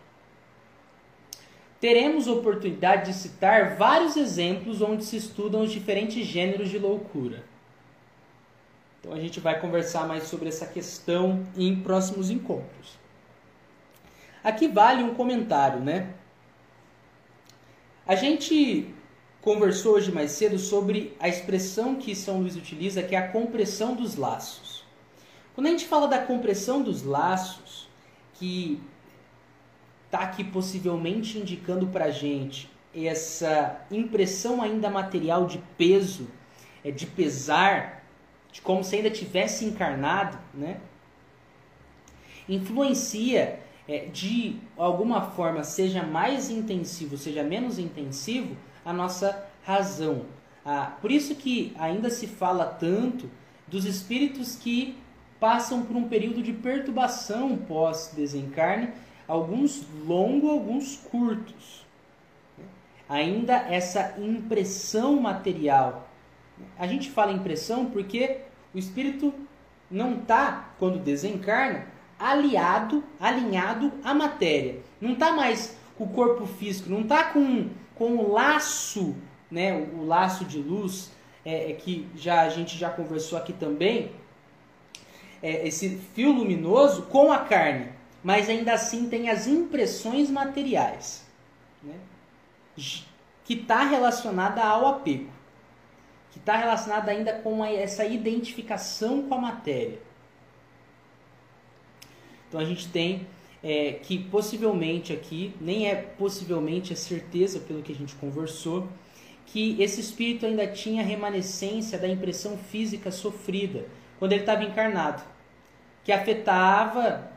teremos 1.80 2.28
oportunidade 2.28 3.06
de 3.10 3.18
citar 3.18 3.74
vários 3.76 4.16
exemplos 4.16 4.80
onde 4.80 5.04
se 5.04 5.16
estudam 5.16 5.62
os 5.62 5.72
diferentes 5.72 6.24
gêneros 6.24 6.70
de 6.70 6.78
loucura. 6.78 7.42
Então 9.00 9.12
a 9.12 9.18
gente 9.18 9.40
vai 9.40 9.60
conversar 9.60 10.06
mais 10.06 10.22
sobre 10.22 10.48
essa 10.48 10.66
questão 10.66 11.44
em 11.56 11.74
próximos 11.74 12.30
encontros. 12.30 13.03
Aqui 14.44 14.68
vale 14.68 15.02
um 15.02 15.14
comentário, 15.14 15.80
né? 15.80 16.12
A 18.06 18.14
gente 18.14 18.94
conversou 19.40 19.94
hoje 19.94 20.12
mais 20.12 20.32
cedo 20.32 20.58
sobre 20.58 21.16
a 21.18 21.26
expressão 21.26 21.96
que 21.96 22.14
São 22.14 22.40
Luís 22.40 22.54
utiliza, 22.54 23.02
que 23.02 23.14
é 23.14 23.18
a 23.18 23.28
compressão 23.28 23.94
dos 23.94 24.16
laços. 24.16 24.84
Quando 25.54 25.68
a 25.68 25.70
gente 25.70 25.86
fala 25.86 26.06
da 26.06 26.18
compressão 26.18 26.82
dos 26.82 27.02
laços, 27.02 27.88
que 28.34 28.82
está 30.04 30.20
aqui 30.20 30.44
possivelmente 30.44 31.38
indicando 31.38 31.86
para 31.86 32.06
a 32.06 32.10
gente 32.10 32.70
essa 32.94 33.80
impressão 33.90 34.60
ainda 34.60 34.90
material 34.90 35.46
de 35.46 35.58
peso, 35.78 36.28
é 36.84 36.90
de 36.90 37.06
pesar, 37.06 38.04
de 38.52 38.60
como 38.60 38.84
se 38.84 38.96
ainda 38.96 39.10
tivesse 39.10 39.64
encarnado, 39.64 40.38
né? 40.52 40.80
influencia 42.46 43.63
é, 43.88 44.06
de 44.06 44.56
alguma 44.76 45.22
forma, 45.22 45.62
seja 45.62 46.02
mais 46.02 46.50
intensivo, 46.50 47.16
seja 47.16 47.42
menos 47.42 47.78
intensivo, 47.78 48.56
a 48.84 48.92
nossa 48.92 49.46
razão. 49.64 50.22
Ah, 50.64 50.96
por 51.00 51.10
isso 51.10 51.34
que 51.34 51.74
ainda 51.78 52.08
se 52.08 52.26
fala 52.26 52.64
tanto 52.64 53.28
dos 53.66 53.84
espíritos 53.84 54.56
que 54.56 54.96
passam 55.38 55.82
por 55.82 55.96
um 55.96 56.08
período 56.08 56.42
de 56.42 56.52
perturbação 56.52 57.56
pós-desencarne 57.56 58.92
alguns 59.28 59.86
longos, 60.06 60.50
alguns 60.50 60.96
curtos. 60.96 61.84
Ainda 63.08 63.54
essa 63.54 64.14
impressão 64.18 65.20
material. 65.20 66.08
A 66.78 66.86
gente 66.86 67.10
fala 67.10 67.32
impressão 67.32 67.86
porque 67.86 68.38
o 68.74 68.78
espírito 68.78 69.34
não 69.90 70.14
está, 70.20 70.70
quando 70.78 70.98
desencarna, 70.98 71.86
aliado, 72.18 73.02
alinhado 73.20 73.92
à 74.02 74.14
matéria. 74.14 74.80
Não 75.00 75.12
está 75.12 75.32
mais 75.32 75.76
com 75.96 76.04
o 76.04 76.08
corpo 76.08 76.46
físico, 76.46 76.90
não 76.90 77.02
está 77.02 77.24
com, 77.24 77.68
com 77.94 78.16
o 78.16 78.32
laço, 78.32 79.14
né, 79.50 79.72
o, 79.74 80.00
o 80.00 80.06
laço 80.06 80.44
de 80.44 80.58
luz, 80.58 81.12
é, 81.44 81.70
é, 81.70 81.74
que 81.74 82.08
já 82.16 82.42
a 82.42 82.48
gente 82.48 82.76
já 82.76 82.90
conversou 82.90 83.38
aqui 83.38 83.52
também, 83.52 84.12
é, 85.42 85.66
esse 85.66 85.98
fio 86.14 86.32
luminoso 86.32 87.02
com 87.02 87.30
a 87.30 87.38
carne 87.38 87.94
mas 88.24 88.48
ainda 88.48 88.72
assim 88.72 89.06
tem 89.06 89.28
as 89.28 89.46
impressões 89.46 90.30
materiais, 90.30 91.22
né? 91.82 91.94
que 93.44 93.52
está 93.52 93.84
relacionada 93.84 94.64
ao 94.64 94.86
apego, 94.86 95.30
que 96.32 96.38
está 96.38 96.56
relacionada 96.56 97.10
ainda 97.10 97.34
com 97.34 97.62
essa 97.62 98.06
identificação 98.06 99.28
com 99.28 99.34
a 99.34 99.38
matéria. 99.38 100.00
Então 102.54 102.62
a 102.62 102.68
gente 102.68 102.86
tem 102.86 103.26
é, 103.64 103.94
que 103.94 104.16
possivelmente 104.16 105.12
aqui, 105.12 105.52
nem 105.60 105.88
é 105.88 105.96
possivelmente, 105.96 106.92
é 106.92 106.96
certeza 106.96 107.58
pelo 107.58 107.82
que 107.82 107.90
a 107.90 107.94
gente 107.96 108.14
conversou, 108.14 108.86
que 109.44 109.74
esse 109.82 110.00
espírito 110.00 110.46
ainda 110.46 110.64
tinha 110.68 111.02
remanescência 111.02 111.98
da 111.98 112.06
impressão 112.06 112.56
física 112.56 113.10
sofrida 113.10 113.86
quando 114.20 114.34
ele 114.34 114.42
estava 114.42 114.62
encarnado, 114.62 115.24
que 116.04 116.12
afetava 116.12 117.28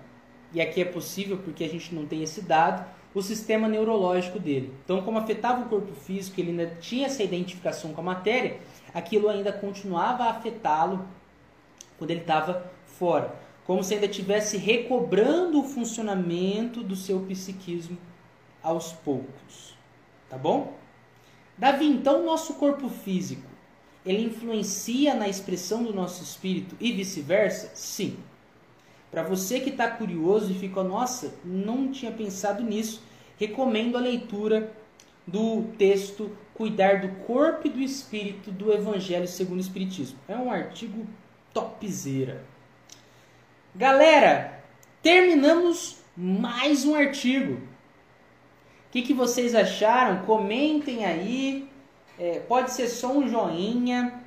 e 0.53 0.61
aqui 0.61 0.81
é 0.81 0.85
possível 0.85 1.39
porque 1.43 1.63
a 1.63 1.69
gente 1.69 1.95
não 1.95 2.05
tem 2.05 2.21
esse 2.21 2.43
dado, 2.43 2.85
o 3.11 3.19
sistema 3.19 3.67
neurológico 3.67 4.37
dele. 4.37 4.71
Então, 4.85 5.01
como 5.01 5.17
afetava 5.17 5.63
o 5.63 5.67
corpo 5.67 5.95
físico, 5.95 6.39
ele 6.39 6.51
ainda 6.51 6.75
tinha 6.79 7.07
essa 7.07 7.23
identificação 7.23 7.91
com 7.91 8.01
a 8.01 8.03
matéria, 8.03 8.59
aquilo 8.93 9.29
ainda 9.29 9.51
continuava 9.51 10.25
a 10.25 10.29
afetá-lo 10.29 11.07
quando 11.97 12.11
ele 12.11 12.21
estava 12.21 12.71
fora. 12.85 13.47
Como 13.67 13.83
se 13.83 13.93
ainda 13.93 14.07
estivesse 14.07 14.57
recobrando 14.57 15.59
o 15.59 15.63
funcionamento 15.63 16.81
do 16.81 16.95
seu 16.95 17.19
psiquismo 17.19 17.97
aos 18.63 18.93
poucos. 18.93 19.77
Tá 20.29 20.37
bom? 20.37 20.73
Davi, 21.57 21.85
então, 21.85 22.25
nosso 22.25 22.53
corpo 22.53 22.87
físico, 22.87 23.47
ele 24.05 24.23
influencia 24.23 25.13
na 25.13 25.27
expressão 25.27 25.83
do 25.83 25.93
nosso 25.93 26.23
espírito 26.23 26.77
e 26.79 26.93
vice-versa? 26.93 27.71
Sim. 27.75 28.17
Para 29.11 29.23
você 29.23 29.59
que 29.59 29.69
está 29.69 29.89
curioso 29.91 30.51
e 30.51 30.55
ficou, 30.55 30.83
nossa, 30.83 31.33
não 31.43 31.91
tinha 31.91 32.11
pensado 32.11 32.63
nisso, 32.63 33.03
recomendo 33.37 33.97
a 33.97 34.01
leitura 34.01 34.71
do 35.25 35.63
texto 35.77 36.31
Cuidar 36.53 37.01
do 37.01 37.09
Corpo 37.25 37.67
e 37.67 37.69
do 37.69 37.81
Espírito 37.81 38.49
do 38.49 38.71
Evangelho 38.71 39.27
segundo 39.27 39.57
o 39.57 39.61
Espiritismo. 39.61 40.17
É 40.27 40.35
um 40.35 40.49
artigo 40.49 41.05
topzera. 41.53 42.45
Galera, 43.75 44.63
terminamos 45.03 45.97
mais 46.15 46.83
um 46.83 46.95
artigo. 46.95 47.53
O 47.53 47.59
que, 48.91 49.03
que 49.03 49.13
vocês 49.13 49.53
acharam? 49.53 50.25
Comentem 50.25 51.05
aí. 51.05 51.69
É, 52.17 52.39
pode 52.39 52.71
ser 52.71 52.87
só 52.87 53.15
um 53.15 53.27
joinha. 53.27 54.23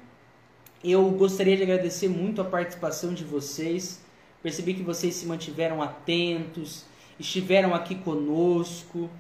Eu 0.84 1.10
gostaria 1.10 1.56
de 1.56 1.64
agradecer 1.64 2.08
muito 2.08 2.40
a 2.40 2.44
participação 2.44 3.12
de 3.12 3.24
vocês. 3.24 4.00
Percebi 4.40 4.74
que 4.74 4.82
vocês 4.82 5.14
se 5.16 5.26
mantiveram 5.26 5.82
atentos, 5.82 6.84
estiveram 7.18 7.74
aqui 7.74 7.96
conosco. 7.96 9.10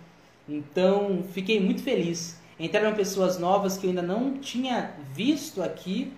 Então, 0.48 1.24
fiquei 1.32 1.58
muito 1.58 1.82
feliz. 1.82 2.38
Entraram 2.58 2.94
pessoas 2.94 3.38
novas 3.38 3.76
que 3.76 3.86
eu 3.86 3.90
ainda 3.90 4.02
não 4.02 4.38
tinha 4.38 4.94
visto 5.12 5.60
aqui 5.60 6.12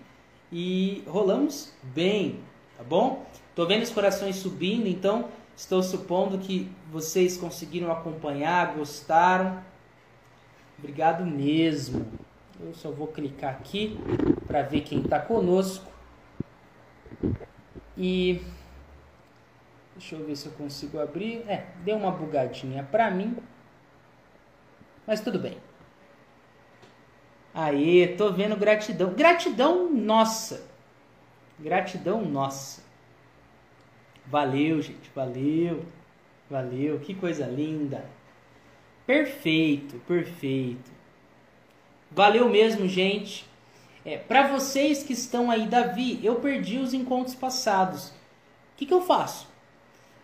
e 0.51 1.03
rolamos 1.07 1.73
bem, 1.81 2.39
tá 2.77 2.83
bom? 2.83 3.25
Tô 3.55 3.65
vendo 3.65 3.83
os 3.83 3.89
corações 3.89 4.37
subindo, 4.37 4.87
então 4.87 5.29
estou 5.55 5.83
supondo 5.83 6.37
que 6.37 6.71
vocês 6.91 7.37
conseguiram 7.37 7.91
acompanhar, 7.91 8.75
gostaram. 8.75 9.63
Obrigado 10.79 11.25
mesmo. 11.25 12.05
Eu 12.59 12.73
só 12.73 12.91
vou 12.91 13.07
clicar 13.07 13.51
aqui 13.51 13.97
para 14.47 14.61
ver 14.61 14.81
quem 14.81 15.01
está 15.01 15.19
conosco. 15.19 15.91
E 17.97 18.41
Deixa 19.95 20.15
eu 20.15 20.25
ver 20.25 20.35
se 20.35 20.47
eu 20.47 20.51
consigo 20.53 20.99
abrir. 20.99 21.45
É, 21.47 21.67
deu 21.83 21.95
uma 21.95 22.11
bugadinha 22.11 22.83
pra 22.83 23.09
mim. 23.09 23.37
Mas 25.05 25.21
tudo 25.21 25.39
bem. 25.39 25.57
Aê, 27.53 28.07
tô 28.17 28.31
vendo 28.31 28.57
gratidão. 28.57 29.13
Gratidão 29.13 29.89
nossa. 29.89 30.67
Gratidão 31.59 32.25
nossa. 32.25 32.82
Valeu, 34.25 34.81
gente. 34.81 35.09
Valeu. 35.15 35.85
Valeu. 36.49 36.99
Que 36.99 37.13
coisa 37.13 37.45
linda. 37.45 38.05
Perfeito, 39.05 39.97
perfeito. 40.07 40.91
Valeu 42.11 42.47
mesmo, 42.49 42.87
gente. 42.87 43.45
É, 44.05 44.17
para 44.17 44.47
vocês 44.47 45.03
que 45.03 45.13
estão 45.13 45.49
aí, 45.49 45.67
Davi, 45.67 46.19
eu 46.23 46.35
perdi 46.35 46.77
os 46.77 46.93
encontros 46.93 47.35
passados. 47.35 48.09
O 48.09 48.13
que, 48.77 48.85
que 48.85 48.93
eu 48.93 49.01
faço? 49.01 49.47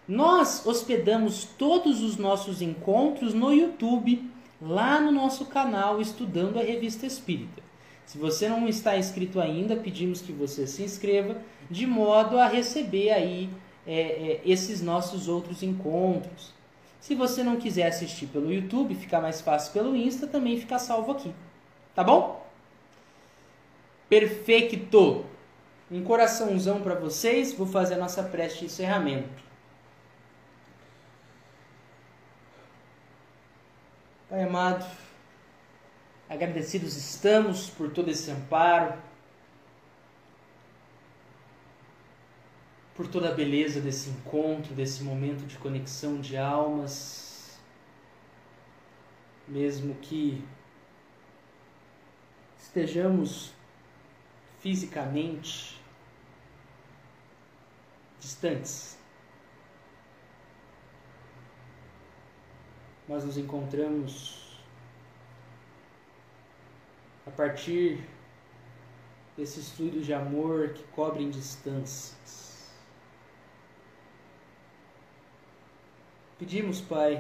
Nós 0.08 0.66
hospedamos 0.66 1.44
todos 1.58 2.02
os 2.02 2.18
nossos 2.18 2.62
encontros 2.62 3.34
no 3.34 3.54
YouTube, 3.54 4.30
lá 4.62 5.00
no 5.00 5.12
nosso 5.12 5.46
canal 5.46 6.02
Estudando 6.02 6.58
a 6.60 6.64
Revista 6.64 7.06
Espírita. 7.06 7.62
Se 8.06 8.18
você 8.18 8.50
não 8.50 8.68
está 8.68 8.98
inscrito 8.98 9.40
ainda, 9.40 9.76
pedimos 9.76 10.20
que 10.20 10.32
você 10.32 10.66
se 10.66 10.82
inscreva, 10.82 11.38
de 11.70 11.86
modo 11.86 12.40
a 12.40 12.48
receber 12.48 13.12
aí 13.12 13.50
é, 13.92 14.02
é, 14.02 14.42
esses 14.46 14.84
nossos 14.84 15.28
outros 15.28 15.64
encontros. 15.64 16.54
Se 17.02 17.16
você 17.16 17.44
não 17.44 17.58
quiser 17.58 17.88
assistir 17.88 18.28
pelo 18.28 18.54
YouTube, 18.54 18.94
fica 18.94 19.20
mais 19.20 19.42
fácil 19.42 19.74
pelo 19.74 19.96
Insta, 19.96 20.28
também 20.28 20.60
fica 20.60 20.78
salvo 20.78 21.12
aqui. 21.12 21.34
Tá 21.96 22.04
bom? 22.04 22.48
Perfeito! 24.08 25.26
Um 25.90 26.04
coraçãozão 26.04 26.82
para 26.82 26.94
vocês, 26.94 27.52
vou 27.54 27.66
fazer 27.66 27.96
a 27.96 27.98
nossa 27.98 28.22
prece 28.22 28.60
de 28.60 28.66
encerramento. 28.66 29.44
Pai 34.30 34.44
amado, 34.44 34.86
agradecidos 36.30 36.96
estamos 36.96 37.72
por 37.72 37.90
todo 37.90 38.12
esse 38.12 38.30
amparo, 38.30 38.94
por 43.00 43.08
toda 43.08 43.30
a 43.30 43.34
beleza 43.34 43.80
desse 43.80 44.10
encontro, 44.10 44.76
desse 44.76 45.04
momento 45.04 45.48
de 45.48 45.58
conexão 45.58 46.20
de 46.20 46.36
almas, 46.36 47.58
mesmo 49.48 49.96
que 50.02 50.46
estejamos 52.60 53.54
fisicamente 54.60 55.82
distantes. 58.20 59.00
Nós 63.08 63.24
nos 63.24 63.38
encontramos 63.38 64.60
a 67.26 67.32
partir 67.32 68.06
desses 69.38 69.72
fluidos 69.72 70.06
de 70.06 70.14
amor 70.14 70.74
que 70.74 70.84
cobrem 70.88 71.30
distâncias. 71.30 72.39
Pedimos, 76.40 76.80
Pai, 76.80 77.18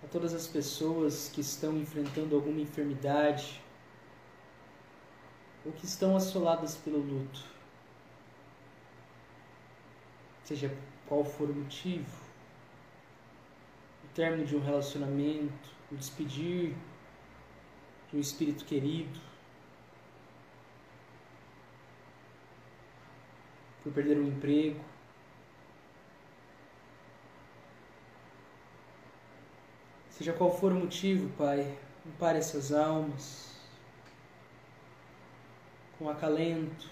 a 0.00 0.06
todas 0.06 0.32
as 0.32 0.46
pessoas 0.46 1.28
que 1.28 1.40
estão 1.40 1.76
enfrentando 1.76 2.36
alguma 2.36 2.60
enfermidade 2.60 3.60
ou 5.66 5.72
que 5.72 5.84
estão 5.84 6.14
assoladas 6.14 6.76
pelo 6.76 6.98
luto, 6.98 7.44
seja 10.44 10.72
qual 11.08 11.24
for 11.24 11.50
o 11.50 11.52
motivo, 11.52 12.22
o 14.04 14.14
término 14.14 14.46
de 14.46 14.54
um 14.54 14.60
relacionamento, 14.60 15.68
o 15.90 15.96
despedir 15.96 16.76
de 18.08 18.16
um 18.16 18.20
espírito 18.20 18.64
querido, 18.64 19.18
por 23.82 23.92
perder 23.92 24.16
um 24.16 24.28
emprego, 24.28 24.80
Seja 30.20 30.34
qual 30.34 30.52
for 30.52 30.70
o 30.70 30.74
motivo, 30.74 31.30
Pai, 31.30 31.78
ampare 32.06 32.36
essas 32.36 32.72
almas 32.72 33.54
com 35.98 36.10
acalento 36.10 36.86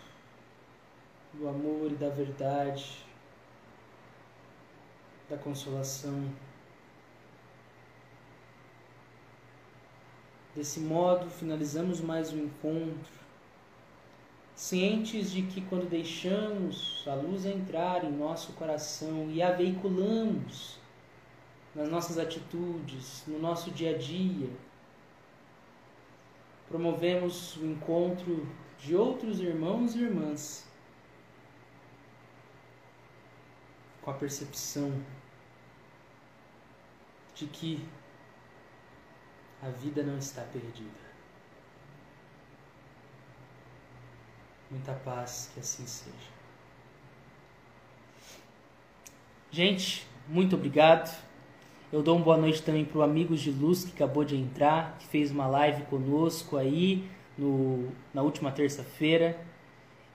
do 1.34 1.46
amor 1.46 1.92
e 1.92 1.94
da 1.94 2.08
verdade, 2.08 3.04
da 5.28 5.36
consolação. 5.36 6.26
Desse 10.56 10.80
modo, 10.80 11.28
finalizamos 11.28 12.00
mais 12.00 12.32
um 12.32 12.44
encontro, 12.44 13.12
cientes 14.54 15.30
de 15.30 15.42
que 15.42 15.60
quando 15.60 15.86
deixamos 15.86 17.06
a 17.06 17.12
luz 17.12 17.44
entrar 17.44 18.04
em 18.04 18.10
nosso 18.10 18.54
coração 18.54 19.30
e 19.30 19.42
a 19.42 19.52
veiculamos 19.52 20.78
nas 21.78 21.88
nossas 21.88 22.18
atitudes, 22.18 23.22
no 23.28 23.38
nosso 23.38 23.70
dia 23.70 23.94
a 23.94 23.98
dia. 23.98 24.50
Promovemos 26.66 27.56
o 27.56 27.64
encontro 27.64 28.48
de 28.80 28.96
outros 28.96 29.38
irmãos 29.38 29.94
e 29.94 30.02
irmãs 30.02 30.66
com 34.02 34.10
a 34.10 34.14
percepção 34.14 34.92
de 37.36 37.46
que 37.46 37.88
a 39.62 39.68
vida 39.70 40.02
não 40.02 40.18
está 40.18 40.42
perdida. 40.42 41.08
Muita 44.68 44.94
paz, 44.94 45.48
que 45.54 45.60
assim 45.60 45.86
seja. 45.86 46.38
Gente, 49.52 50.06
muito 50.26 50.56
obrigado. 50.56 51.27
Eu 51.90 52.02
dou 52.02 52.16
uma 52.16 52.24
boa 52.24 52.36
noite 52.36 52.62
também 52.62 52.84
para 52.84 52.98
o 52.98 53.02
Amigos 53.02 53.40
de 53.40 53.50
Luz, 53.50 53.82
que 53.82 53.92
acabou 53.92 54.22
de 54.22 54.36
entrar, 54.36 54.96
que 54.98 55.06
fez 55.06 55.30
uma 55.30 55.46
live 55.46 55.84
conosco 55.84 56.58
aí 56.58 57.04
no, 57.36 57.88
na 58.12 58.20
última 58.20 58.52
terça-feira. 58.52 59.38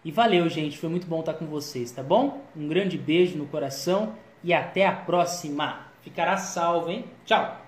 E 0.06 0.12
valeu, 0.12 0.48
gente. 0.50 0.78
Foi 0.78 0.88
muito 0.88 1.08
bom 1.08 1.22
estar 1.22 1.34
com 1.34 1.48
vocês, 1.48 1.90
tá 1.90 2.04
bom? 2.04 2.44
Um 2.56 2.68
grande 2.68 2.96
beijo 2.96 3.38
no 3.38 3.48
coração 3.48 4.14
e 4.44 4.54
até 4.54 4.86
a 4.86 4.92
próxima. 4.92 5.88
Ficará 6.02 6.38
salvo, 6.38 6.92
hein? 6.92 7.06
Tchau! 7.26 7.60